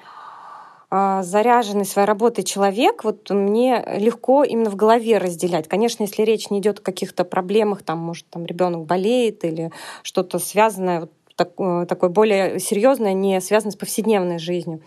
а, 0.94 1.22
заряженный 1.22 1.86
своей 1.86 2.06
работой 2.06 2.44
человек, 2.44 3.04
вот 3.04 3.30
мне 3.30 3.82
легко 3.96 4.44
именно 4.44 4.68
в 4.68 4.76
голове 4.76 5.16
разделять. 5.18 5.68
Конечно, 5.68 6.02
если 6.02 6.22
речь 6.22 6.50
не 6.50 6.60
идет 6.60 6.80
о 6.80 6.82
каких-то 6.82 7.24
проблемах, 7.24 7.82
там, 7.82 7.98
может, 7.98 8.26
там 8.28 8.46
ребенок 8.46 8.84
болеет 8.84 9.44
или 9.44 9.70
что-то 10.02 10.38
связанное 10.38 11.00
вот, 11.00 11.12
э, 11.44 11.86
такое 11.88 12.10
более 12.10 12.58
серьезное, 12.58 13.12
не 13.12 13.40
связанное 13.40 13.72
с 13.72 13.76
повседневной 13.76 14.38
жизнью. 14.38 14.80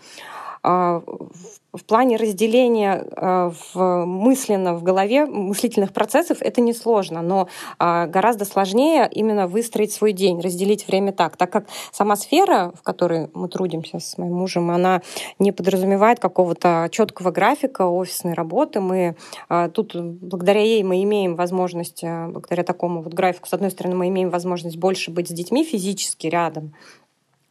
А, 0.62 1.02
в 1.76 1.84
плане 1.84 2.16
разделения 2.16 3.04
э, 3.04 3.50
в 3.74 4.04
мысленно 4.06 4.74
в 4.74 4.82
голове 4.82 5.26
мыслительных 5.26 5.92
процессов 5.92 6.38
это 6.40 6.60
несложно, 6.60 7.22
но 7.22 7.48
а, 7.78 8.06
гораздо 8.06 8.44
сложнее 8.44 9.08
именно 9.10 9.46
выстроить 9.46 9.92
свой 9.92 10.12
день, 10.12 10.40
разделить 10.40 10.86
время 10.86 11.12
так, 11.12 11.36
так 11.36 11.50
как 11.50 11.66
сама 11.92 12.16
сфера, 12.16 12.72
в 12.74 12.82
которой 12.82 13.28
мы 13.34 13.48
трудимся 13.48 14.00
с 14.00 14.18
моим 14.18 14.34
мужем, 14.34 14.70
она 14.70 15.02
не 15.38 15.52
подразумевает 15.52 16.18
какого-то 16.18 16.88
четкого 16.90 17.30
графика 17.30 17.86
офисной 17.86 18.34
работы. 18.34 18.80
Мы 18.80 19.16
а, 19.48 19.68
тут 19.68 19.94
благодаря 19.94 20.60
ей 20.60 20.82
мы 20.82 21.02
имеем 21.02 21.36
возможность, 21.36 22.02
э, 22.02 22.28
благодаря 22.28 22.62
такому 22.62 23.02
вот 23.02 23.14
графику, 23.14 23.48
с 23.48 23.54
одной 23.54 23.70
стороны, 23.70 23.96
мы 23.96 24.08
имеем 24.08 24.30
возможность 24.30 24.76
больше 24.76 25.10
быть 25.10 25.28
с 25.28 25.32
детьми 25.32 25.64
физически 25.64 26.26
рядом, 26.26 26.72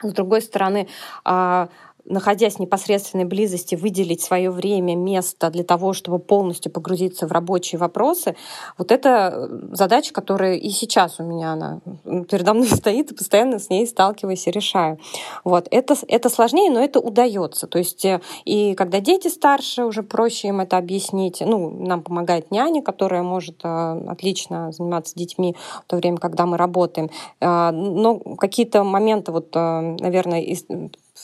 с 0.02 0.12
другой 0.12 0.42
стороны, 0.42 0.88
а, 1.24 1.70
находясь 2.06 2.56
в 2.56 2.60
непосредственной 2.60 3.26
близости, 3.26 3.76
выделить 3.76 4.22
свое 4.22 4.52
время, 4.52 4.96
место 4.96 5.50
для 5.50 5.64
того, 5.64 5.94
чтобы 5.94 6.20
полностью 6.20 6.72
погрузиться 6.72 7.28
в 7.28 7.32
рабочие 7.32 7.80
вопросы, 7.80 8.36
вот 8.78 8.92
это 8.92 9.32
э, 9.34 9.76
задача, 9.76 10.14
которая 10.14 10.56
и 10.56 10.70
сейчас 10.70 11.20
у 11.20 11.24
меня 11.24 11.54
она 11.54 11.82
передо 12.30 12.54
мной 12.54 12.68
стоит, 12.72 13.12
и 13.12 13.16
постоянно 13.16 13.60
с 13.60 13.70
ней 13.70 13.88
сталкиваюсь 13.88 14.48
и 14.48 14.52
решаю. 14.52 15.00
Вот. 15.44 15.68
Это, 15.72 15.96
это 16.08 16.30
сложнее, 16.30 16.70
но 16.70 16.84
это 16.84 17.00
удается. 17.00 17.68
То 17.68 17.80
есть 17.80 18.06
э, 18.06 18.22
и 18.46 18.76
когда 18.76 19.00
дети 19.00 19.28
старше, 19.28 19.84
уже 19.84 20.04
проще 20.04 20.50
им 20.50 20.62
это 20.62 20.78
объяснить. 20.78 21.42
Ну, 21.42 21.70
нам 21.70 22.04
помогает 22.04 22.52
няня, 22.52 22.82
которая 22.84 23.24
может 23.24 23.62
э, 23.64 24.06
отлично 24.08 24.72
заниматься 24.72 25.16
детьми 25.16 25.56
в 25.84 25.88
то 25.88 25.98
время, 25.98 26.18
когда 26.18 26.46
мы 26.46 26.58
работаем. 26.58 27.10
Но 27.42 28.20
какие-то 28.38 28.84
моменты, 28.84 29.32
вот, 29.32 29.54
наверное, 29.54 30.42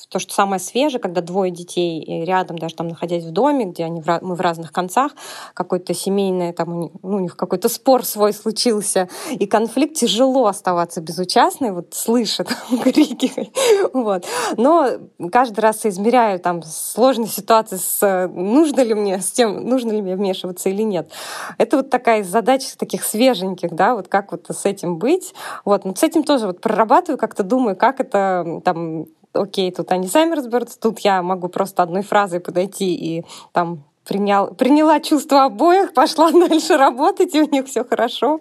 то, 0.10 0.20
что 0.20 0.34
самое 0.34 0.60
свежее, 0.60 1.00
когда 1.00 1.22
двое 1.22 1.52
детей 1.52 2.24
рядом, 2.26 2.58
даже 2.58 2.76
там 2.76 2.88
находясь 2.88 3.24
в 3.24 3.32
доме, 3.32 3.66
где 3.66 3.86
они 3.86 4.02
в, 4.02 4.20
мы 4.22 4.36
в 4.36 4.42
разных 4.42 4.72
концах, 4.72 5.12
какой-то 5.54 5.94
семейный, 5.94 6.54
там 6.54 6.70
у 6.70 6.82
них, 6.82 6.92
ну, 7.04 7.18
у 7.18 7.20
них 7.20 7.36
какой-то 7.36 7.70
спор 7.70 8.06
свой 8.06 8.34
случился, 8.34 9.10
и 9.32 9.46
конфликт, 9.46 9.96
тяжело 9.96 10.46
оставаться 10.46 11.02
безучастной, 11.02 11.72
вот 11.72 11.94
слышат 11.94 12.50
крики. 12.84 13.32
Вот. 13.94 14.26
Но 14.58 14.90
каждый 15.32 15.60
раз 15.60 15.86
измеряю 15.86 16.40
там 16.40 16.64
сложные 16.64 17.28
ситуации 17.28 17.78
с 17.78 18.28
нужно 18.34 18.82
ли 18.82 18.94
мне 18.94 19.20
с 19.20 19.32
тем, 19.32 19.68
нужно 19.68 19.92
ли 19.92 20.02
мне 20.02 20.16
вмешиваться 20.16 20.70
или 20.70 20.84
нет. 20.84 21.12
Это 21.58 21.78
вот 21.78 21.90
такая 21.90 22.24
задача 22.24 22.78
таких 22.78 23.04
свеженьких, 23.04 23.74
да, 23.74 23.96
вот 23.96 24.08
как 24.08 24.32
вот 24.32 24.46
с 24.50 24.66
этим 24.66 24.98
быть. 24.98 25.34
Вот. 25.66 25.86
Но 25.86 25.96
с 25.96 26.04
этим 26.04 26.24
тоже 26.24 26.48
вот 26.48 26.62
прорабатываю, 26.62 27.18
как-то 27.18 27.44
думаю, 27.44 27.76
как 27.76 28.00
это 28.00 28.62
там 28.64 29.06
окей, 29.34 29.72
тут 29.72 29.92
они 29.92 30.08
сами 30.08 30.36
разберутся, 30.36 30.80
тут 30.80 31.00
я 31.00 31.22
могу 31.22 31.48
просто 31.48 31.84
одной 31.84 32.02
фразой 32.02 32.40
подойти 32.40 32.96
и 32.96 33.26
там 33.52 33.84
принял, 34.06 34.54
приняла 34.54 35.00
чувство 35.00 35.46
обоих, 35.46 35.94
пошла 35.94 36.32
дальше 36.50 36.78
работать, 36.78 37.34
и 37.36 37.42
у 37.42 37.50
них 37.50 37.68
все 37.68 37.84
хорошо. 37.84 38.40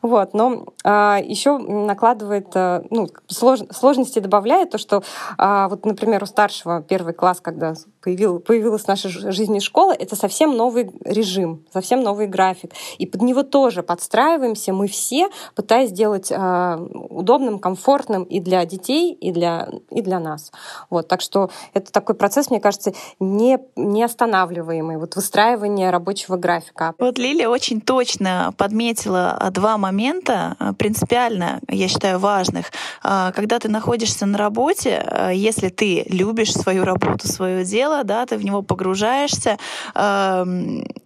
Вот. 0.00 0.34
Но 0.34 0.66
а, 0.84 1.18
еще 1.22 1.58
накладывает, 1.58 2.48
а, 2.54 2.84
ну, 2.90 3.08
слож, 3.26 3.60
сложности 3.70 4.20
добавляет 4.20 4.70
то, 4.70 4.78
что 4.78 5.02
а, 5.38 5.68
вот, 5.68 5.84
например, 5.84 6.22
у 6.22 6.26
старшего 6.26 6.82
первый 6.82 7.14
класс, 7.14 7.40
когда 7.40 7.74
появилась 8.02 8.82
в 8.82 8.88
нашей 8.88 9.10
жизни 9.10 9.60
школа, 9.60 9.92
это 9.92 10.16
совсем 10.16 10.56
новый 10.56 10.90
режим, 11.04 11.64
совсем 11.72 12.02
новый 12.02 12.26
график. 12.26 12.72
И 12.98 13.06
под 13.06 13.22
него 13.22 13.42
тоже 13.42 13.82
подстраиваемся 13.82 14.72
мы 14.72 14.88
все, 14.88 15.28
пытаясь 15.54 15.90
сделать 15.90 16.32
а, 16.32 16.76
удобным, 17.10 17.58
комфортным 17.58 18.24
и 18.24 18.40
для 18.40 18.64
детей, 18.64 19.12
и 19.12 19.30
для, 19.30 19.68
и 19.90 20.02
для 20.02 20.18
нас. 20.18 20.50
Вот. 20.90 21.08
Так 21.08 21.20
что 21.20 21.50
это 21.74 21.92
такой 21.92 22.14
процесс, 22.14 22.50
мне 22.50 22.60
кажется, 22.60 22.92
не, 23.20 23.58
не 23.76 24.02
останавливаемый 24.02 24.96
вот 24.96 25.14
выстраивание 25.16 25.90
рабочего 25.90 26.36
графика. 26.36 26.94
Вот 26.98 27.18
Лилия 27.18 27.48
очень 27.48 27.80
точно 27.80 28.52
подметила 28.56 29.50
два 29.52 29.78
момента, 29.78 30.56
а, 30.58 30.72
принципиально, 30.72 31.60
я 31.68 31.88
считаю, 31.88 32.18
важных. 32.18 32.66
А, 33.02 33.32
когда 33.32 33.58
ты 33.58 33.68
находишься 33.68 34.26
на 34.26 34.38
работе, 34.38 35.04
если 35.32 35.68
ты 35.68 36.04
любишь 36.08 36.52
свою 36.52 36.84
работу, 36.84 37.28
свое 37.28 37.64
дело, 37.64 37.91
да, 38.02 38.26
ты 38.26 38.36
в 38.36 38.44
него 38.44 38.62
погружаешься, 38.62 39.58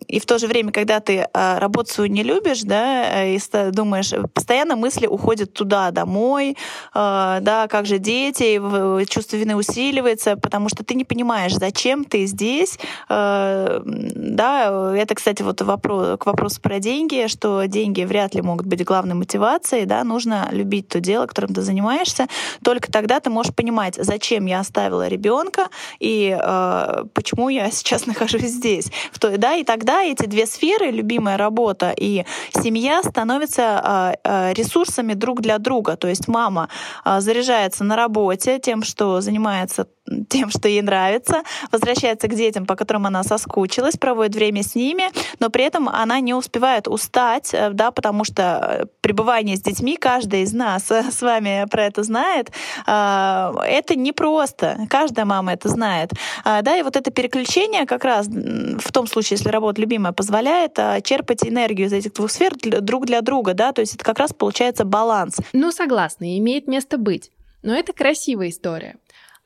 и 0.08 0.20
в 0.20 0.26
то 0.26 0.38
же 0.38 0.46
время, 0.46 0.72
когда 0.72 1.00
ты 1.00 1.28
а, 1.32 1.58
работу 1.58 2.06
не 2.06 2.22
любишь, 2.22 2.62
да, 2.62 3.24
и 3.24 3.38
думаешь, 3.70 4.12
постоянно 4.32 4.76
мысли 4.76 5.06
уходят 5.06 5.52
туда, 5.52 5.90
домой, 5.90 6.56
а, 6.94 7.40
да, 7.40 7.68
как 7.68 7.86
же 7.86 7.98
дети, 7.98 8.60
чувство 9.06 9.36
вины 9.36 9.56
усиливается, 9.56 10.36
потому 10.36 10.68
что 10.68 10.84
ты 10.84 10.94
не 10.94 11.04
понимаешь, 11.04 11.54
зачем 11.54 12.04
ты 12.04 12.26
здесь. 12.26 12.78
Да, 13.08 14.94
это, 14.96 15.14
кстати, 15.14 15.42
вот 15.42 15.60
вопрос, 15.62 16.18
к 16.18 16.26
вопросу 16.26 16.60
про 16.60 16.78
деньги, 16.78 17.26
что 17.28 17.64
деньги 17.64 18.02
вряд 18.02 18.34
ли 18.34 18.42
могут 18.42 18.66
быть 18.66 18.84
главной 18.84 19.14
мотивацией, 19.14 19.86
да, 19.86 20.04
нужно 20.04 20.48
любить 20.52 20.88
то 20.88 21.00
дело, 21.00 21.26
которым 21.26 21.54
ты 21.54 21.62
занимаешься, 21.62 22.26
только 22.62 22.90
тогда 22.90 23.20
ты 23.20 23.30
можешь 23.30 23.54
понимать, 23.54 23.96
зачем 23.96 24.46
я 24.46 24.60
оставила 24.60 25.08
ребенка 25.08 25.68
и 26.00 26.36
э, 26.38 27.04
почему 27.14 27.48
я 27.48 27.70
сейчас 27.72 28.06
нахожусь 28.06 28.42
здесь. 28.42 28.90
В 29.12 29.18
то, 29.18 29.36
да, 29.38 29.54
и 29.54 29.64
тогда 29.64 29.95
эти 30.04 30.26
две 30.26 30.46
сферы, 30.46 30.90
любимая 30.90 31.36
работа 31.36 31.94
и 31.96 32.24
семья, 32.52 33.02
становятся 33.02 33.62
э, 33.62 34.14
э, 34.24 34.52
ресурсами 34.54 35.14
друг 35.14 35.40
для 35.40 35.58
друга. 35.58 35.96
То 35.96 36.08
есть 36.08 36.28
мама 36.28 36.68
э, 37.04 37.20
заряжается 37.20 37.84
на 37.84 37.96
работе 37.96 38.58
тем, 38.58 38.82
что 38.82 39.20
занимается 39.20 39.86
тем, 40.28 40.50
что 40.50 40.68
ей 40.68 40.82
нравится, 40.82 41.42
возвращается 41.72 42.28
к 42.28 42.34
детям, 42.34 42.66
по 42.66 42.76
которым 42.76 43.06
она 43.06 43.22
соскучилась, 43.22 43.96
проводит 43.96 44.34
время 44.34 44.62
с 44.62 44.74
ними, 44.74 45.04
но 45.40 45.50
при 45.50 45.64
этом 45.64 45.88
она 45.88 46.20
не 46.20 46.34
успевает 46.34 46.88
устать, 46.88 47.52
э, 47.52 47.70
да, 47.70 47.90
потому 47.90 48.24
что 48.24 48.88
пребывание 49.00 49.56
с 49.56 49.62
детьми, 49.62 49.96
каждый 49.96 50.42
из 50.42 50.52
нас 50.52 50.90
с 50.90 51.22
вами 51.22 51.66
про 51.70 51.84
это 51.84 52.02
знает, 52.02 52.50
это 52.86 53.94
непросто. 53.94 54.78
Каждая 54.88 55.24
мама 55.24 55.52
это 55.52 55.68
знает. 55.68 56.10
Да, 56.44 56.76
и 56.76 56.82
вот 56.82 56.96
это 56.96 57.10
переключение 57.10 57.86
как 57.86 58.04
раз 58.04 58.26
в 58.26 58.92
том 58.92 59.06
случае, 59.06 59.36
если 59.38 59.48
работа 59.48 59.80
любимая, 59.80 60.12
позволяет 60.12 60.78
а, 60.78 61.00
черпать 61.00 61.46
энергию 61.46 61.88
из 61.88 61.92
этих 61.92 62.12
двух 62.12 62.30
сфер 62.30 62.54
друг 62.56 63.06
для 63.06 63.20
друга, 63.20 63.54
да, 63.54 63.72
то 63.72 63.80
есть 63.80 63.94
это 63.94 64.04
как 64.04 64.18
раз 64.18 64.32
получается 64.32 64.84
баланс. 64.84 65.36
Ну, 65.52 65.72
согласна, 65.72 66.38
имеет 66.38 66.66
место 66.66 66.98
быть. 66.98 67.30
Но 67.62 67.74
это 67.74 67.92
красивая 67.92 68.50
история. 68.50 68.96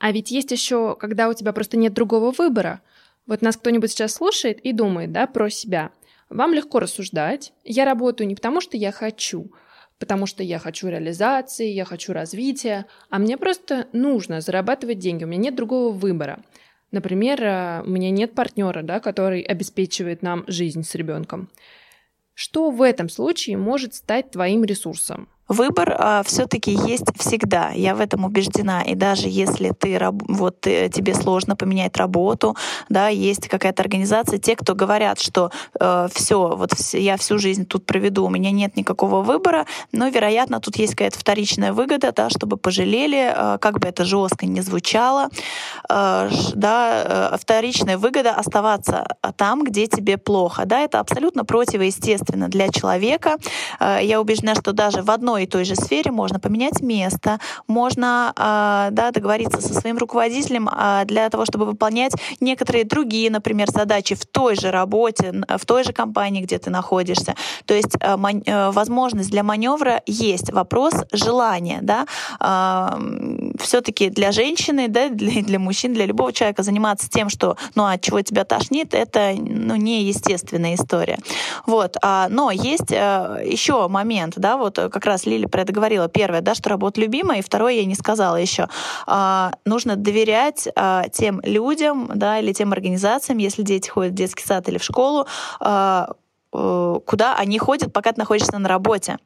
А 0.00 0.12
ведь 0.12 0.30
есть 0.30 0.50
еще, 0.50 0.96
когда 0.96 1.28
у 1.28 1.34
тебя 1.34 1.52
просто 1.52 1.76
нет 1.76 1.92
другого 1.92 2.32
выбора. 2.32 2.80
Вот 3.26 3.42
нас 3.42 3.56
кто-нибудь 3.56 3.92
сейчас 3.92 4.14
слушает 4.14 4.58
и 4.60 4.72
думает, 4.72 5.12
да, 5.12 5.26
про 5.26 5.50
себя. 5.50 5.92
Вам 6.30 6.54
легко 6.54 6.80
рассуждать. 6.80 7.52
Я 7.64 7.84
работаю 7.84 8.26
не 8.26 8.34
потому, 8.34 8.62
что 8.62 8.78
я 8.78 8.92
хочу, 8.92 9.52
потому 9.98 10.24
что 10.24 10.42
я 10.42 10.58
хочу 10.58 10.88
реализации, 10.88 11.68
я 11.68 11.84
хочу 11.84 12.14
развития, 12.14 12.86
а 13.10 13.18
мне 13.18 13.36
просто 13.36 13.88
нужно 13.92 14.40
зарабатывать 14.40 14.98
деньги, 14.98 15.24
у 15.24 15.26
меня 15.26 15.42
нет 15.42 15.54
другого 15.54 15.92
выбора. 15.92 16.42
Например, 16.92 17.42
э, 17.42 17.82
у 17.82 17.90
меня 17.90 18.10
нет 18.10 18.34
партнера, 18.34 18.82
да, 18.82 19.00
который 19.00 19.42
обеспечивает 19.42 20.22
нам 20.22 20.44
жизнь 20.46 20.82
с 20.82 20.94
ребенком. 20.94 21.50
Что 22.32 22.70
в 22.70 22.80
этом 22.80 23.10
случае 23.10 23.58
может 23.58 23.94
стать 23.94 24.30
твоим 24.30 24.64
ресурсом? 24.64 25.28
Выбор 25.50 25.96
а, 25.98 26.22
все-таки 26.22 26.70
есть 26.70 27.06
всегда. 27.18 27.70
Я 27.74 27.96
в 27.96 28.00
этом 28.00 28.24
убеждена. 28.24 28.82
И 28.82 28.94
даже 28.94 29.26
если 29.26 29.70
ты 29.70 29.98
вот 30.28 30.64
э, 30.68 30.88
тебе 30.88 31.12
сложно 31.12 31.56
поменять 31.56 31.96
работу, 31.96 32.56
да, 32.88 33.08
есть 33.08 33.48
какая-то 33.48 33.82
организация, 33.82 34.38
те, 34.38 34.54
кто 34.54 34.76
говорят, 34.76 35.20
что 35.20 35.50
э, 35.80 36.06
все, 36.14 36.54
вот 36.56 36.70
я 36.92 37.16
всю 37.16 37.40
жизнь 37.40 37.66
тут 37.66 37.84
проведу, 37.84 38.26
у 38.26 38.30
меня 38.30 38.52
нет 38.52 38.76
никакого 38.76 39.22
выбора, 39.22 39.66
но, 39.90 40.06
вероятно, 40.06 40.60
тут 40.60 40.76
есть 40.76 40.92
какая-то 40.92 41.18
вторичная 41.18 41.72
выгода, 41.72 42.12
да, 42.12 42.30
чтобы 42.30 42.56
пожалели, 42.56 43.32
э, 43.34 43.58
как 43.58 43.80
бы 43.80 43.88
это 43.88 44.04
жестко 44.04 44.46
не 44.46 44.60
звучало, 44.60 45.30
э, 45.88 46.30
да, 46.54 47.32
э, 47.32 47.36
вторичная 47.38 47.98
выгода 47.98 48.30
оставаться 48.34 49.04
там, 49.36 49.64
где 49.64 49.88
тебе 49.88 50.16
плохо, 50.16 50.62
да, 50.64 50.78
это 50.78 51.00
абсолютно 51.00 51.44
противоестественно 51.44 52.46
для 52.46 52.68
человека. 52.68 53.36
Э, 53.80 53.98
я 54.00 54.20
убеждена, 54.20 54.54
что 54.54 54.72
даже 54.72 55.02
в 55.02 55.10
одной 55.10 55.39
одной 55.40 55.44
и 55.44 55.46
той 55.46 55.64
же 55.64 55.74
сфере 55.74 56.10
можно 56.10 56.38
поменять 56.38 56.82
место, 56.82 57.38
можно 57.66 58.32
а, 58.36 58.90
да, 58.90 59.10
договориться 59.10 59.60
со 59.60 59.74
своим 59.74 59.98
руководителем 59.98 60.68
а, 60.70 61.04
для 61.04 61.28
того, 61.30 61.44
чтобы 61.44 61.66
выполнять 61.66 62.12
некоторые 62.40 62.84
другие, 62.84 63.30
например, 63.30 63.68
задачи 63.70 64.14
в 64.14 64.24
той 64.26 64.56
же 64.56 64.70
работе, 64.70 65.32
в 65.48 65.64
той 65.66 65.84
же 65.84 65.92
компании, 65.92 66.42
где 66.42 66.58
ты 66.58 66.70
находишься. 66.70 67.34
То 67.64 67.74
есть 67.74 67.96
а, 68.00 68.16
э, 68.16 68.70
возможность 68.70 69.30
для 69.30 69.42
маневра 69.42 70.02
есть. 70.06 70.52
Вопрос 70.52 70.94
желания. 71.12 71.80
Да? 71.82 72.06
Все-таки 73.58 74.10
для 74.10 74.32
женщины, 74.32 74.88
да, 74.88 75.08
для, 75.10 75.58
мужчин, 75.58 75.94
для 75.94 76.06
любого 76.06 76.32
человека 76.32 76.62
заниматься 76.62 77.08
тем, 77.08 77.28
что 77.28 77.56
ну, 77.74 77.84
от 77.84 78.00
чего 78.00 78.20
тебя 78.22 78.44
тошнит, 78.44 78.94
это 78.94 79.34
ну, 79.36 79.76
не 79.76 80.04
естественная 80.04 80.74
история. 80.74 81.18
Вот. 81.66 81.96
Но 82.30 82.50
есть 82.50 82.92
э, 82.92 83.42
еще 83.46 83.88
момент, 83.88 84.34
да, 84.36 84.56
вот 84.56 84.76
как 84.76 85.06
раз 85.06 85.26
Лили 85.30 85.46
про 85.46 85.62
это 85.62 85.72
говорила. 85.72 86.08
Первое, 86.08 86.40
да, 86.40 86.54
что 86.54 86.68
работа 86.68 87.00
любимая, 87.00 87.38
и 87.38 87.42
второе, 87.42 87.74
я 87.74 87.84
не 87.84 87.94
сказала 87.94 88.36
еще. 88.36 88.68
А, 89.06 89.52
нужно 89.64 89.96
доверять 89.96 90.68
а, 90.76 91.08
тем 91.08 91.40
людям, 91.42 92.10
да, 92.14 92.38
или 92.38 92.52
тем 92.52 92.72
организациям, 92.72 93.38
если 93.38 93.62
дети 93.62 93.88
ходят 93.88 94.12
в 94.12 94.16
детский 94.16 94.44
сад 94.44 94.68
или 94.68 94.78
в 94.78 94.84
школу, 94.84 95.26
а, 95.60 96.12
куда 96.52 97.36
они 97.36 97.58
ходят, 97.58 97.92
пока 97.92 98.12
ты 98.12 98.18
находишься 98.18 98.58
на 98.58 98.68
работе. 98.68 99.18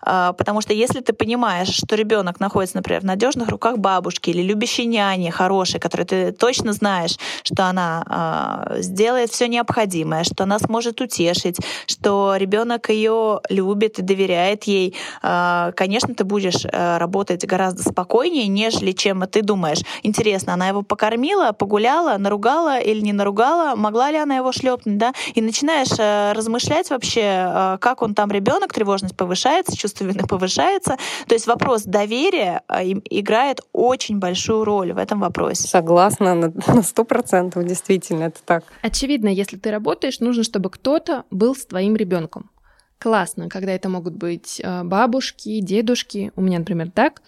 А, 0.00 0.32
потому 0.32 0.62
что 0.62 0.72
если 0.72 1.00
ты 1.00 1.12
понимаешь, 1.12 1.68
что 1.68 1.96
ребенок 1.96 2.40
находится, 2.40 2.76
например, 2.76 3.02
в 3.02 3.04
надежных 3.04 3.48
руках 3.48 3.78
бабушки 3.78 4.30
или 4.30 4.42
любящей 4.42 4.86
няни 4.86 5.28
хорошей, 5.30 5.80
которой 5.80 6.04
ты 6.04 6.32
точно 6.32 6.72
знаешь, 6.72 7.18
что 7.42 7.66
она 7.66 8.04
а, 8.06 8.76
сделает 8.78 9.30
все 9.30 9.48
необходимое, 9.48 10.24
что 10.24 10.44
она 10.44 10.58
сможет 10.58 11.00
утешить, 11.00 11.58
что 11.86 12.36
ребенок 12.36 12.88
ее 12.88 13.40
любит 13.50 13.98
и 13.98 14.02
доверяет 14.02 14.64
ей, 14.64 14.96
а, 15.20 15.72
конечно, 15.72 16.14
ты 16.14 16.24
будешь 16.24 16.64
э, 16.64 16.98
работать 16.98 17.44
гораздо 17.44 17.82
спокойнее, 17.82 18.46
нежели 18.46 18.92
чем 18.92 19.26
ты 19.26 19.42
думаешь. 19.42 19.80
Интересно, 20.02 20.54
она 20.54 20.68
его 20.68 20.82
покормила, 20.82 21.52
погуляла, 21.52 22.16
наругала 22.16 22.80
или 22.80 23.00
не 23.00 23.12
наругала, 23.12 23.76
могла 23.76 24.10
ли 24.10 24.16
она 24.16 24.36
его 24.36 24.52
шлепнуть, 24.52 24.96
да? 24.96 25.12
И 25.34 25.42
начинаешь 25.42 25.92
э, 25.98 26.32
размышлять 26.32 26.61
размышлять 26.62 26.90
вообще, 26.90 27.22
а, 27.24 27.78
как 27.78 28.02
он 28.02 28.14
там 28.14 28.30
ребенок, 28.30 28.72
тревожность 28.72 29.16
повышается, 29.16 29.76
чувство 29.76 30.04
вины 30.04 30.26
повышается. 30.26 30.96
То 31.26 31.34
есть 31.34 31.46
вопрос 31.46 31.82
доверия 31.82 32.62
а, 32.68 32.84
играет 32.84 33.60
очень 33.72 34.18
большую 34.18 34.64
роль 34.64 34.92
в 34.92 34.98
этом 34.98 35.20
вопросе. 35.20 35.68
Согласна 35.68 36.34
на 36.66 36.82
сто 36.82 37.04
процентов, 37.04 37.64
действительно, 37.64 38.24
это 38.24 38.40
так. 38.44 38.64
Очевидно, 38.82 39.28
если 39.28 39.56
ты 39.56 39.70
работаешь, 39.70 40.20
нужно, 40.20 40.44
чтобы 40.44 40.70
кто-то 40.70 41.24
был 41.30 41.54
с 41.54 41.66
твоим 41.66 41.96
ребенком. 41.96 42.50
Классно, 42.98 43.48
когда 43.48 43.72
это 43.72 43.88
могут 43.88 44.14
быть 44.14 44.60
а, 44.64 44.84
бабушки, 44.84 45.60
дедушки. 45.60 46.32
У 46.36 46.40
меня, 46.40 46.58
например, 46.58 46.90
так. 46.90 47.22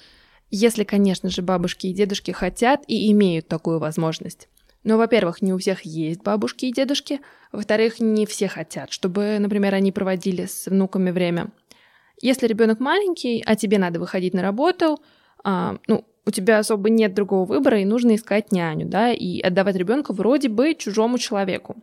Если, 0.50 0.84
конечно 0.84 1.30
же, 1.30 1.42
бабушки 1.42 1.88
и 1.88 1.92
дедушки 1.92 2.30
хотят 2.30 2.82
и 2.86 3.10
имеют 3.10 3.48
такую 3.48 3.80
возможность. 3.80 4.48
Но, 4.84 4.98
во-первых, 4.98 5.42
не 5.42 5.52
у 5.52 5.58
всех 5.58 5.82
есть 5.82 6.22
бабушки 6.22 6.66
и 6.66 6.72
дедушки, 6.72 7.20
во-вторых, 7.52 8.00
не 8.00 8.26
все 8.26 8.48
хотят, 8.48 8.92
чтобы, 8.92 9.38
например, 9.40 9.74
они 9.74 9.92
проводили 9.92 10.44
с 10.44 10.66
внуками 10.66 11.10
время. 11.10 11.48
Если 12.20 12.46
ребенок 12.46 12.80
маленький, 12.80 13.42
а 13.44 13.56
тебе 13.56 13.78
надо 13.78 13.98
выходить 13.98 14.34
на 14.34 14.42
работу, 14.42 15.00
а, 15.42 15.78
ну, 15.88 16.04
у 16.26 16.30
тебя 16.30 16.58
особо 16.58 16.90
нет 16.90 17.14
другого 17.14 17.44
выбора, 17.44 17.80
и 17.80 17.84
нужно 17.84 18.14
искать 18.14 18.52
няню, 18.52 18.86
да, 18.86 19.12
и 19.12 19.40
отдавать 19.40 19.76
ребенка 19.76 20.12
вроде 20.12 20.48
бы 20.48 20.74
чужому 20.74 21.18
человеку. 21.18 21.76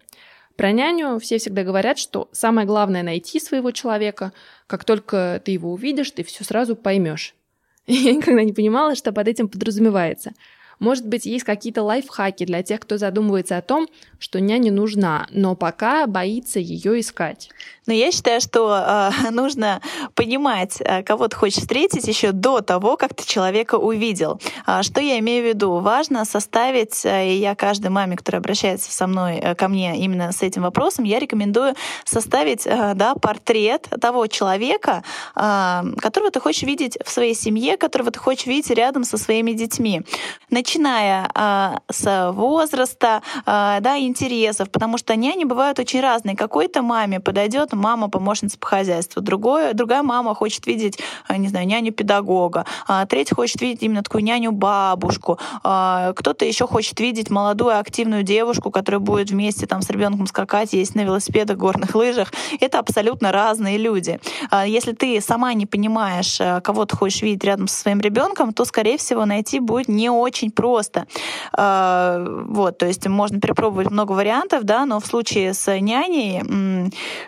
Про 0.55 0.71
няню 0.71 1.19
все 1.19 1.37
всегда 1.37 1.63
говорят, 1.63 1.97
что 1.97 2.29
самое 2.31 2.67
главное 2.67 3.03
найти 3.03 3.39
своего 3.39 3.71
человека. 3.71 4.31
Как 4.67 4.83
только 4.83 5.41
ты 5.43 5.51
его 5.51 5.71
увидишь, 5.71 6.11
ты 6.11 6.23
все 6.23 6.43
сразу 6.43 6.75
поймешь. 6.75 7.35
Я 7.87 8.13
никогда 8.13 8.43
не 8.43 8.53
понимала, 8.53 8.95
что 8.95 9.11
под 9.11 9.27
этим 9.27 9.47
подразумевается. 9.47 10.33
Может 10.81 11.05
быть, 11.05 11.27
есть 11.27 11.45
какие-то 11.45 11.83
лайфхаки 11.83 12.43
для 12.43 12.63
тех, 12.63 12.79
кто 12.79 12.97
задумывается 12.97 13.55
о 13.55 13.61
том, 13.61 13.87
что 14.17 14.41
няня 14.41 14.71
нужна, 14.71 15.27
но 15.29 15.55
пока 15.55 16.07
боится 16.07 16.59
ее 16.59 16.99
искать. 16.99 17.51
Но 17.91 17.95
я 17.95 18.09
считаю, 18.13 18.39
что 18.39 18.73
э, 18.73 19.11
нужно 19.31 19.81
понимать, 20.15 20.77
э, 20.79 21.03
кого 21.03 21.27
ты 21.27 21.35
хочешь 21.35 21.59
встретить 21.59 22.07
еще 22.07 22.31
до 22.31 22.61
того, 22.61 22.95
как 22.95 23.13
ты 23.13 23.27
человека 23.27 23.75
увидел. 23.75 24.39
А, 24.65 24.81
что 24.81 25.01
я 25.01 25.19
имею 25.19 25.43
в 25.43 25.47
виду? 25.49 25.79
Важно 25.79 26.23
составить, 26.23 27.03
э, 27.03 27.33
и 27.33 27.33
я 27.33 27.53
каждой 27.53 27.89
маме, 27.89 28.15
которая 28.15 28.39
обращается 28.39 28.93
со 28.93 29.07
мной, 29.07 29.39
э, 29.39 29.55
ко 29.55 29.67
мне 29.67 29.97
именно 29.97 30.31
с 30.31 30.41
этим 30.41 30.61
вопросом, 30.61 31.03
я 31.03 31.19
рекомендую 31.19 31.75
составить 32.05 32.63
да, 32.63 33.15
портрет 33.15 33.89
того 33.99 34.27
человека, 34.27 35.03
которого 35.33 36.31
ты 36.31 36.39
хочешь 36.39 36.63
видеть 36.63 36.97
в 37.03 37.09
своей 37.09 37.35
семье, 37.35 37.75
которого 37.75 38.11
ты 38.11 38.19
хочешь 38.19 38.45
видеть 38.45 38.69
рядом 38.71 39.03
со 39.03 39.17
своими 39.17 39.51
детьми. 39.51 40.03
Начиная 40.49 41.81
с 41.89 42.31
возраста, 42.31 43.21
да, 43.45 43.97
интересов, 43.97 44.69
потому 44.71 44.97
что 44.97 45.15
няни 45.15 45.43
бывают 45.43 45.79
очень 45.79 46.01
разные. 46.01 46.35
Какой-то 46.35 46.81
маме 46.81 47.19
подойдет 47.19 47.73
мама 47.81 48.09
помощница 48.09 48.57
по 48.57 48.67
хозяйству, 48.67 49.21
другое, 49.21 49.73
другая 49.73 50.03
мама 50.03 50.35
хочет 50.35 50.65
видеть, 50.67 50.99
не 51.29 51.47
знаю, 51.49 51.67
няню 51.67 51.91
педагога, 51.91 52.65
третья 53.09 53.35
хочет 53.35 53.59
видеть 53.61 53.83
именно 53.83 54.03
такую 54.03 54.23
няню 54.23 54.51
бабушку, 54.51 55.39
кто-то 55.61 56.45
еще 56.45 56.67
хочет 56.67 56.99
видеть 56.99 57.29
молодую 57.29 57.77
активную 57.77 58.23
девушку, 58.23 58.71
которая 58.71 58.99
будет 58.99 59.31
вместе 59.31 59.65
там 59.67 59.81
с 59.81 59.89
ребенком 59.89 60.27
скакать, 60.27 60.73
есть 60.73 60.95
на 60.95 61.01
велосипедах, 61.01 61.57
горных 61.57 61.95
лыжах. 61.95 62.31
Это 62.59 62.79
абсолютно 62.79 63.31
разные 63.31 63.77
люди. 63.77 64.19
Если 64.65 64.91
ты 64.93 65.19
сама 65.21 65.53
не 65.53 65.65
понимаешь, 65.65 66.39
кого 66.63 66.85
ты 66.85 66.95
хочешь 66.95 67.21
видеть 67.21 67.43
рядом 67.43 67.67
со 67.67 67.79
своим 67.79 67.99
ребенком, 67.99 68.53
то, 68.53 68.65
скорее 68.65 68.97
всего, 68.97 69.25
найти 69.25 69.59
будет 69.59 69.87
не 69.87 70.09
очень 70.09 70.51
просто. 70.51 71.07
Вот, 71.51 72.77
то 72.77 72.85
есть 72.85 73.07
можно 73.07 73.39
перепробовать 73.39 73.89
много 73.89 74.11
вариантов, 74.11 74.63
да, 74.63 74.85
но 74.85 74.99
в 74.99 75.05
случае 75.05 75.53
с 75.53 75.79
няней 75.79 76.41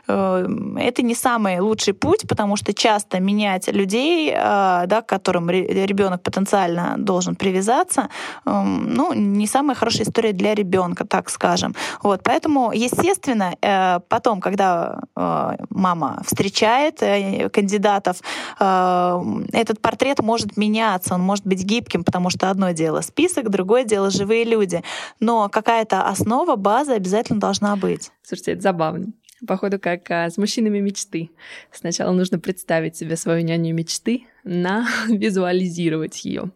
э, 0.07 0.32
это 0.35 1.01
не 1.01 1.15
самый 1.15 1.59
лучший 1.59 1.93
путь, 1.93 2.27
потому 2.27 2.55
что 2.55 2.73
часто 2.73 3.19
менять 3.19 3.67
людей, 3.67 4.31
да, 4.33 5.01
к 5.01 5.05
которым 5.05 5.49
ребенок 5.49 6.21
потенциально 6.23 6.95
должен 6.97 7.35
привязаться, 7.35 8.09
ну, 8.45 9.13
не 9.13 9.47
самая 9.47 9.75
хорошая 9.75 10.03
история 10.03 10.33
для 10.33 10.55
ребенка, 10.55 11.05
так 11.05 11.29
скажем. 11.29 11.75
Вот, 12.01 12.21
поэтому, 12.23 12.71
естественно, 12.73 13.55
э, 13.61 13.99
потом, 14.09 14.41
когда 14.41 15.01
э, 15.15 15.55
мама 15.69 16.21
встречает 16.25 17.01
э, 17.01 17.49
кандидатов, 17.49 18.17
этот 18.59 19.81
портрет 19.81 20.19
может 20.19 20.57
меняться, 20.57 21.15
он 21.15 21.21
может 21.21 21.45
быть 21.45 21.63
гибким, 21.63 22.03
потому 22.03 22.29
что 22.29 22.49
одно 22.49 22.71
дело 22.71 23.01
список, 23.01 23.49
другое 23.49 23.83
дело 23.83 24.09
живые 24.09 24.43
люди. 24.43 24.83
Но 25.19 25.49
какая-то 25.49 26.03
основа, 26.03 26.55
база 26.55 26.93
обязательно 26.93 27.39
должна 27.39 27.75
быть. 27.75 28.11
Слушайте, 28.23 28.53
это 28.53 28.61
забавно. 28.61 29.07
Походу, 29.45 29.79
как 29.79 30.09
а, 30.09 30.29
с 30.29 30.37
мужчинами 30.37 30.79
мечты. 30.79 31.29
Сначала 31.71 32.11
нужно 32.11 32.39
представить 32.39 32.95
себе 32.95 33.17
свою 33.17 33.43
няню 33.43 33.73
мечты, 33.73 34.25
на 34.43 34.87
визуализировать 35.07 36.23
ее. 36.23 36.51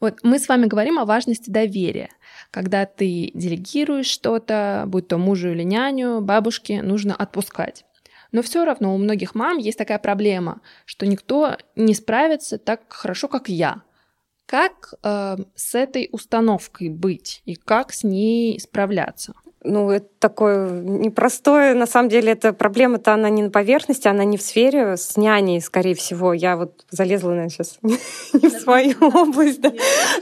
Вот 0.00 0.18
мы 0.22 0.38
с 0.38 0.48
вами 0.48 0.66
говорим 0.66 0.98
о 0.98 1.04
важности 1.04 1.48
доверия. 1.48 2.10
Когда 2.50 2.84
ты 2.86 3.30
делегируешь 3.34 4.06
что-то, 4.06 4.84
будь 4.86 5.08
то 5.08 5.16
мужу 5.16 5.52
или 5.52 5.62
няню, 5.62 6.20
бабушке, 6.20 6.82
нужно 6.82 7.14
отпускать. 7.14 7.84
Но 8.32 8.42
все 8.42 8.64
равно 8.64 8.94
у 8.94 8.98
многих 8.98 9.34
мам 9.34 9.56
есть 9.56 9.78
такая 9.78 9.98
проблема, 9.98 10.60
что 10.84 11.06
никто 11.06 11.56
не 11.76 11.94
справится 11.94 12.58
так 12.58 12.82
хорошо, 12.88 13.28
как 13.28 13.48
я. 13.48 13.82
Как 14.46 14.94
э, 15.02 15.36
с 15.54 15.74
этой 15.74 16.08
установкой 16.12 16.88
быть 16.88 17.42
и 17.46 17.54
как 17.54 17.92
с 17.92 18.04
ней 18.04 18.60
справляться? 18.60 19.34
Ну, 19.66 19.90
это 19.90 20.06
такое 20.18 20.70
непростое. 20.70 21.74
На 21.74 21.86
самом 21.86 22.08
деле, 22.08 22.32
эта 22.32 22.52
проблема-то, 22.52 23.12
она 23.12 23.28
не 23.28 23.42
на 23.42 23.50
поверхности, 23.50 24.08
она 24.08 24.24
не 24.24 24.36
в 24.36 24.42
сфере 24.42 24.96
с 24.96 25.16
няней, 25.16 25.60
скорее 25.60 25.94
всего. 25.94 26.32
Я 26.32 26.56
вот 26.56 26.84
залезла, 26.90 27.30
наверное, 27.30 27.50
сейчас 27.50 27.78
не 27.82 28.48
в 28.48 28.52
свою 28.52 28.96
область, 29.00 29.60
да. 29.60 29.72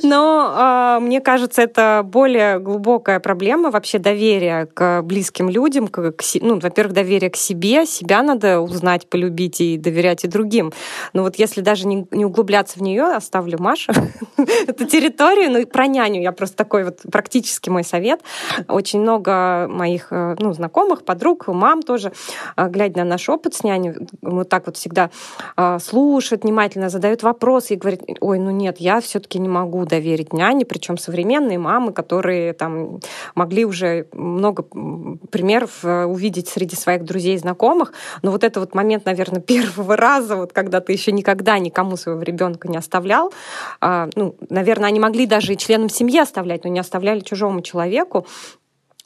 Но 0.02 0.98
э, 0.98 1.04
мне 1.04 1.20
кажется, 1.20 1.62
это 1.62 2.02
более 2.04 2.58
глубокая 2.58 3.20
проблема 3.20 3.70
вообще 3.70 3.98
доверия 3.98 4.66
к 4.66 5.02
близким 5.02 5.48
людям, 5.48 5.88
к, 5.88 6.14
ну, 6.40 6.58
во-первых, 6.58 6.94
доверие 6.94 7.30
к 7.30 7.36
себе, 7.36 7.86
себя 7.86 8.22
надо 8.22 8.60
узнать, 8.60 9.08
полюбить 9.08 9.60
и 9.60 9.76
доверять 9.76 10.24
и 10.24 10.28
другим. 10.28 10.72
Но 11.12 11.22
вот 11.22 11.36
если 11.36 11.60
даже 11.60 11.86
не, 11.86 12.06
не 12.10 12.24
углубляться 12.24 12.78
в 12.78 12.82
нее, 12.82 13.04
оставлю 13.04 13.58
Машу 13.58 13.92
эту 14.66 14.86
территорию, 14.86 15.50
ну, 15.50 15.66
про 15.66 15.86
няню 15.86 16.22
я 16.22 16.32
просто 16.32 16.56
такой 16.56 16.84
вот 16.84 17.00
практически 17.10 17.68
мой 17.68 17.84
совет. 17.84 18.20
Очень 18.68 19.00
много 19.00 19.33
моих 19.68 20.08
э, 20.10 20.36
ну, 20.38 20.52
знакомых, 20.52 21.04
подруг, 21.04 21.48
мам 21.48 21.82
тоже, 21.82 22.12
э, 22.56 22.68
глядя 22.68 23.00
на 23.00 23.10
наш 23.10 23.28
опыт 23.28 23.54
с 23.54 23.64
няней, 23.64 23.94
вот 24.22 24.48
так 24.48 24.66
вот 24.66 24.76
всегда 24.76 25.10
э, 25.56 25.78
слушают 25.80 26.44
внимательно, 26.44 26.88
задают 26.88 27.22
вопросы 27.22 27.74
и 27.74 27.76
говорят, 27.76 28.00
ой, 28.20 28.38
ну 28.38 28.50
нет, 28.50 28.78
я 28.78 29.00
все-таки 29.00 29.38
не 29.38 29.48
могу 29.48 29.84
доверить 29.84 30.32
няне, 30.32 30.64
причем 30.64 30.98
современные 30.98 31.58
мамы, 31.58 31.92
которые 31.92 32.52
там 32.52 33.00
могли 33.34 33.64
уже 33.64 34.06
много 34.12 34.62
примеров 34.62 35.84
увидеть 35.84 36.48
среди 36.48 36.76
своих 36.76 37.04
друзей 37.04 37.34
и 37.34 37.38
знакомых, 37.38 37.92
но 38.22 38.30
вот 38.30 38.44
это 38.44 38.60
вот 38.60 38.74
момент, 38.74 39.04
наверное, 39.04 39.40
первого 39.54 39.96
раза, 39.96 40.36
вот 40.36 40.52
когда 40.52 40.80
ты 40.80 40.92
еще 40.92 41.12
никогда 41.12 41.58
никому 41.58 41.96
своего 41.96 42.22
ребенка 42.22 42.68
не 42.68 42.76
оставлял, 42.76 43.32
ну, 43.80 44.36
наверное, 44.48 44.88
они 44.88 45.00
могли 45.00 45.26
даже 45.26 45.52
и 45.52 45.56
членам 45.56 45.88
семьи 45.88 46.18
оставлять, 46.18 46.64
но 46.64 46.70
не 46.70 46.80
оставляли 46.80 47.20
чужому 47.20 47.62
человеку, 47.62 48.26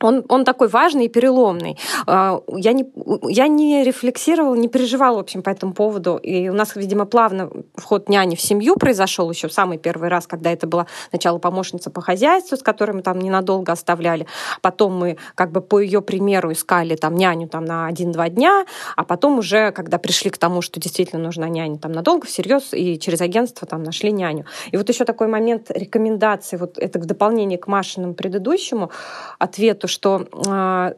он, 0.01 0.25
он 0.29 0.45
такой 0.45 0.69
важный 0.69 1.07
и 1.07 1.09
переломный. 1.09 1.77
А, 2.07 2.41
я 2.49 2.73
не, 2.73 2.87
я 3.29 3.49
не 3.49 3.85
рефлексировала, 3.85 4.55
не 4.55 4.69
переживала, 4.69 5.17
в 5.17 5.21
общем, 5.21 5.43
по 5.43 5.51
этому 5.51 5.75
поводу. 5.75 6.17
И 6.17 6.49
у 6.49 6.55
нас, 6.55 6.77
видимо, 6.77 7.05
плавно 7.05 7.51
вход 7.75 8.09
няни 8.09 8.37
в 8.37 8.41
семью 8.41 8.77
произошел 8.77 9.31
еще 9.31 9.49
в 9.49 9.53
самый 9.53 9.79
первый 9.79 10.09
раз, 10.09 10.27
когда 10.27 10.53
это 10.53 10.67
была 10.67 10.87
сначала 11.11 11.39
помощница 11.39 11.91
по 11.91 12.01
хозяйству, 12.01 12.57
с 12.57 12.63
которой 12.63 12.93
мы 12.93 13.03
там 13.03 13.19
ненадолго 13.19 13.73
оставляли. 13.73 14.27
Потом 14.63 14.97
мы 14.97 15.17
как 15.35 15.51
бы 15.51 15.61
по 15.61 15.81
ее 15.81 16.01
примеру 16.01 16.53
искали 16.53 16.95
там 16.95 17.17
няню 17.17 17.49
там 17.49 17.65
на 17.65 17.87
один-два 17.87 18.29
дня, 18.29 18.67
а 18.97 19.05
потом 19.05 19.39
уже, 19.39 19.73
когда 19.73 19.99
пришли 19.99 20.31
к 20.31 20.39
тому, 20.39 20.63
что 20.63 20.79
действительно 20.79 21.23
нужна 21.23 21.49
няня 21.49 21.79
там 21.79 21.93
надолго, 21.93 22.27
всерьез, 22.27 22.73
и 22.73 22.99
через 22.99 23.21
агентство 23.21 23.67
там 23.67 23.83
нашли 23.83 24.13
няню. 24.13 24.45
И 24.71 24.77
вот 24.77 24.89
еще 24.89 25.05
такой 25.05 25.27
момент 25.27 25.71
рекомендации, 25.71 26.57
вот 26.57 26.79
это 26.79 27.01
в 27.01 27.07
дополнение 27.07 27.59
к 27.59 27.67
Машиному 27.67 28.15
предыдущему 28.15 28.91
ответу, 29.39 29.88
что 29.89 30.27
а, 30.47 30.95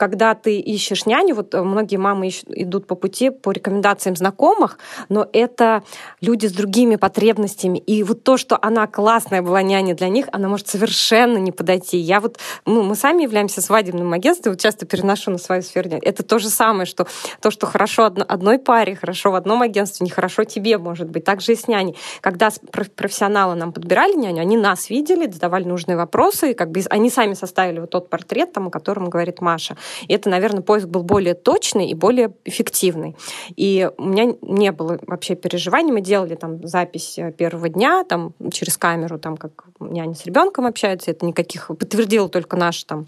когда 0.00 0.34
ты 0.34 0.58
ищешь 0.58 1.04
няню, 1.04 1.34
вот 1.34 1.54
э, 1.54 1.62
многие 1.62 1.98
мамы 1.98 2.30
идут 2.46 2.86
по 2.86 2.94
пути 2.94 3.28
по 3.28 3.50
рекомендациям 3.50 4.16
знакомых, 4.16 4.78
но 5.10 5.28
это 5.34 5.82
люди 6.22 6.46
с 6.46 6.52
другими 6.52 6.96
потребностями. 6.96 7.76
И 7.76 8.02
вот 8.02 8.24
то, 8.24 8.38
что 8.38 8.58
она 8.62 8.86
классная 8.86 9.42
была 9.42 9.60
няня 9.60 9.94
для 9.94 10.08
них, 10.08 10.26
она 10.32 10.48
может 10.48 10.68
совершенно 10.68 11.36
не 11.36 11.52
подойти. 11.52 11.98
Я 11.98 12.20
вот, 12.20 12.38
ну, 12.64 12.82
мы 12.82 12.94
сами 12.94 13.24
являемся 13.24 13.60
свадебным 13.60 14.10
агентством, 14.14 14.54
вот 14.54 14.60
часто 14.60 14.86
переношу 14.86 15.32
на 15.32 15.36
свою 15.36 15.60
сферу. 15.60 15.90
Это 16.00 16.22
то 16.22 16.38
же 16.38 16.48
самое, 16.48 16.86
что 16.86 17.06
то, 17.42 17.50
что 17.50 17.66
хорошо 17.66 18.06
одной 18.06 18.58
паре, 18.58 18.96
хорошо 18.96 19.30
в 19.32 19.34
одном 19.34 19.60
агентстве, 19.60 20.06
нехорошо 20.06 20.44
тебе, 20.44 20.78
может 20.78 21.10
быть. 21.10 21.24
Так 21.24 21.42
же 21.42 21.52
и 21.52 21.56
с 21.56 21.68
няней. 21.68 21.94
Когда 22.22 22.48
профессионалы 22.72 23.54
нам 23.54 23.70
подбирали 23.70 24.14
няню, 24.14 24.40
они 24.40 24.56
нас 24.56 24.88
видели, 24.88 25.30
задавали 25.30 25.64
нужные 25.64 25.98
вопросы, 25.98 26.52
и 26.52 26.54
как 26.54 26.70
бы 26.70 26.80
они 26.88 27.10
сами 27.10 27.34
составили 27.34 27.80
вот 27.80 27.90
тот 27.90 28.08
портрет, 28.08 28.54
там, 28.54 28.68
о 28.68 28.70
котором 28.70 29.10
говорит 29.10 29.42
Маша. 29.42 29.76
И 30.08 30.14
это, 30.14 30.28
наверное, 30.28 30.62
поиск 30.62 30.86
был 30.86 31.02
более 31.02 31.34
точный 31.34 31.88
и 31.88 31.94
более 31.94 32.32
эффективный. 32.44 33.16
И 33.56 33.88
у 33.96 34.04
меня 34.04 34.34
не 34.42 34.72
было 34.72 34.98
вообще 35.06 35.34
переживаний. 35.34 35.92
Мы 35.92 36.00
делали 36.00 36.34
там 36.34 36.66
запись 36.66 37.18
э, 37.18 37.32
первого 37.32 37.68
дня 37.68 38.04
там, 38.04 38.34
через 38.52 38.76
камеру, 38.76 39.18
там, 39.18 39.36
как 39.36 39.64
няня 39.80 40.14
с 40.14 40.24
ребенком 40.26 40.66
общается. 40.66 41.10
Это 41.10 41.26
никаких... 41.26 41.68
Подтвердила 41.68 42.28
только 42.28 42.56
наш 42.56 42.84
там 42.84 43.06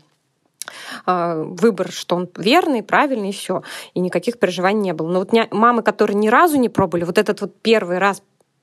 э, 1.07 1.45
выбор, 1.47 1.91
что 1.91 2.17
он 2.17 2.29
верный, 2.37 2.83
правильный, 2.83 3.31
и 3.31 3.33
все. 3.33 3.63
И 3.95 4.01
никаких 4.01 4.39
переживаний 4.39 4.81
не 4.81 4.93
было. 4.93 5.09
Но 5.09 5.19
вот 5.21 5.33
мамы, 5.51 5.83
которые 5.83 6.17
ни 6.17 6.29
разу 6.29 6.59
не 6.59 6.69
пробовали, 6.69 7.05
вот 7.05 7.19
этот 7.19 7.41
вот 7.41 7.61
первый 7.63 7.99
раз 7.99 8.23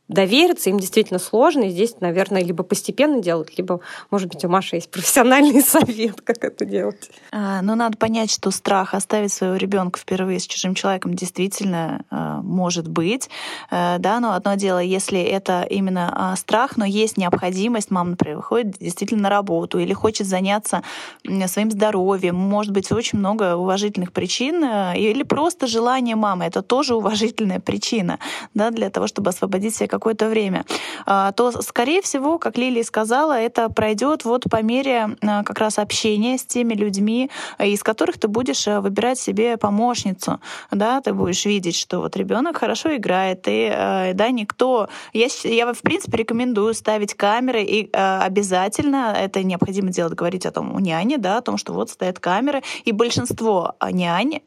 довериться, 0.09 0.69
им 0.69 0.79
действительно 0.79 1.19
сложно, 1.19 1.63
и 1.63 1.69
здесь, 1.69 1.95
наверное, 2.01 2.43
либо 2.43 2.63
постепенно 2.63 3.21
делать, 3.21 3.57
либо, 3.57 3.79
может 4.09 4.27
быть, 4.27 4.43
у 4.43 4.49
Маши 4.49 4.77
есть 4.77 4.91
профессиональный 4.91 5.61
совет, 5.63 6.19
как 6.21 6.43
это 6.43 6.65
делать. 6.65 7.09
А, 7.31 7.61
но 7.61 7.75
надо 7.75 7.97
понять, 7.97 8.31
что 8.31 8.51
страх 8.51 8.93
оставить 8.93 9.31
своего 9.31 9.55
ребенка 9.55 9.99
впервые 9.99 10.39
с 10.39 10.47
чужим 10.47 10.73
человеком 10.73 11.13
действительно 11.13 12.03
а, 12.09 12.41
может 12.41 12.87
быть, 12.87 13.29
а, 13.69 13.99
да, 13.99 14.19
но 14.19 14.33
одно 14.33 14.55
дело, 14.55 14.79
если 14.79 15.21
это 15.21 15.61
именно 15.69 16.11
а, 16.15 16.35
страх, 16.35 16.75
но 16.75 16.85
есть 16.85 17.17
необходимость, 17.17 17.91
мама, 17.91 18.11
например, 18.11 18.37
выходит 18.37 18.77
действительно 18.79 19.23
на 19.23 19.29
работу 19.29 19.77
или 19.77 19.93
хочет 19.93 20.27
заняться 20.27 20.81
своим 21.47 21.71
здоровьем, 21.71 22.35
может 22.35 22.73
быть, 22.73 22.91
очень 22.91 23.19
много 23.19 23.55
уважительных 23.55 24.11
причин, 24.11 24.63
а, 24.63 24.93
или 24.95 25.21
просто 25.21 25.67
желание 25.67 26.15
мамы, 26.15 26.45
это 26.45 26.63
тоже 26.63 26.95
уважительная 26.95 27.59
причина, 27.59 28.17
да, 28.55 28.71
для 28.71 28.89
того, 28.89 29.05
чтобы 29.05 29.29
освободить 29.29 29.75
себя 29.75 29.87
какое-то 29.99 30.29
время, 30.29 30.65
а, 31.05 31.31
то, 31.33 31.51
скорее 31.61 32.01
всего, 32.01 32.39
как 32.39 32.57
Лилия 32.57 32.83
сказала, 32.83 33.33
это 33.33 33.69
пройдет 33.69 34.25
вот 34.25 34.45
по 34.49 34.63
мере 34.63 35.17
а, 35.21 35.43
как 35.43 35.59
раз 35.59 35.77
общения 35.77 36.37
с 36.37 36.45
теми 36.45 36.73
людьми, 36.73 37.29
из 37.59 37.83
которых 37.83 38.17
ты 38.17 38.27
будешь 38.27 38.67
а, 38.67 38.79
выбирать 38.79 39.19
себе 39.19 39.57
помощницу. 39.57 40.39
Да, 40.71 41.01
ты 41.01 41.13
будешь 41.13 41.45
видеть, 41.45 41.75
что 41.75 41.99
вот 41.99 42.15
ребенок 42.15 42.57
хорошо 42.57 42.95
играет, 42.95 43.43
и 43.47 43.69
да, 44.13 44.29
никто... 44.29 44.87
Я, 45.13 45.27
я 45.43 45.73
в 45.73 45.81
принципе, 45.81 46.17
рекомендую 46.17 46.73
ставить 46.73 47.13
камеры, 47.13 47.63
и 47.63 47.89
обязательно 47.91 49.13
это 49.17 49.43
необходимо 49.43 49.89
делать, 49.89 50.13
говорить 50.13 50.45
о 50.45 50.51
том 50.51 50.73
у 50.73 50.79
няни, 50.79 51.17
да, 51.17 51.37
о 51.37 51.41
том, 51.41 51.57
что 51.57 51.73
вот 51.73 51.89
стоят 51.89 52.19
камеры, 52.19 52.63
и 52.85 52.91
большинство 52.91 53.75
нянь 53.91 54.39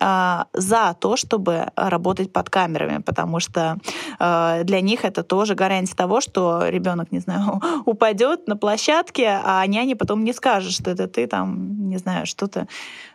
за 0.52 0.96
то, 0.98 1.16
чтобы 1.16 1.70
работать 1.76 2.32
под 2.32 2.48
камерами, 2.48 3.02
потому 3.02 3.40
что 3.40 3.76
для 4.18 4.80
них 4.80 5.04
это 5.04 5.22
то, 5.22 5.41
тоже 5.42 5.56
гарантия 5.56 5.96
того, 5.96 6.20
что 6.20 6.68
ребенок, 6.68 7.10
не 7.10 7.18
знаю, 7.18 7.60
упадет 7.84 8.46
на 8.46 8.56
площадке, 8.56 9.40
а 9.44 9.66
няня 9.66 9.96
потом 9.96 10.22
не 10.22 10.32
скажет, 10.32 10.72
что 10.72 10.90
это 10.92 11.08
ты 11.08 11.26
там, 11.26 11.88
не 11.88 11.98
знаю, 11.98 12.26
что-то 12.26 12.68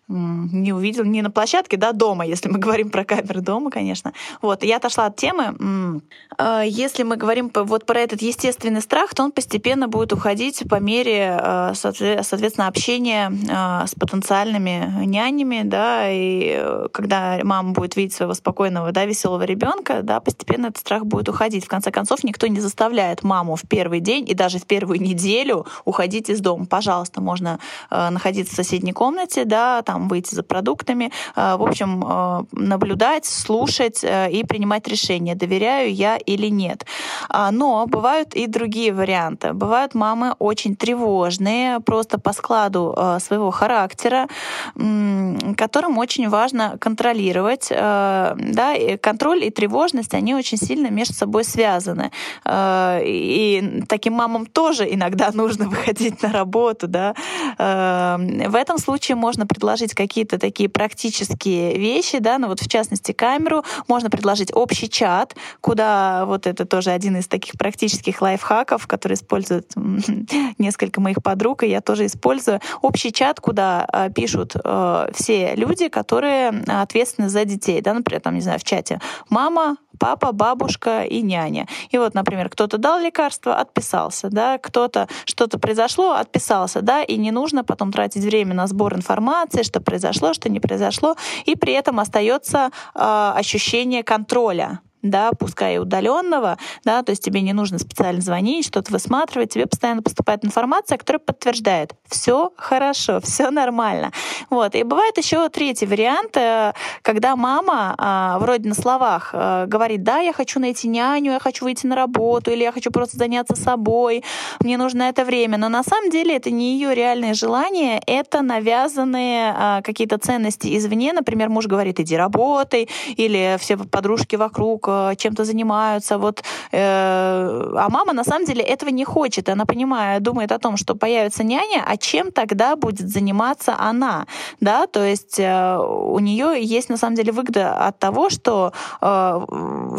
не 0.08 0.72
увидел, 0.72 1.04
не 1.04 1.22
на 1.22 1.30
площадке, 1.30 1.76
да, 1.76 1.92
дома, 1.92 2.26
если 2.26 2.50
мы 2.50 2.60
говорим 2.60 2.90
про 2.90 3.04
камеры 3.04 3.42
дома, 3.42 3.70
конечно. 3.70 4.14
Вот, 4.42 4.64
я 4.64 4.78
отошла 4.78 5.08
от 5.08 5.16
темы. 5.18 6.02
А, 6.38 6.62
если 6.62 7.04
мы 7.04 7.18
говорим 7.18 7.52
вот 7.54 7.86
про 7.86 8.00
этот 8.00 8.22
естественный 8.22 8.82
страх, 8.82 9.14
то 9.14 9.24
он 9.24 9.32
постепенно 9.32 9.88
будет 9.88 10.14
уходить 10.14 10.64
по 10.70 10.80
мере, 10.80 11.38
а, 11.40 11.74
соответственно, 11.76 12.68
общения 12.68 13.32
а, 13.50 13.86
с 13.86 13.96
потенциальными 13.96 15.06
нянями, 15.06 15.62
да, 15.64 16.10
и 16.10 16.56
э, 16.58 16.88
когда 16.92 17.40
мама 17.44 17.74
будет 17.74 17.96
видеть 17.96 18.14
своего 18.14 18.34
спокойного, 18.34 18.92
да, 18.92 19.06
веселого 19.06 19.44
ребенка, 19.44 20.02
да, 20.04 20.20
постепенно 20.20 20.68
этот 20.68 20.78
страх 20.78 21.06
будет 21.06 21.30
уходить. 21.30 21.66
В 21.66 21.68
конце 21.68 21.92
концов, 21.92 22.24
никто 22.24 22.48
не 22.48 22.60
заставляет 22.60 23.24
маму 23.24 23.56
в 23.56 23.64
первый 23.68 24.00
день 24.00 24.28
и 24.30 24.34
даже 24.34 24.60
в 24.60 24.66
первую 24.66 25.02
неделю 25.02 25.66
уходить 25.86 26.30
из 26.30 26.40
дома. 26.40 26.66
Пожалуйста, 26.66 27.22
можно 27.22 27.60
находиться 27.90 28.54
в 28.54 28.56
соседней 28.56 28.94
комнате, 28.94 29.46
да, 29.46 29.82
там 29.82 29.97
там 29.98 30.08
выйти 30.08 30.36
за 30.36 30.44
продуктами. 30.44 31.12
А, 31.36 31.58
в 31.58 31.64
общем, 31.64 32.04
а, 32.06 32.44
наблюдать, 32.52 33.26
слушать 33.26 34.04
э, 34.04 34.32
и 34.32 34.44
принимать 34.44 34.88
решения, 34.88 35.36
доверяю 35.36 35.94
я 35.94 36.18
или 36.18 36.48
нет. 36.48 36.86
А, 37.30 37.52
но 37.52 37.86
бывают 37.88 38.36
и 38.36 38.48
другие 38.48 38.94
варианты. 38.94 39.54
Бывают 39.54 39.96
мамы 39.96 40.36
очень 40.40 40.76
тревожные, 40.76 41.80
просто 41.80 42.20
по 42.20 42.34
складу 42.34 42.96
своего 43.20 43.52
характера, 43.52 44.28
которым 44.76 45.98
очень 45.98 46.30
важно 46.30 46.78
контролировать. 46.80 47.70
Да, 47.70 48.74
и 48.76 48.98
контроль 48.98 49.44
и 49.44 49.50
тревожность, 49.50 50.14
они 50.14 50.36
очень 50.36 50.58
сильно 50.58 50.90
между 50.90 51.14
собой 51.14 51.44
связаны. 51.44 52.12
И 52.48 53.84
таким 53.88 54.14
мамам 54.14 54.46
тоже 54.46 54.94
иногда 54.94 55.32
нужно 55.34 55.70
выходить 55.70 56.22
на 56.22 56.32
работу. 56.32 56.88
Да. 56.88 57.14
В 57.58 58.56
этом 58.56 58.78
случае 58.78 59.16
можно 59.16 59.48
предложить 59.48 59.87
предложить 59.88 59.94
какие-то 59.94 60.38
такие 60.38 60.70
практические 60.70 61.78
вещи, 61.78 62.20
да, 62.20 62.38
ну 62.38 62.48
вот 62.48 62.60
в 62.60 62.68
частности 62.68 63.12
камеру, 63.12 63.64
можно 63.88 64.10
предложить 64.10 64.52
общий 64.54 64.90
чат, 64.90 65.36
куда 65.62 66.26
вот 66.26 66.48
это 66.48 66.66
тоже 66.66 66.92
один 66.92 67.18
из 67.18 67.28
таких 67.28 67.54
практических 67.58 68.22
лайфхаков, 68.22 68.88
который 68.88 69.14
используют 69.14 69.72
несколько 70.58 71.02
моих 71.02 71.22
подруг, 71.24 71.64
и 71.64 71.68
я 71.68 71.82
тоже 71.82 72.06
использую. 72.06 72.60
Общий 72.82 73.12
чат, 73.12 73.40
куда 73.40 73.86
а, 73.92 74.10
пишут 74.10 74.56
э, 74.56 75.10
все 75.14 75.56
люди, 75.56 75.88
которые 75.90 76.50
ответственны 76.68 77.30
за 77.30 77.46
детей, 77.46 77.82
да, 77.82 77.94
например, 77.94 78.22
там, 78.22 78.36
не 78.36 78.42
знаю, 78.42 78.60
в 78.60 78.64
чате 78.64 79.00
мама, 79.30 79.78
папа, 80.00 80.32
бабушка 80.32 81.04
и 81.04 81.22
няня. 81.22 81.68
И 81.90 81.98
вот, 81.98 82.14
например, 82.14 82.50
кто-то 82.50 82.78
дал 82.78 83.00
лекарство, 83.00 83.56
отписался, 83.56 84.30
да, 84.30 84.58
кто-то 84.58 85.08
что-то 85.26 85.60
произошло, 85.60 86.14
отписался, 86.14 86.82
да, 86.82 87.04
и 87.04 87.18
не 87.18 87.32
нужно 87.32 87.64
потом 87.64 87.92
тратить 87.92 88.24
время 88.24 88.54
на 88.54 88.68
сбор 88.68 88.96
информации, 88.96 89.64
что 89.64 89.82
произошло, 89.82 90.34
что 90.34 90.50
не 90.50 90.60
произошло, 90.60 91.16
и 91.46 91.56
при 91.56 91.74
этом 91.74 92.00
остается 92.00 92.70
э, 92.96 93.32
ощущение 93.36 94.04
контроля 94.04 94.80
да, 95.04 95.32
пускай 95.32 95.76
и 95.76 95.78
удаленного, 95.78 96.58
да, 96.84 97.04
то 97.04 97.12
есть 97.12 97.24
тебе 97.24 97.42
не 97.42 97.54
нужно 97.54 97.78
специально 97.78 98.20
звонить, 98.20 98.66
что-то 98.66 98.92
высматривать, 98.92 99.54
тебе 99.54 99.68
постоянно 99.68 100.02
поступает 100.02 100.44
информация, 100.44 100.98
которая 100.98 101.20
подтверждает, 101.20 101.94
все 102.08 102.52
хорошо, 102.58 103.20
все 103.24 103.52
нормально. 103.52 104.12
Вот. 104.50 104.76
И 104.76 104.84
бывает 104.84 105.18
еще 105.18 105.50
третий 105.50 105.86
вариант, 105.86 106.36
э, 106.38 106.74
когда 107.02 107.36
мама 107.36 107.96
а, 107.98 108.40
вроде 108.40 108.68
на 108.68 108.76
словах 108.76 109.32
а, 109.34 109.66
говорит, 109.68 110.04
да, 110.04 110.20
я 110.20 110.34
хочу 110.34 110.60
найти 110.60 110.88
няню, 110.88 111.34
я 111.34 111.40
хочу 111.40 111.66
выйти 111.66 111.86
на 111.86 111.96
работу, 111.96 112.52
или 112.52 112.64
я 112.64 112.72
хочу 112.72 112.92
просто 112.92 113.18
заняться 113.18 113.56
собой, 113.56 114.24
мне 114.60 114.78
нужно 114.78 115.04
это 115.04 115.26
время, 115.26 115.58
но 115.58 115.70
на 115.70 115.84
самом 115.84 116.10
деле 116.10 116.36
это 116.36 116.50
не 116.50 116.74
ее 116.74 116.96
реальное 116.96 117.34
желание, 117.34 118.02
это 118.08 118.42
навязанные 118.42 119.54
а, 119.56 119.82
какие-то 119.82 120.18
ценности 120.18 120.76
извне, 120.76 121.14
например, 121.14 121.50
муж 121.50 121.68
говорит, 121.68 122.00
иди 122.00 122.16
работай, 122.16 122.90
или 123.16 123.58
все 123.60 123.78
подружки 123.78 124.36
вокруг 124.36 124.87
Э, 124.87 124.87
чем-то 125.18 125.46
занимаются. 125.46 126.18
Вот, 126.18 126.44
э, 126.72 126.78
а 126.80 127.90
мама 127.90 128.14
на 128.14 128.24
самом 128.24 128.46
деле 128.46 128.62
этого 128.62 128.90
не 128.90 129.06
хочет. 129.06 129.50
Она 129.50 129.66
понимает, 129.66 130.24
думает 130.24 130.52
о 130.52 130.60
том, 130.60 130.78
что 130.78 130.96
появится 130.96 131.44
няня, 131.44 131.84
а 131.86 131.98
чем 131.98 132.32
тогда 132.32 132.76
будет 132.76 133.10
заниматься 133.10 133.76
она? 133.78 134.26
Да, 134.62 134.88
то 134.88 135.04
есть 135.04 135.40
э, 135.40 135.78
у 135.78 136.20
нее 136.20 136.62
есть 136.62 136.90
на 136.90 136.98
самом 136.98 137.16
деле 137.16 137.32
выгода 137.32 137.88
от 137.88 138.00
того, 138.00 138.30
что 138.30 138.74
э, 139.02 139.46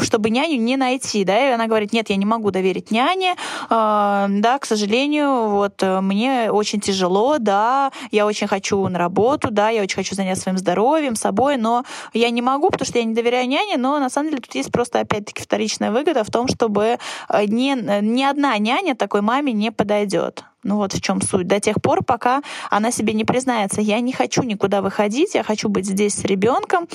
чтобы 0.03 0.31
няню 0.31 0.59
не 0.59 0.77
найти, 0.77 1.25
да, 1.25 1.49
и 1.49 1.53
она 1.53 1.67
говорит, 1.67 1.93
нет, 1.93 2.11
я 2.11 2.17
не 2.17 2.27
могу 2.27 2.51
доверить 2.51 2.91
няне, 2.91 3.33
э, 3.33 3.37
да, 3.69 4.59
к 4.59 4.67
сожалению, 4.67 5.49
вот 5.49 5.83
э, 5.83 6.01
мне 6.01 6.51
очень 6.51 6.81
тяжело, 6.81 7.39
да, 7.39 7.93
я 8.11 8.27
очень 8.27 8.47
хочу 8.47 8.89
на 8.89 8.99
работу, 8.99 9.51
да, 9.51 9.71
я 9.71 9.83
очень 9.83 9.97
хочу 9.97 10.15
заняться 10.15 10.45
своим 10.45 10.59
здоровьем, 10.59 11.17
собой, 11.17 11.57
но 11.57 11.85
я 12.13 12.31
не 12.31 12.43
могу, 12.43 12.71
потому 12.71 12.87
что 12.87 12.99
я 12.99 13.05
не 13.05 13.15
доверяю 13.15 13.49
няне, 13.49 13.77
но 13.77 13.99
на 13.99 14.11
самом 14.11 14.31
деле 14.31 14.43
тут 14.43 14.55
есть 14.55 14.73
просто, 14.79 15.01
опять-таки, 15.01 15.43
вторичная 15.43 15.91
выгода 15.91 16.23
в 16.23 16.31
том, 16.31 16.47
чтобы 16.47 16.99
э, 17.29 17.45
ни, 17.47 17.75
ни 18.01 18.23
одна 18.23 18.57
няня 18.59 18.95
такой 18.95 19.23
маме 19.23 19.53
не 19.53 19.73
подойдет. 19.73 20.45
Ну 20.63 20.77
вот 20.77 20.93
в 20.93 21.01
чем 21.01 21.21
суть. 21.21 21.49
До 21.49 21.59
тех 21.59 21.83
пор, 21.83 22.05
пока 22.05 22.43
она 22.71 22.93
себе 22.93 23.13
не 23.13 23.25
признается, 23.25 23.81
я 23.81 23.99
не 23.99 24.13
хочу 24.13 24.45
никуда 24.45 24.81
выходить, 24.81 25.35
я 25.35 25.43
хочу 25.43 25.69
быть 25.69 25.87
здесь 25.87 26.15
с 26.15 26.25
ребенком, 26.25 26.87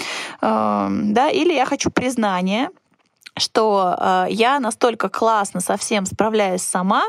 э, 0.41 0.87
да, 0.89 1.29
или 1.29 1.53
я 1.53 1.65
хочу 1.65 1.91
признания, 1.91 2.69
что 3.37 3.97
э, 3.99 4.27
я 4.29 4.59
настолько 4.61 5.09
классно 5.09 5.59
со 5.59 5.75
всем 5.75 6.05
справляюсь 6.05 6.61
сама, 6.61 7.03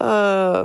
э, 0.00 0.64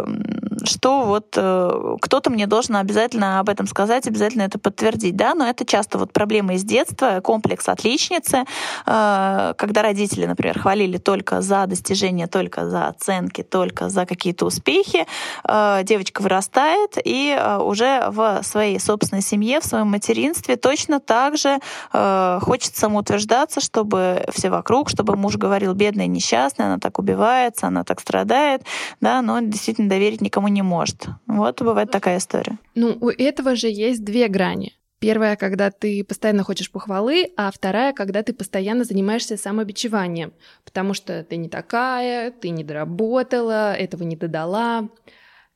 что 0.65 1.03
вот 1.03 1.33
э, 1.35 1.95
кто-то 2.01 2.29
мне 2.29 2.47
должен 2.47 2.75
обязательно 2.75 3.39
об 3.39 3.49
этом 3.49 3.67
сказать, 3.67 4.07
обязательно 4.07 4.43
это 4.43 4.59
подтвердить, 4.59 5.15
да, 5.15 5.33
но 5.33 5.47
это 5.47 5.65
часто 5.65 5.97
вот 5.97 6.13
проблемы 6.13 6.55
из 6.55 6.63
детства, 6.63 7.19
комплекс 7.21 7.67
отличницы, 7.67 8.45
э, 8.85 9.53
когда 9.57 9.81
родители, 9.81 10.25
например, 10.25 10.59
хвалили 10.59 10.97
только 10.97 11.41
за 11.41 11.65
достижения, 11.65 12.27
только 12.27 12.69
за 12.69 12.87
оценки, 12.87 13.43
только 13.43 13.89
за 13.89 14.05
какие-то 14.05 14.45
успехи, 14.45 15.05
э, 15.47 15.81
девочка 15.83 16.21
вырастает 16.21 16.97
и 17.03 17.35
э, 17.37 17.57
уже 17.57 18.05
в 18.09 18.41
своей 18.43 18.79
собственной 18.79 19.21
семье, 19.21 19.59
в 19.59 19.65
своем 19.65 19.87
материнстве 19.87 20.55
точно 20.55 20.99
так 20.99 21.37
же 21.37 21.59
э, 21.93 22.39
хочет 22.41 22.75
самоутверждаться, 22.75 23.61
чтобы 23.61 24.25
все 24.31 24.49
вокруг, 24.49 24.89
чтобы 24.89 25.15
муж 25.15 25.37
говорил, 25.37 25.73
бедная, 25.73 26.07
несчастная, 26.07 26.67
она 26.67 26.77
так 26.79 26.99
убивается, 26.99 27.67
она 27.67 27.83
так 27.83 27.99
страдает, 27.99 28.63
да, 29.01 29.21
но 29.21 29.39
действительно 29.39 29.89
доверить 29.89 30.21
никому 30.21 30.47
не 30.47 30.54
может. 30.61 31.07
Вот 31.27 31.61
бывает 31.61 31.91
такая 31.91 32.17
история. 32.17 32.57
Ну, 32.75 32.97
у 32.99 33.09
этого 33.09 33.55
же 33.55 33.67
есть 33.67 34.03
две 34.03 34.27
грани. 34.27 34.73
Первая, 34.99 35.35
когда 35.35 35.71
ты 35.71 36.03
постоянно 36.03 36.43
хочешь 36.43 36.71
похвалы, 36.71 37.31
а 37.37 37.51
вторая, 37.51 37.93
когда 37.93 38.23
ты 38.23 38.33
постоянно 38.33 38.85
занимаешься 38.85 39.37
самобичеванием, 39.37 40.33
потому 40.63 40.93
что 40.93 41.23
ты 41.23 41.35
не 41.35 41.49
такая, 41.49 42.31
ты 42.31 42.49
не 42.49 42.63
доработала, 42.63 43.75
этого 43.75 44.03
не 44.03 44.15
додала. 44.15 44.89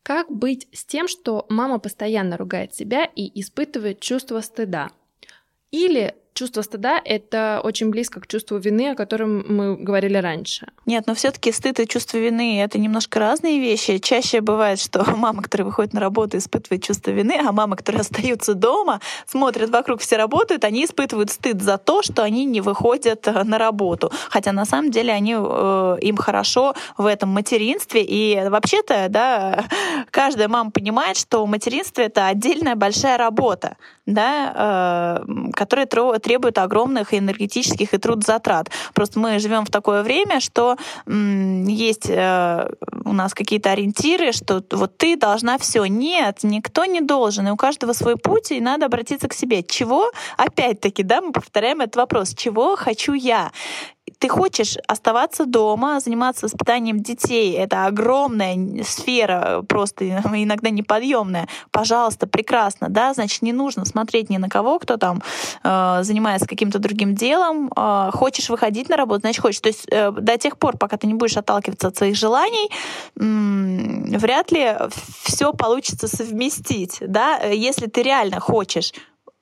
Как 0.03 0.29
быть 0.29 0.67
с 0.71 0.85
тем, 0.85 1.07
что 1.07 1.45
мама 1.49 1.79
постоянно 1.79 2.37
ругает 2.37 2.73
себя 2.73 3.05
и 3.05 3.39
испытывает 3.39 4.01
чувство 4.01 4.41
стыда? 4.41 4.91
Или 5.71 6.15
чувство 6.33 6.61
стыда— 6.61 7.01
это 7.05 7.61
очень 7.63 7.89
близко 7.89 8.19
к 8.21 8.27
чувству 8.27 8.57
вины, 8.57 8.91
о 8.91 8.95
котором 8.95 9.43
мы 9.47 9.75
говорили 9.75 10.17
раньше. 10.17 10.67
Нет, 10.85 11.05
но 11.07 11.13
все 11.13 11.31
таки 11.31 11.51
стыд 11.51 11.79
и 11.79 11.87
чувство 11.87 12.17
вины— 12.17 12.61
это 12.63 12.79
немножко 12.79 13.19
разные 13.19 13.59
вещи. 13.59 13.97
Чаще 13.97 14.41
бывает, 14.41 14.79
что 14.79 15.03
мама, 15.15 15.41
которая 15.41 15.65
выходит 15.65 15.93
на 15.93 15.99
работу, 15.99 16.37
испытывает 16.37 16.83
чувство 16.83 17.11
вины, 17.11 17.39
а 17.39 17.51
мама, 17.51 17.75
которая 17.75 18.01
остается 18.01 18.53
дома, 18.53 19.01
смотрит 19.27 19.69
вокруг, 19.69 20.01
все 20.01 20.17
работают, 20.17 20.63
они 20.63 20.85
испытывают 20.85 21.29
стыд 21.29 21.61
за 21.61 21.77
то, 21.77 22.01
что 22.01 22.23
они 22.23 22.45
не 22.45 22.61
выходят 22.61 23.27
э, 23.27 23.43
на 23.43 23.57
работу. 23.57 24.11
Хотя 24.29 24.51
на 24.51 24.65
самом 24.65 24.91
деле 24.91 25.13
они, 25.13 25.35
э, 25.37 25.97
им 26.01 26.17
хорошо 26.17 26.73
в 26.97 27.05
этом 27.05 27.29
материнстве. 27.29 28.03
И 28.03 28.47
вообще-то, 28.49 29.07
да, 29.09 29.65
каждая 30.11 30.47
мама 30.47 30.71
понимает, 30.71 31.17
что 31.17 31.45
материнство— 31.45 32.01
это 32.03 32.27
отдельная 32.27 32.75
большая 32.75 33.17
работа, 33.17 33.77
да, 34.05 35.23
э, 35.25 35.51
которая 35.53 35.85
требует 36.19 36.57
огромных 36.57 37.13
энергетических 37.13 37.93
и 37.93 37.97
трудозатрат. 37.97 38.69
Просто 38.93 39.19
мы 39.19 39.39
живем 39.39 39.65
в 39.65 39.69
такое 39.69 40.03
время, 40.03 40.39
что 40.39 40.77
есть 41.07 42.09
э, 42.09 42.69
у 43.05 43.13
нас 43.13 43.33
какие-то 43.33 43.71
ориентиры, 43.71 44.31
что 44.31 44.63
вот 44.71 44.97
ты 44.97 45.15
должна 45.15 45.57
все. 45.57 45.85
Нет, 45.85 46.39
никто 46.43 46.85
не 46.85 47.01
должен. 47.01 47.47
И 47.47 47.51
у 47.51 47.57
каждого 47.57 47.93
свой 47.93 48.17
путь, 48.17 48.51
и 48.51 48.61
надо 48.61 48.85
обратиться 48.85 49.27
к 49.27 49.33
себе. 49.33 49.63
Чего? 49.63 50.11
Опять-таки, 50.37 51.03
да, 51.03 51.21
мы 51.21 51.31
повторяем 51.31 51.81
этот 51.81 51.95
вопрос. 51.95 52.33
Чего 52.33 52.75
хочу 52.75 53.13
я? 53.13 53.51
Ты 54.19 54.27
хочешь 54.27 54.77
оставаться 54.87 55.45
дома, 55.45 55.99
заниматься 55.99 56.45
воспитанием 56.45 56.99
детей, 56.99 57.53
это 57.53 57.85
огромная 57.85 58.83
сфера, 58.83 59.63
просто 59.67 60.09
иногда 60.09 60.69
неподъемная. 60.69 61.47
Пожалуйста, 61.71 62.27
прекрасно, 62.27 62.89
да, 62.89 63.13
значит, 63.13 63.41
не 63.41 63.53
нужно 63.53 63.85
смотреть 63.85 64.29
ни 64.29 64.37
на 64.37 64.49
кого, 64.49 64.77
кто 64.79 64.97
там 64.97 65.23
э, 65.63 65.99
занимается 66.03 66.47
каким-то 66.47 66.79
другим 66.79 67.15
делом. 67.15 67.71
Э, 67.75 68.11
хочешь 68.13 68.49
выходить 68.49 68.89
на 68.89 68.97
работу, 68.97 69.21
значит, 69.21 69.41
хочешь. 69.41 69.61
То 69.61 69.69
есть 69.69 69.85
э, 69.89 70.11
до 70.11 70.37
тех 70.37 70.57
пор, 70.57 70.77
пока 70.77 70.97
ты 70.97 71.07
не 71.07 71.13
будешь 71.13 71.37
отталкиваться 71.37 71.87
от 71.87 71.95
своих 71.95 72.15
желаний, 72.17 72.69
э, 73.15 74.17
вряд 74.17 74.51
ли 74.51 74.75
все 75.23 75.53
получится 75.53 76.07
совместить, 76.07 76.97
да, 76.99 77.37
если 77.37 77.87
ты 77.87 78.03
реально 78.03 78.41
хочешь 78.41 78.91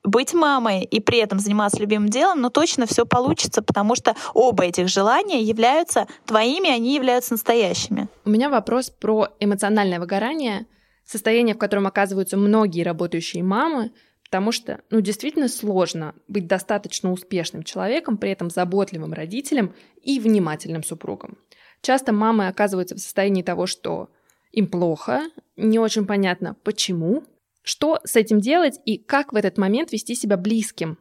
быть 0.08 0.34
мамой 0.34 0.84
и 0.84 1.00
при 1.00 1.18
этом 1.18 1.38
заниматься 1.38 1.80
любимым 1.80 2.08
делом, 2.08 2.40
но 2.40 2.50
точно 2.50 2.86
все 2.86 3.06
получится, 3.06 3.62
потому 3.62 3.94
что 3.94 4.14
оба 4.34 4.64
этих 4.64 4.88
желания 4.88 5.42
являются 5.42 6.06
твоими, 6.26 6.70
они 6.70 6.94
являются 6.94 7.34
настоящими. 7.34 8.08
У 8.24 8.30
меня 8.30 8.48
вопрос 8.50 8.90
про 8.90 9.28
эмоциональное 9.40 10.00
выгорание, 10.00 10.66
состояние, 11.04 11.54
в 11.54 11.58
котором 11.58 11.86
оказываются 11.86 12.36
многие 12.36 12.82
работающие 12.82 13.42
мамы, 13.42 13.92
потому 14.24 14.52
что, 14.52 14.80
ну, 14.90 15.00
действительно 15.00 15.48
сложно 15.48 16.14
быть 16.28 16.46
достаточно 16.46 17.10
успешным 17.12 17.62
человеком, 17.62 18.18
при 18.18 18.30
этом 18.30 18.50
заботливым 18.50 19.14
родителем 19.14 19.74
и 20.02 20.20
внимательным 20.20 20.82
супругом. 20.82 21.38
Часто 21.80 22.12
мамы 22.12 22.48
оказываются 22.48 22.94
в 22.94 22.98
состоянии 22.98 23.42
того, 23.42 23.66
что 23.66 24.10
им 24.52 24.66
плохо, 24.66 25.22
не 25.56 25.78
очень 25.78 26.06
понятно, 26.06 26.56
почему, 26.62 27.24
что 27.68 28.00
с 28.02 28.16
этим 28.16 28.40
делать 28.40 28.80
и 28.86 28.96
как 28.96 29.34
в 29.34 29.36
этот 29.36 29.58
момент 29.58 29.92
вести 29.92 30.14
себя 30.14 30.38
близким? 30.38 30.96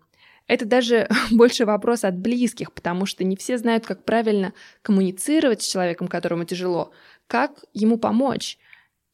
Это 0.47 0.65
даже 0.65 1.07
больше 1.31 1.65
вопрос 1.65 2.03
от 2.03 2.17
близких, 2.17 2.73
потому 2.73 3.05
что 3.05 3.23
не 3.23 3.37
все 3.37 3.57
знают, 3.57 3.85
как 3.85 4.03
правильно 4.03 4.53
коммуницировать 4.81 5.61
с 5.61 5.71
человеком, 5.71 6.09
которому 6.09 6.43
тяжело, 6.43 6.91
как 7.27 7.63
ему 7.73 7.97
помочь. 7.97 8.57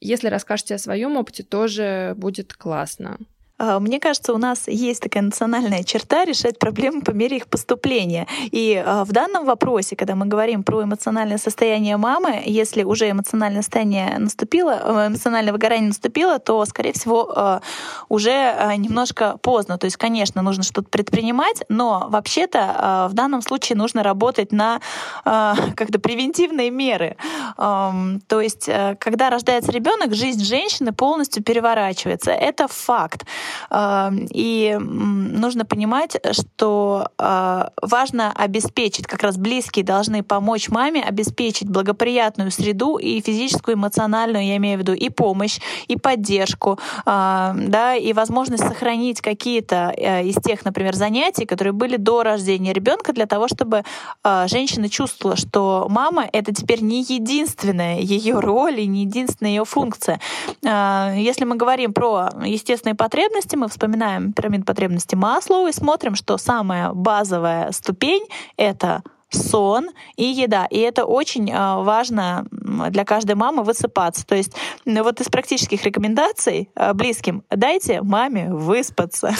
Если 0.01 0.29
расскажете 0.29 0.73
о 0.73 0.79
своем 0.79 1.15
опыте, 1.15 1.43
тоже 1.43 2.15
будет 2.17 2.55
классно. 2.55 3.19
А, 3.63 3.79
мне 3.79 3.99
кажется, 3.99 4.33
у 4.33 4.37
нас 4.37 4.67
есть 4.67 5.01
такая 5.01 5.23
национальная 5.23 5.83
черта 5.83 6.25
решать 6.25 6.59
проблемы 6.59 7.01
по 7.01 7.11
мере 7.11 7.37
их 7.37 7.47
поступления. 7.47 8.27
И 8.51 8.81
а, 8.85 9.05
в 9.05 9.11
данном 9.11 9.45
вопросе, 9.45 9.95
когда 9.95 10.15
мы 10.15 10.25
говорим 10.25 10.63
про 10.63 10.83
эмоциональное 10.83 11.37
состояние 11.37 11.95
мамы, 11.95 12.41
если 12.45 12.83
уже 12.83 13.09
эмоциональное 13.09 13.61
состояние 13.61 14.19
наступило, 14.19 14.71
э, 14.71 15.07
эмоциональное 15.07 15.53
выгорание 15.53 15.87
наступило, 15.87 16.39
то, 16.39 16.65
скорее 16.65 16.91
всего, 16.91 17.31
а, 17.35 17.61
уже 18.09 18.53
немножко 18.77 19.37
поздно. 19.41 19.77
То 19.77 19.85
есть, 19.85 19.97
конечно, 19.97 20.41
нужно 20.41 20.63
что-то 20.63 20.89
предпринимать, 20.89 21.63
но 21.69 22.07
вообще-то 22.09 23.07
в 23.09 23.13
данном 23.13 23.41
случае 23.41 23.77
нужно 23.77 24.03
работать 24.03 24.51
на 24.51 24.81
как-то 25.23 25.99
превентивные 25.99 26.69
меры. 26.69 27.15
То 27.55 28.41
есть, 28.41 28.67
э, 28.67 28.95
когда 28.99 29.29
рождается 29.29 29.71
ребенок, 29.71 30.13
жизнь 30.13 30.43
женщины 30.43 30.91
полностью 30.91 31.43
переворачивается. 31.43 32.31
Это 32.31 32.67
факт. 32.67 33.25
И 33.71 34.77
нужно 34.79 35.65
понимать, 35.65 36.17
что 36.31 37.09
а, 37.17 37.71
важно 37.81 38.31
обеспечить, 38.31 39.07
как 39.07 39.23
раз 39.23 39.37
близкие 39.37 39.83
должны 39.83 40.23
помочь 40.23 40.69
маме 40.69 41.03
обеспечить 41.03 41.69
благоприятную 41.69 42.51
среду 42.51 42.97
и 42.97 43.21
физическую, 43.21 43.75
эмоциональную, 43.75 44.45
я 44.45 44.57
имею 44.57 44.77
в 44.77 44.81
виду, 44.81 44.93
и 44.93 45.09
помощь, 45.09 45.59
и 45.87 45.97
поддержку, 45.97 46.79
а, 47.05 47.55
да, 47.55 47.95
и 47.95 48.13
возможность 48.13 48.63
сохранить 48.63 49.21
какие-то 49.21 49.93
э, 49.95 50.25
из 50.25 50.35
тех, 50.35 50.65
например, 50.65 50.95
занятий, 50.95 51.45
которые 51.45 51.73
были 51.73 51.97
до 51.97 52.23
рождения 52.23 52.73
ребенка, 52.73 53.13
для 53.13 53.25
того, 53.25 53.47
чтобы 53.47 53.83
а, 54.23 54.47
женщина 54.47 54.89
чувствовала, 54.89 55.35
что 55.37 55.87
мама— 55.89 56.27
это 56.33 56.53
теперь 56.53 56.81
не 56.81 57.01
единственная 57.01 57.99
ее 57.99 58.39
роль 58.39 58.79
и 58.79 58.87
не 58.87 59.01
единственная 59.01 59.51
ее 59.51 59.65
функция. 59.65 60.19
Если 60.61 61.45
мы 61.45 61.55
говорим 61.55 61.93
про 61.93 62.29
естественные 62.45 62.95
потребности, 62.95 63.42
потребности, 63.43 63.55
мы 63.55 63.67
вспоминаем 63.67 64.33
пирамиду 64.33 64.65
потребностей 64.65 65.15
Маслоу 65.15 65.67
и 65.67 65.71
смотрим, 65.71 66.15
что 66.15 66.37
самая 66.37 66.93
базовая 66.93 67.71
ступень— 67.71 68.25
это 68.57 69.03
сон 69.33 69.89
и 70.15 70.23
еда. 70.23 70.65
И 70.69 70.79
это 70.79 71.05
очень 71.05 71.51
а, 71.53 71.81
важно 71.81 72.45
для 72.51 73.05
каждой 73.05 73.35
мамы 73.35 73.63
высыпаться. 73.63 74.25
То 74.25 74.35
есть 74.35 74.53
вот 74.85 75.21
из 75.21 75.27
практических 75.27 75.83
рекомендаций 75.83 76.69
а, 76.75 76.93
близким 76.93 77.43
дайте 77.49 78.01
маме 78.01 78.53
выспаться. 78.53 79.33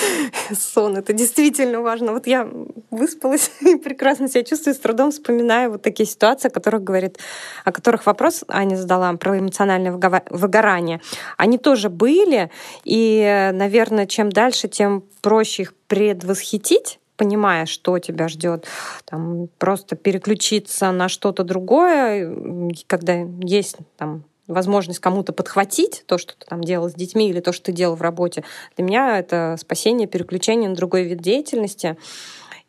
Сон, 0.51 0.97
это 0.97 1.13
действительно 1.13 1.81
важно. 1.81 2.13
Вот 2.13 2.27
я 2.27 2.47
выспалась 2.91 3.51
и 3.61 3.75
прекрасно 3.75 4.27
себя 4.27 4.43
чувствую, 4.43 4.75
с 4.75 4.79
трудом 4.79 5.11
вспоминаю 5.11 5.71
вот 5.71 5.81
такие 5.81 6.07
ситуации, 6.07 6.47
о 6.47 6.51
которых 6.51 6.83
говорит, 6.83 7.19
о 7.65 7.71
которых 7.71 8.05
вопрос 8.05 8.43
Аня 8.47 8.75
задала 8.75 9.13
про 9.13 9.39
эмоциональное 9.39 9.91
выгорание. 9.91 11.01
Они 11.37 11.57
тоже 11.57 11.89
были, 11.89 12.49
и, 12.83 13.49
наверное, 13.53 14.05
чем 14.05 14.31
дальше, 14.31 14.67
тем 14.67 15.03
проще 15.21 15.63
их 15.63 15.73
предвосхитить, 15.87 16.99
понимая, 17.17 17.65
что 17.65 17.99
тебя 17.99 18.27
ждет, 18.27 18.67
там, 19.05 19.47
просто 19.57 19.95
переключиться 19.95 20.91
на 20.91 21.09
что-то 21.09 21.43
другое, 21.43 22.71
когда 22.87 23.13
есть 23.41 23.77
там, 23.97 24.23
возможность 24.47 24.99
кому-то 24.99 25.31
подхватить 25.33 26.03
то, 26.05 26.17
что 26.17 26.35
ты 26.37 26.45
там 26.45 26.61
делал 26.61 26.89
с 26.89 26.93
детьми 26.93 27.29
или 27.29 27.39
то, 27.39 27.53
что 27.53 27.65
ты 27.65 27.71
делал 27.71 27.95
в 27.95 28.01
работе, 28.01 28.43
для 28.75 28.85
меня 28.85 29.19
это 29.19 29.55
спасение, 29.59 30.07
переключение 30.07 30.69
на 30.69 30.75
другой 30.75 31.03
вид 31.03 31.19
деятельности. 31.19 31.97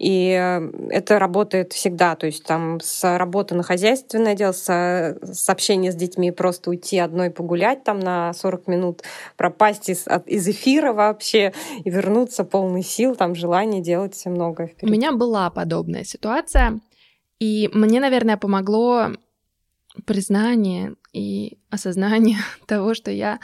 И 0.05 0.39
э, 0.39 0.71
это 0.91 1.19
работает 1.19 1.73
всегда. 1.73 2.15
То 2.15 2.27
есть 2.27 2.45
там 2.45 2.79
с 2.83 3.17
работы 3.17 3.55
на 3.55 3.63
хозяйственное 3.63 4.35
дело, 4.35 4.53
с, 4.53 4.67
с 4.69 5.49
общения 5.49 5.93
с 5.93 5.95
детьми, 5.95 6.31
просто 6.31 6.69
уйти 6.69 6.99
одной 6.99 7.31
погулять 7.31 7.85
там 7.85 8.01
на 8.01 8.35
40 8.35 8.67
минут, 8.67 9.03
пропасть 9.39 9.89
из, 9.89 10.07
из 10.27 10.47
эфира 10.47 10.93
вообще 10.93 11.55
и 11.85 11.89
вернуться 11.89 12.45
полный 12.45 12.83
сил, 12.83 13.17
там 13.17 13.35
желание 13.35 13.81
делать 13.81 14.15
все 14.15 14.29
много. 14.29 14.67
Вперед. 14.67 14.83
У 14.83 14.93
меня 14.93 15.11
была 15.13 15.49
подобная 15.49 16.05
ситуация, 16.05 16.81
и 17.41 17.71
мне, 17.73 17.99
наверное, 17.99 18.37
помогло 18.37 19.07
признание 20.05 20.97
и 21.15 21.57
осознание 21.71 22.41
того, 22.67 22.93
что 22.93 23.11
я 23.11 23.41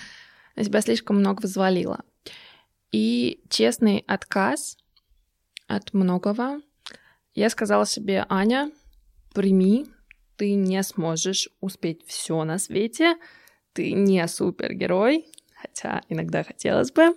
себя 0.61 0.83
слишком 0.83 1.21
много 1.21 1.41
взвалила. 1.41 2.01
И 2.93 3.41
честный 3.49 4.05
отказ 4.07 4.77
от 5.77 5.93
многого. 5.93 6.61
Я 7.35 7.51
сказала 7.51 7.87
себе, 7.87 8.27
Аня, 8.29 8.71
прими, 9.35 9.87
ты 10.37 10.55
не 10.55 10.83
сможешь 10.83 11.49
успеть 11.61 12.05
все 12.07 12.43
на 12.45 12.59
свете, 12.59 13.17
ты 13.73 13.93
не 13.93 14.27
супергерой, 14.27 15.27
хотя 15.55 16.03
иногда 16.09 16.43
хотелось 16.43 16.93
бы. 16.93 17.15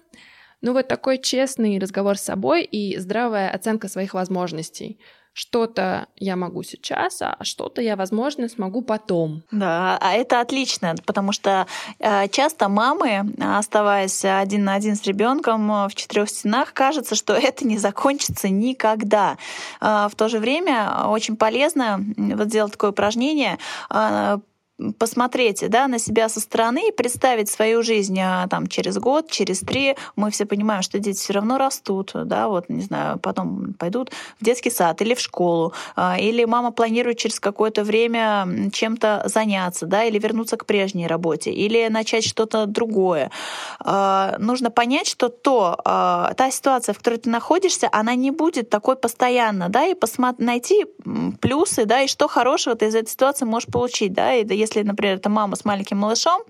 Ну 0.62 0.74
вот 0.74 0.88
такой 0.88 1.18
честный 1.18 1.80
разговор 1.80 2.18
с 2.18 2.22
собой 2.22 2.64
и 2.64 2.98
здравая 2.98 3.50
оценка 3.50 3.88
своих 3.88 4.14
возможностей– 4.14 5.00
что-то 5.34 6.08
я 6.16 6.36
могу 6.36 6.64
сейчас, 6.64 7.22
а 7.22 7.38
что-то 7.42 7.82
я, 7.82 7.96
возможно, 7.96 8.48
смогу 8.48 8.82
потом. 8.84 9.44
Да, 9.52 9.98
а 10.00 10.14
это 10.14 10.40
отлично, 10.40 10.96
потому 11.06 11.32
что 11.32 11.66
э, 12.00 12.28
часто 12.30 12.70
мамы, 12.70 13.34
оставаясь 13.40 14.24
один 14.24 14.64
на 14.64 14.76
один 14.76 14.96
с 14.96 15.04
ребенком 15.04 15.72
э, 15.72 15.90
в 15.90 15.96
четырех 15.96 16.30
стенах, 16.30 16.74
кажется, 16.74 17.16
что 17.16 17.34
это 17.34 17.66
не 17.66 17.78
закончится 17.80 18.50
никогда. 18.50 19.38
Э, 19.82 20.08
в 20.12 20.16
то 20.16 20.30
же 20.30 20.40
время 20.40 21.08
очень 21.08 21.36
полезно 21.36 22.00
вот 22.16 22.48
сделать 22.48 22.74
такое 22.74 22.92
упражнение 22.92 23.58
посмотреть 24.92 25.70
да, 25.70 25.88
на 25.88 26.00
себя 26.00 26.30
со 26.30 26.40
стороны 26.40 26.90
и 26.90 26.92
представить 26.92 27.50
свою 27.50 27.84
жизнь 27.84 28.20
а, 28.20 28.48
там, 28.48 28.68
через 28.68 28.98
год, 28.98 29.30
через 29.30 29.60
три. 29.60 29.96
Мы 30.16 30.32
все 30.32 30.46
понимаем, 30.46 30.82
что 30.82 31.00
дети 31.00 31.18
все 31.18 31.34
равно 31.34 31.58
растут, 31.58 32.12
да, 32.14 32.48
вот, 32.48 32.70
не 32.70 32.82
знаю, 32.82 33.20
потом 33.20 33.74
пойдут 33.74 34.12
в 34.40 34.46
детский 34.46 34.70
сад 34.70 35.02
или 35.02 35.14
в 35.14 35.20
школу, 35.20 35.74
а, 35.96 36.18
или 36.20 36.46
мама 36.46 36.72
планирует 36.72 37.18
через 37.18 37.40
какое-то 37.40 37.84
время 37.84 38.70
чем-то 38.72 39.24
заняться, 39.26 39.86
да, 39.86 40.04
или 40.04 40.20
вернуться 40.20 40.58
к 40.58 40.66
прежней 40.66 41.08
работе, 41.08 41.52
или 41.52 41.88
начать 41.90 42.26
что-то 42.26 42.66
другое. 42.66 43.32
А, 43.80 44.36
нужно 44.40 44.72
понять, 44.72 45.08
что 45.08 45.30
то, 45.30 45.78
та 45.84 46.52
ситуация, 46.52 46.94
в 46.94 46.98
которой 46.98 47.18
ты 47.18 47.30
находишься, 47.30 47.90
она 47.92 48.16
не 48.16 48.32
будет 48.32 48.70
такой 48.70 48.96
постоянно, 48.96 49.70
да, 49.70 49.86
и 49.86 49.94
посмотри, 49.94 50.46
найти 50.46 50.86
плюсы, 51.42 51.86
да, 51.86 52.02
и 52.02 52.08
что 52.08 52.28
хорошего 52.28 52.76
ты 52.76 52.88
из 52.88 52.96
этой 52.96 53.10
ситуации 53.10 53.46
можешь 53.46 53.70
получить, 53.70 54.14
да, 54.14 54.34
и 54.34 54.46
если 54.56 54.73
если, 54.74 54.88
например, 54.88 55.18
это 55.18 55.30
мама 55.30 55.56
с 55.56 55.66
маленьким 55.66 55.98
малышом, 55.98 56.42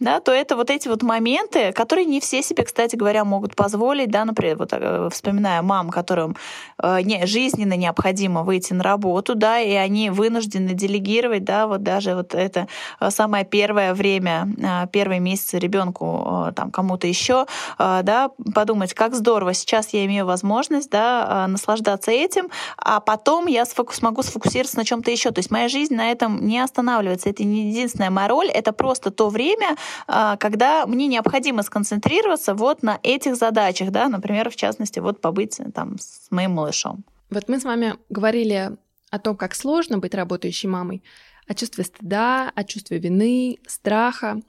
да, 0.00 0.20
то 0.20 0.32
это 0.32 0.56
вот 0.56 0.70
эти 0.70 0.88
вот 0.88 1.02
моменты, 1.02 1.72
которые 1.72 2.04
не 2.04 2.20
все 2.20 2.42
себе, 2.42 2.64
кстати 2.64 2.96
говоря, 2.96 3.24
могут 3.24 3.56
позволить, 3.56 4.10
да, 4.10 4.24
например, 4.24 4.56
вот 4.56 4.70
э, 4.72 5.08
вспоминая 5.10 5.62
мам, 5.62 5.90
которым 5.90 6.36
э, 6.82 7.00
не, 7.02 7.26
жизненно 7.26 7.74
необходимо 7.74 8.42
выйти 8.42 8.72
на 8.72 8.82
работу, 8.82 9.34
да, 9.34 9.60
и 9.60 9.72
они 9.72 10.10
вынуждены 10.10 10.74
делегировать, 10.74 11.44
да, 11.44 11.66
вот 11.66 11.82
даже 11.82 12.14
вот 12.14 12.34
это 12.34 12.68
э, 13.00 13.10
самое 13.10 13.44
первое 13.44 13.94
время, 13.94 14.48
первые 14.92 15.20
месяцы 15.20 15.58
ребенку, 15.58 16.52
там, 16.54 16.70
кому-то 16.70 17.06
еще, 17.06 17.46
да, 17.78 18.30
подумать, 18.54 18.94
как 18.94 19.14
здорово, 19.14 19.54
сейчас 19.54 19.90
я 19.90 20.04
имею 20.04 20.26
возможность, 20.26 20.90
да, 20.90 21.46
наслаждаться 21.48 22.10
этим, 22.10 22.48
а 22.76 23.00
потом 23.00 23.46
я 23.46 23.64
сфокус, 23.64 23.96
смогу 23.96 24.22
сфокусироваться 24.22 24.76
на 24.76 24.84
чем-то 24.84 25.10
еще. 25.10 25.30
То 25.30 25.38
есть 25.38 25.50
моя 25.50 25.68
жизнь 25.68 25.94
на 25.94 26.10
этом 26.10 26.46
не 26.46 26.58
останавливается. 26.58 27.30
Это 27.30 27.44
не 27.52 27.70
единственная 27.70 28.10
моя 28.10 28.28
роль, 28.28 28.48
это 28.48 28.72
просто 28.72 29.10
то 29.10 29.28
время, 29.28 29.76
а, 30.06 30.36
когда 30.36 30.86
мне 30.86 31.06
необходимо 31.06 31.62
сконцентрироваться 31.62 32.54
вот 32.54 32.82
на 32.82 32.98
этих 33.02 33.36
задачах, 33.36 33.90
да, 33.90 34.08
например, 34.08 34.50
в 34.50 34.56
частности, 34.56 34.98
вот 35.00 35.20
побыть 35.20 35.60
там 35.74 35.98
с 35.98 36.30
моим 36.30 36.52
малышом. 36.52 37.04
Вот 37.30 37.48
мы 37.48 37.60
с 37.60 37.64
вами 37.64 37.94
говорили 38.10 38.72
о 39.10 39.18
том, 39.18 39.36
как 39.36 39.54
сложно 39.54 39.98
быть 39.98 40.14
работающей 40.14 40.68
мамой, 40.68 41.02
о 41.46 41.54
чувстве 41.54 41.84
стыда, 41.84 42.50
о 42.54 42.64
чувстве 42.64 42.98
вины, 42.98 43.58
страха. 43.66 44.40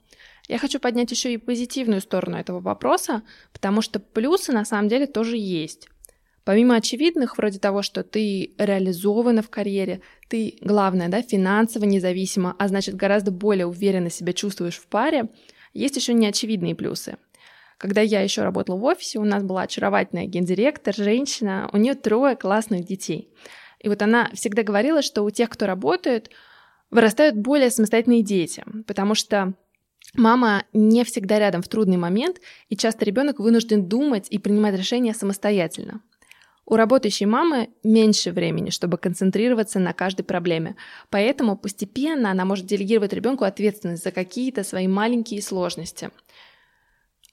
Я 0.48 0.58
хочу 0.58 0.78
поднять 0.78 1.10
еще 1.10 1.32
и 1.32 1.38
позитивную 1.38 2.00
сторону 2.00 2.36
этого 2.36 2.60
вопроса, 2.60 3.22
потому 3.52 3.82
что 3.82 4.00
плюсы 4.00 4.52
на 4.52 4.64
самом 4.64 4.88
деле 4.88 5.06
тоже 5.06 5.36
есть. 5.36 5.88
Помимо 6.44 6.76
очевидных, 6.76 7.38
вроде 7.38 7.58
того, 7.58 7.82
что 7.82 8.04
ты 8.04 8.54
реализована 8.58 9.42
в 9.42 9.48
карьере, 9.48 10.02
ты, 10.28 10.58
главное, 10.60 11.08
да, 11.08 11.22
финансово 11.22 11.84
независима, 11.84 12.54
а 12.58 12.68
значит 12.68 12.96
гораздо 12.96 13.30
более 13.30 13.66
уверенно 13.66 14.10
себя 14.10 14.34
чувствуешь 14.34 14.76
в 14.76 14.86
паре, 14.86 15.30
есть 15.72 15.96
еще 15.96 16.12
неочевидные 16.12 16.74
плюсы. 16.74 17.16
Когда 17.78 18.02
я 18.02 18.20
еще 18.20 18.42
работала 18.42 18.76
в 18.76 18.84
офисе, 18.84 19.18
у 19.18 19.24
нас 19.24 19.42
была 19.42 19.62
очаровательная 19.62 20.26
гендиректор, 20.26 20.94
женщина, 20.94 21.68
у 21.72 21.78
нее 21.78 21.94
трое 21.94 22.36
классных 22.36 22.84
детей. 22.84 23.30
И 23.80 23.88
вот 23.88 24.00
она 24.02 24.30
всегда 24.34 24.62
говорила, 24.62 25.02
что 25.02 25.22
у 25.22 25.30
тех, 25.30 25.50
кто 25.50 25.66
работает, 25.66 26.30
вырастают 26.90 27.36
более 27.36 27.70
самостоятельные 27.70 28.22
дети, 28.22 28.64
потому 28.86 29.14
что 29.14 29.54
мама 30.14 30.64
не 30.72 31.04
всегда 31.04 31.38
рядом 31.38 31.62
в 31.62 31.68
трудный 31.68 31.96
момент, 31.96 32.40
и 32.68 32.76
часто 32.76 33.04
ребенок 33.04 33.40
вынужден 33.40 33.88
думать 33.88 34.28
и 34.30 34.38
принимать 34.38 34.76
решения 34.76 35.14
самостоятельно. 35.14 36.00
У 36.66 36.76
работающей 36.76 37.26
мамы 37.26 37.68
меньше 37.82 38.32
времени, 38.32 38.70
чтобы 38.70 38.96
концентрироваться 38.96 39.78
на 39.78 39.92
каждой 39.92 40.22
проблеме, 40.22 40.76
поэтому 41.10 41.56
постепенно 41.56 42.30
она 42.30 42.44
может 42.44 42.64
делегировать 42.64 43.12
ребенку 43.12 43.44
ответственность 43.44 44.02
за 44.02 44.12
какие-то 44.12 44.64
свои 44.64 44.88
маленькие 44.88 45.42
сложности. 45.42 46.10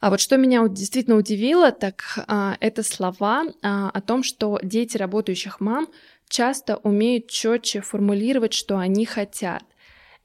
А 0.01 0.09
вот 0.09 0.19
что 0.19 0.35
меня 0.35 0.67
действительно 0.67 1.15
удивило, 1.15 1.71
так 1.71 2.01
а, 2.27 2.57
это 2.59 2.83
слова 2.83 3.45
а, 3.61 3.89
о 3.93 4.01
том, 4.01 4.23
что 4.23 4.59
дети 4.63 4.97
работающих 4.97 5.61
мам 5.61 5.87
часто 6.27 6.77
умеют 6.77 7.27
четче 7.27 7.81
формулировать, 7.81 8.53
что 8.53 8.79
они 8.79 9.05
хотят. 9.05 9.63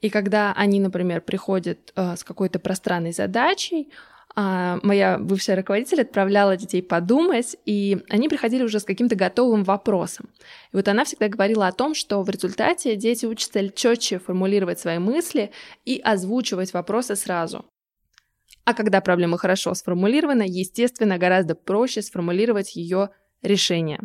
И 0.01 0.09
когда 0.09 0.51
они, 0.53 0.79
например, 0.79 1.21
приходят 1.21 1.93
а, 1.95 2.15
с 2.17 2.23
какой-то 2.23 2.59
пространной 2.59 3.13
задачей, 3.13 3.89
моя 4.37 5.17
бывшая 5.17 5.55
руководитель 5.55 6.01
отправляла 6.01 6.55
детей 6.55 6.83
подумать, 6.83 7.55
и 7.65 7.97
они 8.09 8.29
приходили 8.29 8.63
уже 8.63 8.79
с 8.79 8.83
каким-то 8.83 9.15
готовым 9.15 9.63
вопросом. 9.63 10.29
И 10.71 10.75
вот 10.75 10.87
она 10.87 11.05
всегда 11.05 11.27
говорила 11.27 11.67
о 11.67 11.71
том, 11.71 11.95
что 11.95 12.21
в 12.21 12.29
результате 12.29 12.95
дети 12.95 13.25
учатся 13.25 13.67
четче 13.69 14.19
формулировать 14.19 14.79
свои 14.79 14.99
мысли 14.99 15.51
и 15.85 15.99
озвучивать 15.99 16.73
вопросы 16.73 17.15
сразу. 17.15 17.65
А 18.63 18.73
когда 18.73 19.01
проблема 19.01 19.37
хорошо 19.37 19.73
сформулирована, 19.73 20.43
естественно, 20.43 21.17
гораздо 21.17 21.55
проще 21.55 22.01
сформулировать 22.01 22.75
ее 22.75 23.09
решение. 23.41 24.01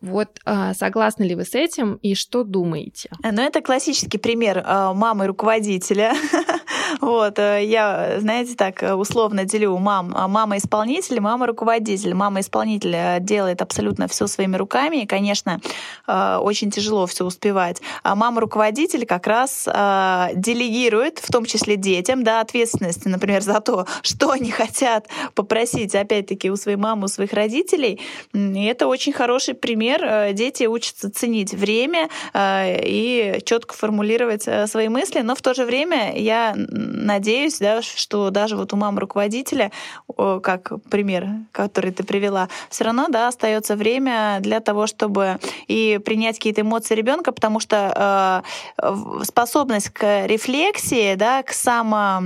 Вот 0.00 0.40
а, 0.44 0.74
согласны 0.74 1.24
ли 1.24 1.36
вы 1.36 1.44
с 1.44 1.54
этим 1.54 1.94
и 1.96 2.14
что 2.14 2.42
думаете? 2.42 3.10
Ну, 3.22 3.42
это 3.42 3.60
классический 3.60 4.18
пример 4.18 4.62
а, 4.64 4.94
мамы 4.94 5.26
руководителя. 5.26 6.14
Вот, 7.00 7.38
э, 7.38 7.64
я, 7.64 8.16
знаете, 8.18 8.54
так 8.54 8.82
э, 8.82 8.94
условно 8.94 9.44
делю 9.44 9.76
мам, 9.78 10.12
а 10.16 10.28
мама 10.28 10.58
исполнитель, 10.58 11.20
мама 11.20 11.46
руководитель. 11.46 12.14
Мама 12.14 12.40
исполнитель 12.40 12.94
э, 12.94 13.18
делает 13.20 13.62
абсолютно 13.62 14.08
все 14.08 14.26
своими 14.26 14.56
руками, 14.56 15.02
и, 15.02 15.06
конечно, 15.06 15.60
очень 16.06 16.70
тяжело 16.70 17.06
все 17.06 17.24
успевать. 17.24 17.80
А 18.02 18.14
мама 18.14 18.40
руководитель 18.40 19.06
как 19.06 19.26
раз 19.26 19.64
делегирует, 19.64 21.18
в 21.18 21.30
том 21.30 21.44
числе 21.44 21.76
детям, 21.76 22.24
да, 22.24 22.40
ответственность, 22.40 23.04
например, 23.06 23.42
за 23.42 23.60
то, 23.60 23.86
что 24.02 24.30
они 24.30 24.50
хотят 24.50 25.08
попросить, 25.34 25.94
опять-таки, 25.94 26.50
у 26.50 26.56
своей 26.56 26.76
мамы, 26.76 27.04
у 27.04 27.08
своих 27.08 27.32
родителей. 27.32 28.00
И 28.32 28.64
это 28.64 28.86
очень 28.86 29.12
хороший 29.12 29.54
пример. 29.54 30.32
Дети 30.32 30.64
учатся 30.64 31.10
ценить 31.10 31.54
время 31.54 32.08
и 32.34 33.40
четко 33.44 33.74
формулировать 33.74 34.46
свои 34.66 34.88
мысли, 34.88 35.20
но 35.20 35.34
в 35.34 35.42
то 35.42 35.54
же 35.54 35.64
время 35.64 36.18
я 36.18 36.54
надеюсь, 36.82 37.58
да, 37.58 37.82
что 37.82 38.30
даже 38.30 38.56
вот 38.56 38.72
у 38.72 38.76
мамы 38.76 39.00
руководителя, 39.00 39.70
как 40.16 40.72
пример, 40.90 41.28
который 41.52 41.92
ты 41.92 42.04
привела, 42.04 42.48
все 42.70 42.84
равно 42.84 43.06
да, 43.08 43.28
остается 43.28 43.76
время 43.76 44.38
для 44.40 44.60
того, 44.60 44.86
чтобы 44.86 45.38
и 45.66 46.00
принять 46.04 46.36
какие-то 46.36 46.62
эмоции 46.62 46.94
ребенка, 46.94 47.32
потому 47.32 47.60
что 47.60 48.42
э, 48.78 49.24
способность 49.24 49.90
к 49.90 50.26
рефлексии, 50.26 51.14
да, 51.14 51.42
к 51.42 51.52
само 51.52 52.22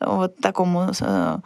вот 0.00 0.36
такому 0.38 0.90
э, 1.00 1.38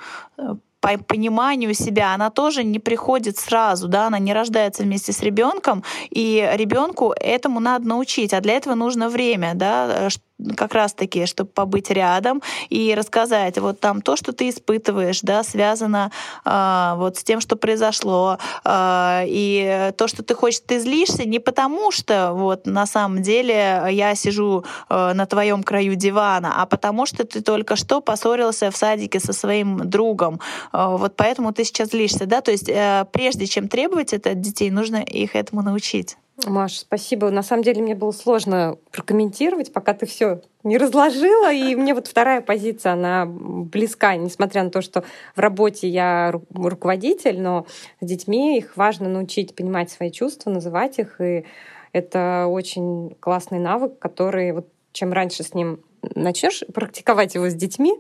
по 0.84 0.98
пониманию 0.98 1.72
себя, 1.72 2.12
она 2.12 2.28
тоже 2.28 2.62
не 2.62 2.78
приходит 2.78 3.38
сразу, 3.38 3.88
да, 3.88 4.08
она 4.08 4.18
не 4.18 4.34
рождается 4.34 4.82
вместе 4.82 5.12
с 5.12 5.22
ребенком, 5.22 5.82
и 6.10 6.46
ребенку 6.56 7.14
этому 7.18 7.58
надо 7.58 7.88
научить, 7.88 8.34
а 8.34 8.40
для 8.42 8.52
этого 8.52 8.74
нужно 8.74 9.08
время, 9.08 9.52
да, 9.54 10.10
как 10.56 10.74
раз-таки, 10.74 11.26
чтобы 11.26 11.50
побыть 11.50 11.90
рядом 11.90 12.42
и 12.68 12.94
рассказать, 12.94 13.58
вот 13.58 13.80
там 13.80 14.02
то, 14.02 14.16
что 14.16 14.32
ты 14.32 14.48
испытываешь, 14.48 15.20
да, 15.22 15.42
связано 15.42 16.10
э, 16.44 16.92
вот 16.96 17.16
с 17.16 17.24
тем, 17.24 17.40
что 17.40 17.56
произошло, 17.56 18.38
э, 18.64 19.24
и 19.26 19.92
то, 19.96 20.08
что 20.08 20.22
ты 20.22 20.34
хочешь, 20.34 20.60
ты 20.66 20.78
злишься 20.78 21.24
не 21.24 21.38
потому, 21.38 21.90
что 21.90 22.32
вот 22.32 22.66
на 22.66 22.86
самом 22.86 23.22
деле 23.22 23.86
я 23.90 24.14
сижу 24.14 24.64
э, 24.88 25.12
на 25.14 25.26
твоем 25.26 25.62
краю 25.62 25.94
дивана, 25.94 26.54
а 26.62 26.66
потому 26.66 27.06
что 27.06 27.24
ты 27.24 27.40
только 27.40 27.76
что 27.76 28.00
поссорился 28.00 28.70
в 28.70 28.76
садике 28.76 29.20
со 29.20 29.32
своим 29.32 29.88
другом, 29.88 30.40
э, 30.72 30.86
вот 30.90 31.16
поэтому 31.16 31.52
ты 31.52 31.64
сейчас 31.64 31.90
злишься, 31.90 32.26
да, 32.26 32.40
то 32.40 32.50
есть 32.50 32.68
э, 32.68 33.06
прежде 33.12 33.46
чем 33.46 33.68
требовать 33.68 34.12
это 34.12 34.30
от 34.30 34.40
детей, 34.40 34.70
нужно 34.70 34.96
их 34.96 35.36
этому 35.36 35.62
научить. 35.62 36.16
Маш, 36.46 36.80
спасибо. 36.80 37.30
На 37.30 37.42
самом 37.42 37.62
деле 37.62 37.80
мне 37.80 37.94
было 37.94 38.10
сложно 38.10 38.76
прокомментировать, 38.90 39.72
пока 39.72 39.94
ты 39.94 40.04
все 40.04 40.42
не 40.64 40.78
разложила. 40.78 41.52
И 41.52 41.76
мне 41.76 41.94
вот 41.94 42.08
вторая 42.08 42.40
позиция, 42.40 42.94
она 42.94 43.24
близка, 43.26 44.16
несмотря 44.16 44.64
на 44.64 44.70
то, 44.70 44.82
что 44.82 45.04
в 45.36 45.38
работе 45.38 45.88
я 45.88 46.32
руководитель, 46.52 47.40
но 47.40 47.66
с 48.00 48.06
детьми 48.06 48.58
их 48.58 48.76
важно 48.76 49.08
научить 49.08 49.54
понимать 49.54 49.90
свои 49.90 50.10
чувства, 50.10 50.50
называть 50.50 50.98
их. 50.98 51.20
И 51.20 51.44
это 51.92 52.46
очень 52.48 53.14
классный 53.20 53.60
навык, 53.60 54.00
который 54.00 54.52
вот 54.52 54.68
чем 54.92 55.12
раньше 55.12 55.44
с 55.44 55.54
ним 55.54 55.80
начнешь 56.14 56.62
практиковать 56.72 57.34
его 57.34 57.48
с 57.48 57.54
детьми, 57.54 57.94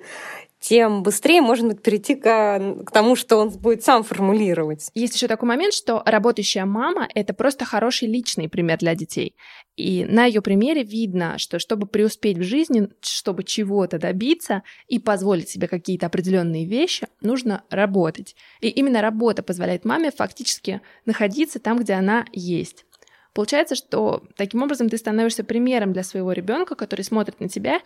тем 0.64 1.02
быстрее 1.02 1.42
можно 1.42 1.68
будет 1.68 1.82
перейти 1.82 2.14
к, 2.14 2.84
к 2.86 2.90
тому, 2.90 3.16
что 3.16 3.36
он 3.36 3.50
будет 3.50 3.84
сам 3.84 4.02
формулировать. 4.02 4.90
Есть 4.94 5.14
еще 5.14 5.28
такой 5.28 5.46
момент, 5.46 5.74
что 5.74 6.02
работающая 6.06 6.64
мама— 6.64 7.06
это 7.14 7.34
просто 7.34 7.66
хороший 7.66 8.08
личный 8.08 8.48
пример 8.48 8.78
для 8.78 8.94
детей. 8.94 9.36
И 9.76 10.06
на 10.06 10.24
ее 10.24 10.40
примере 10.40 10.82
видно, 10.82 11.36
что 11.36 11.58
чтобы 11.58 11.86
преуспеть 11.86 12.38
в 12.38 12.42
жизни, 12.42 12.88
чтобы 13.02 13.44
чего-то 13.44 13.98
добиться 13.98 14.62
и 14.88 14.98
позволить 14.98 15.50
себе 15.50 15.68
какие-то 15.68 16.06
определенные 16.06 16.64
вещи, 16.64 17.08
нужно 17.20 17.62
работать. 17.68 18.34
И 18.62 18.68
именно 18.68 19.02
работа 19.02 19.42
позволяет 19.42 19.84
маме 19.84 20.12
фактически 20.12 20.80
находиться 21.04 21.58
там, 21.60 21.78
где 21.78 21.92
она 21.92 22.24
есть. 22.32 22.86
Получается, 23.34 23.74
что 23.74 24.22
таким 24.36 24.62
образом 24.62 24.88
ты 24.88 24.96
становишься 24.96 25.44
примером 25.44 25.92
для 25.92 26.04
своего 26.04 26.32
ребенка, 26.32 26.74
который 26.74 27.02
смотрит 27.02 27.40
на 27.40 27.50
тебя 27.50 27.80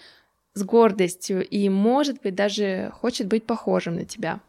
с 0.58 0.62
гордостью 0.62 1.46
и, 1.46 1.68
может 1.68 2.20
быть, 2.22 2.34
даже 2.34 2.92
хочет 3.00 3.28
быть 3.28 3.44
похожим 3.44 3.94
на 3.94 4.04
тебя. 4.04 4.40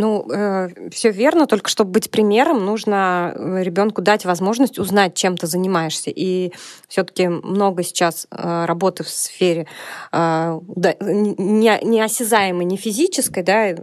Ну, 0.00 0.26
э, 0.32 0.88
все 0.90 1.10
верно, 1.10 1.46
только 1.46 1.68
чтобы 1.68 1.90
быть 1.90 2.10
примером, 2.10 2.64
нужно 2.64 3.34
э, 3.34 3.62
ребенку 3.62 4.00
дать 4.00 4.24
возможность 4.24 4.78
узнать, 4.78 5.14
чем 5.14 5.36
ты 5.36 5.46
занимаешься. 5.46 6.10
И 6.10 6.54
все-таки 6.88 7.28
много 7.28 7.82
сейчас 7.82 8.26
э, 8.30 8.64
работы 8.64 9.04
в 9.04 9.10
сфере 9.10 9.66
э, 10.10 10.60
да, 10.66 10.94
не, 11.00 11.78
не 11.82 12.00
осязаемой, 12.00 12.64
не 12.64 12.78
физической, 12.78 13.42
да, 13.42 13.74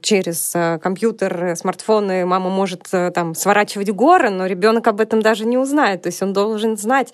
через 0.00 0.52
э, 0.54 0.78
компьютер, 0.80 1.56
смартфоны 1.56 2.24
мама 2.24 2.50
может 2.50 2.86
э, 2.92 3.10
там 3.10 3.34
сворачивать 3.34 3.90
горы, 3.90 4.30
но 4.30 4.46
ребенок 4.46 4.86
об 4.86 5.00
этом 5.00 5.22
даже 5.22 5.44
не 5.44 5.58
узнает. 5.58 6.02
То 6.02 6.06
есть 6.06 6.22
он 6.22 6.32
должен 6.32 6.76
знать 6.76 7.12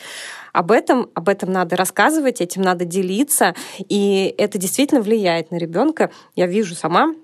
об 0.53 0.71
этом, 0.71 1.09
об 1.15 1.31
этом 1.31 1.51
надо 1.51 1.77
рассказывать, 1.77 2.43
этим 2.43 2.61
надо 2.61 2.85
делиться, 2.85 3.55
и 3.79 4.35
это 4.37 4.59
действительно 4.59 5.01
влияет 5.01 5.51
на 5.51 5.57
ребенка. 5.57 6.11
Я 6.37 6.47
вижу 6.47 6.75
сама, 6.75 7.15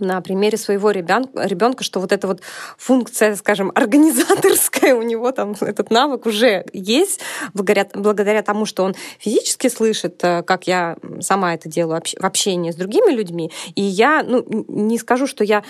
на 0.00 0.20
примере 0.20 0.58
своего 0.58 0.90
ребенка, 0.90 1.84
что 1.84 2.00
вот 2.00 2.12
эта 2.12 2.26
вот 2.26 2.40
функция, 2.78 3.36
скажем, 3.36 3.72
организаторская 3.74 4.94
у 4.94 5.02
него 5.02 5.32
там 5.32 5.54
этот 5.60 5.90
навык 5.90 6.26
уже 6.26 6.64
есть 6.72 7.20
благодаря, 7.54 7.86
благодаря 7.94 8.42
тому, 8.42 8.66
что 8.66 8.84
он 8.84 8.94
физически 9.18 9.68
слышит, 9.68 10.22
э, 10.22 10.42
как 10.42 10.66
я 10.66 10.96
сама 11.20 11.54
это 11.54 11.68
делаю 11.68 12.02
в 12.18 12.24
общении 12.24 12.70
с 12.70 12.76
другими 12.76 13.10
людьми. 13.12 13.50
И 13.74 13.82
я, 13.82 14.22
ну, 14.22 14.44
не 14.68 14.98
скажу, 14.98 15.26
что 15.26 15.44
я 15.44 15.62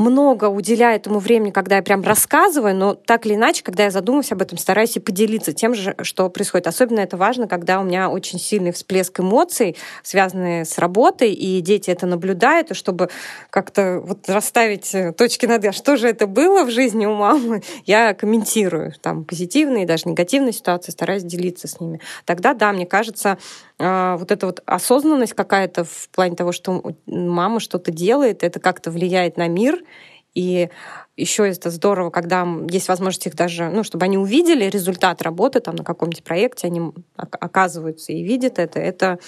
много 0.00 0.46
уделяю 0.46 0.96
этому 0.96 1.18
времени, 1.18 1.50
когда 1.50 1.76
я 1.76 1.82
прям 1.82 2.02
рассказываю, 2.02 2.74
но 2.74 2.94
так 2.94 3.26
или 3.26 3.34
иначе, 3.34 3.62
когда 3.62 3.84
я 3.84 3.90
задумываюсь 3.90 4.32
об 4.32 4.42
этом, 4.42 4.58
стараюсь 4.58 4.96
и 4.96 5.00
поделиться 5.00 5.52
тем 5.52 5.74
же, 5.74 5.94
что 6.02 6.28
происходит. 6.30 6.66
Особенно 6.66 7.00
это 7.00 7.16
важно, 7.16 7.46
когда 7.46 7.80
у 7.80 7.84
меня 7.84 8.08
очень 8.08 8.38
сильный 8.38 8.72
всплеск 8.72 9.20
эмоций, 9.20 9.76
связанные 10.02 10.64
с 10.64 10.78
работой, 10.78 11.32
и 11.32 11.60
дети 11.60 11.90
это 11.90 12.06
наблюдают, 12.06 12.70
и 12.70 12.74
чтобы 12.74 13.10
как-то 13.50 14.00
вот 14.00 14.28
расставить 14.28 14.94
э, 14.94 15.12
точки 15.12 15.46
над 15.46 15.60
а 15.60 15.72
что 15.72 15.96
же 15.96 16.08
это 16.08 16.26
было 16.26 16.64
в 16.64 16.70
жизни 16.70 17.04
у 17.04 17.14
мамы, 17.14 17.62
я 17.84 18.14
комментирую 18.14 18.94
там 19.02 19.24
позитивные, 19.24 19.86
даже 19.86 20.08
негативные 20.08 20.52
ситуации, 20.52 20.90
стараюсь 20.90 21.22
делиться 21.22 21.68
с 21.68 21.78
ними. 21.80 22.00
Тогда, 22.24 22.54
да, 22.54 22.72
мне 22.72 22.86
кажется, 22.86 23.36
вот 23.80 24.30
эта 24.30 24.46
вот 24.46 24.62
осознанность 24.66 25.32
какая-то 25.32 25.84
в 25.84 26.08
плане 26.10 26.36
того, 26.36 26.52
что 26.52 26.82
мама 27.06 27.60
что-то 27.60 27.90
делает, 27.90 28.42
это 28.42 28.60
как-то 28.60 28.90
влияет 28.90 29.38
на 29.38 29.48
мир, 29.48 29.82
и 30.34 30.68
еще 31.16 31.48
это 31.48 31.70
здорово, 31.70 32.10
когда 32.10 32.46
есть 32.68 32.88
возможность 32.88 33.26
их 33.26 33.34
даже, 33.34 33.68
ну, 33.68 33.82
чтобы 33.82 34.04
они 34.04 34.16
увидели 34.16 34.64
результат 34.64 35.22
работы 35.22 35.60
там 35.60 35.74
на 35.74 35.84
каком-нибудь 35.84 36.22
проекте, 36.22 36.68
они 36.68 36.92
оказываются 37.16 38.12
и 38.12 38.22
видят 38.22 38.58
это. 38.58 38.78
Это 38.78 39.18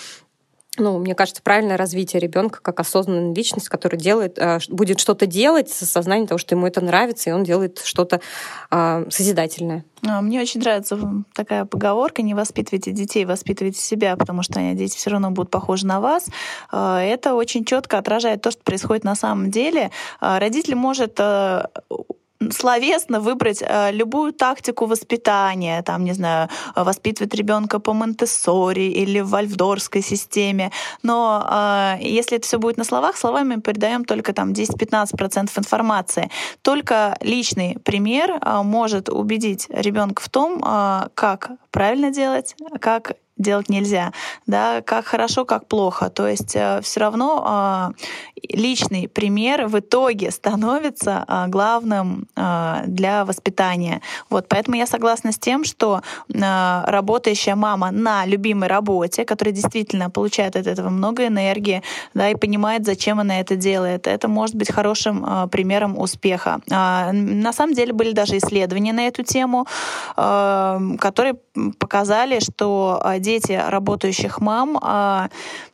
ну, 0.79 0.99
мне 0.99 1.15
кажется, 1.15 1.43
правильное 1.43 1.77
развитие 1.77 2.21
ребенка 2.21 2.61
как 2.63 2.81
осознанная 2.81 3.35
личность, 3.35 3.69
которая 3.69 4.01
делает, 4.01 4.39
э, 4.39 4.59
будет 4.69 5.01
что-то 5.01 5.27
делать 5.27 5.71
с 5.71 5.87
сознанием 5.87 6.27
того, 6.27 6.39
что 6.39 6.55
ему 6.55 6.67
это 6.67 6.81
нравится, 6.81 7.29
и 7.29 7.33
он 7.33 7.45
делает 7.45 7.81
что-то 7.85 8.21
э, 8.71 9.07
созидательное. 9.11 9.85
А, 10.07 10.23
мне 10.23 10.41
очень 10.41 10.61
нравится 10.61 10.99
такая 11.35 11.67
поговорка 11.67 12.23
«не 12.23 12.35
воспитывайте 12.35 12.91
детей, 12.93 13.25
воспитывайте 13.27 13.81
себя», 13.81 14.17
потому 14.17 14.43
что 14.43 14.61
дети 14.73 14.97
все 14.97 15.11
равно 15.11 15.31
будут 15.31 15.51
похожи 15.51 15.87
на 15.87 16.01
вас. 16.01 16.29
А, 16.71 17.03
это 17.03 17.35
очень 17.35 17.65
четко 17.67 17.99
отражает 17.99 18.41
то, 18.41 18.51
что 18.51 18.63
происходит 18.63 19.05
на 19.05 19.15
самом 19.15 19.51
деле. 19.51 19.91
А, 20.21 20.41
родитель 20.41 20.75
может 20.75 21.17
э, 21.19 21.67
словесно 22.51 23.21
выбрать 23.21 23.63
э, 23.63 23.93
любую 23.93 24.33
тактику 24.33 24.87
воспитания, 24.87 25.83
там, 25.83 26.05
не 26.05 26.13
знаю, 26.13 26.49
воспитывать 26.75 27.35
ребенка 27.35 27.79
по 27.79 27.93
Монтессори 27.93 28.91
или 28.91 29.21
в 29.21 29.29
вальфдорской 29.29 30.03
системе. 30.03 30.71
Но 31.03 31.47
э, 31.49 31.97
если 32.01 32.39
это 32.39 32.47
все 32.47 32.59
будет 32.59 32.77
на 32.77 32.85
словах, 32.85 33.17
словами 33.17 33.61
передаем 33.61 34.05
только 34.05 34.33
там 34.33 34.53
10-15% 34.53 35.59
информации. 35.59 36.31
Только 36.63 37.17
личный 37.21 37.79
пример 37.85 38.39
э, 38.41 38.63
может 38.63 39.09
убедить 39.09 39.67
ребенка 39.71 40.23
в 40.23 40.29
том, 40.29 40.61
как 41.15 41.51
правильно 41.71 42.11
делать, 42.11 42.57
как 42.81 43.17
делать 43.37 43.69
нельзя, 43.69 44.13
да, 44.47 44.83
как 44.83 45.07
хорошо, 45.07 45.45
как 45.45 45.67
плохо. 45.67 46.11
То 46.11 46.29
есть 46.29 46.55
э, 46.55 46.81
все 46.83 47.01
равно 47.01 47.93
э, 47.97 48.57
личный 48.57 49.09
пример 49.09 49.67
в 49.67 49.79
итоге 49.79 50.31
становится 50.31 51.25
э, 51.27 51.47
главным 51.49 52.29
э, 52.37 52.83
для 52.87 53.25
воспитания. 53.25 54.01
Вот, 54.31 54.47
поэтому 54.49 54.77
я 54.77 54.87
согласна 54.87 55.33
с 55.33 55.39
тем, 55.39 55.65
что 55.65 56.03
э, 56.33 56.83
работающая 56.87 57.55
мама 57.57 57.91
на 57.91 58.27
любимой 58.27 58.69
работе, 58.69 59.25
которая 59.25 59.55
действительно 59.55 60.11
получает 60.11 60.57
от 60.57 60.67
этого 60.67 60.91
много 60.91 61.27
энергии, 61.27 61.83
да, 62.15 62.29
и 62.29 62.35
понимает, 62.35 62.85
зачем 62.85 63.19
она 63.19 63.41
это 63.41 63.57
делает, 63.57 64.07
это 64.07 64.29
может 64.29 64.55
быть 64.55 64.71
хорошим 64.71 65.25
э, 65.25 65.49
примером 65.49 65.99
успеха. 65.99 66.61
Э, 66.71 67.13
на 67.13 67.53
самом 67.53 67.75
деле 67.75 67.93
были 67.93 68.13
даже 68.13 68.37
исследования 68.37 68.93
на 68.93 69.07
эту 69.07 69.23
тему, 69.23 69.67
э, 70.17 70.79
которые 71.01 71.35
показали, 71.79 72.41
что 72.41 73.01
э, 73.05 73.19
дети 73.33 73.53
работающих 73.53 74.41
мам 74.41 74.79
а, 74.83 75.31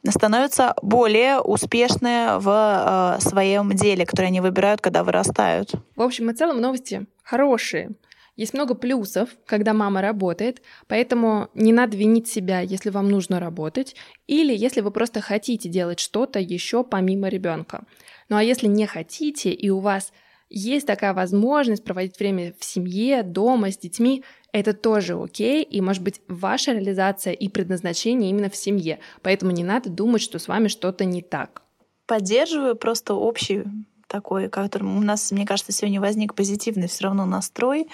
становятся 0.08 0.74
более 0.82 1.40
успешны 1.40 2.38
в 2.38 2.46
а, 2.48 3.18
своем 3.20 3.72
деле, 3.72 4.06
которое 4.06 4.28
они 4.28 4.40
выбирают, 4.40 4.80
когда 4.80 5.02
вырастают. 5.02 5.72
В 5.96 6.02
общем 6.02 6.30
и 6.30 6.34
целом 6.34 6.60
новости 6.60 7.06
хорошие. 7.22 7.90
Есть 8.36 8.54
много 8.54 8.74
плюсов, 8.74 9.30
когда 9.46 9.74
мама 9.74 10.00
работает, 10.00 10.62
поэтому 10.86 11.48
не 11.54 11.72
надо 11.72 11.96
винить 11.96 12.28
себя, 12.28 12.60
если 12.60 12.90
вам 12.90 13.08
нужно 13.08 13.40
работать, 13.40 13.96
или 14.28 14.56
если 14.56 14.80
вы 14.80 14.92
просто 14.92 15.20
хотите 15.20 15.68
делать 15.68 15.98
что-то 15.98 16.38
еще 16.38 16.84
помимо 16.84 17.28
ребенка. 17.28 17.82
Ну 18.28 18.36
а 18.36 18.42
если 18.44 18.68
не 18.68 18.86
хотите, 18.86 19.50
и 19.50 19.70
у 19.70 19.80
вас 19.80 20.12
есть 20.50 20.86
такая 20.86 21.14
возможность 21.14 21.84
проводить 21.84 22.18
время 22.20 22.54
в 22.58 22.64
семье, 22.64 23.24
дома, 23.24 23.72
с 23.72 23.76
детьми, 23.76 24.22
это 24.52 24.72
тоже 24.72 25.14
окей, 25.14 25.62
и 25.62 25.80
может 25.80 26.02
быть 26.02 26.20
ваша 26.28 26.72
реализация 26.72 27.32
и 27.32 27.48
предназначение 27.48 28.30
именно 28.30 28.48
в 28.48 28.56
семье, 28.56 28.98
поэтому 29.22 29.50
не 29.52 29.64
надо 29.64 29.90
думать, 29.90 30.22
что 30.22 30.38
с 30.38 30.48
вами 30.48 30.68
что-то 30.68 31.04
не 31.04 31.22
так. 31.22 31.62
Поддерживаю 32.06 32.74
просто 32.74 33.14
общий 33.14 33.64
такой, 34.08 34.48
которым 34.48 34.96
у 34.96 35.00
нас, 35.02 35.30
мне 35.30 35.46
кажется, 35.46 35.70
сегодня 35.70 36.00
возник 36.00 36.34
позитивный 36.34 36.88
все 36.88 37.04
равно 37.04 37.26
настрой, 37.26 37.88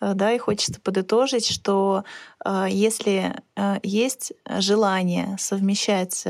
э, 0.00 0.12
да, 0.14 0.32
и 0.32 0.38
хочется 0.38 0.80
подытожить, 0.80 1.46
что 1.46 2.04
э, 2.44 2.66
если 2.68 3.36
э, 3.56 3.76
есть 3.82 4.32
желание 4.58 5.36
совмещать 5.38 6.26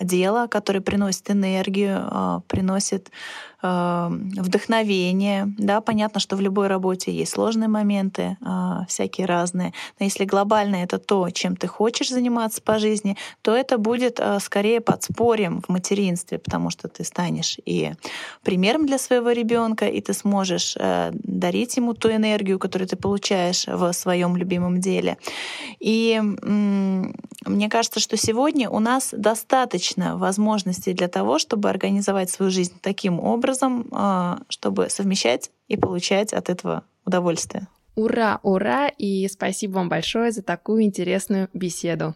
дело, 0.00 0.46
которое 0.46 0.80
приносит 0.80 1.30
энергию, 1.30 2.42
приносит 2.48 3.10
вдохновение. 3.62 5.52
Да, 5.58 5.80
понятно, 5.80 6.20
что 6.20 6.36
в 6.36 6.40
любой 6.40 6.66
работе 6.66 7.12
есть 7.12 7.32
сложные 7.32 7.68
моменты, 7.68 8.36
а, 8.40 8.84
всякие 8.88 9.26
разные. 9.26 9.72
Но 10.00 10.04
если 10.04 10.24
глобально 10.24 10.76
это 10.76 10.98
то, 10.98 11.30
чем 11.30 11.56
ты 11.56 11.68
хочешь 11.68 12.10
заниматься 12.10 12.60
по 12.60 12.78
жизни, 12.78 13.16
то 13.42 13.54
это 13.54 13.78
будет 13.78 14.18
а, 14.18 14.40
скорее 14.40 14.80
подспорьем 14.80 15.62
в 15.62 15.68
материнстве, 15.68 16.38
потому 16.38 16.70
что 16.70 16.88
ты 16.88 17.04
станешь 17.04 17.58
и 17.64 17.92
примером 18.42 18.86
для 18.86 18.98
своего 18.98 19.30
ребенка, 19.30 19.86
и 19.86 20.00
ты 20.00 20.12
сможешь 20.12 20.74
э, 20.76 21.10
дарить 21.12 21.76
ему 21.76 21.94
ту 21.94 22.10
энергию, 22.10 22.58
которую 22.58 22.88
ты 22.88 22.96
получаешь 22.96 23.66
в 23.66 23.92
своем 23.92 24.36
любимом 24.36 24.80
деле. 24.80 25.18
И 25.78 26.20
мне 26.20 27.68
кажется, 27.68 28.00
что 28.00 28.16
сегодня 28.16 28.70
у 28.70 28.80
нас 28.80 29.10
достаточно 29.12 30.16
возможностей 30.16 30.92
для 30.92 31.08
того, 31.08 31.38
чтобы 31.38 31.70
организовать 31.70 32.30
свою 32.30 32.50
жизнь 32.50 32.74
таким 32.80 33.20
образом, 33.20 33.51
образом, 33.52 33.86
а, 33.92 34.40
чтобы 34.48 34.88
совмещать 34.88 35.50
и 35.68 35.76
получать 35.76 36.32
от 36.32 36.48
этого 36.48 36.84
удовольствие. 37.04 37.68
Ура, 37.94 38.40
ура! 38.42 38.88
И 38.88 39.28
спасибо 39.28 39.74
вам 39.74 39.88
большое 39.88 40.32
за 40.32 40.42
такую 40.42 40.82
интересную 40.82 41.48
беседу. 41.52 42.14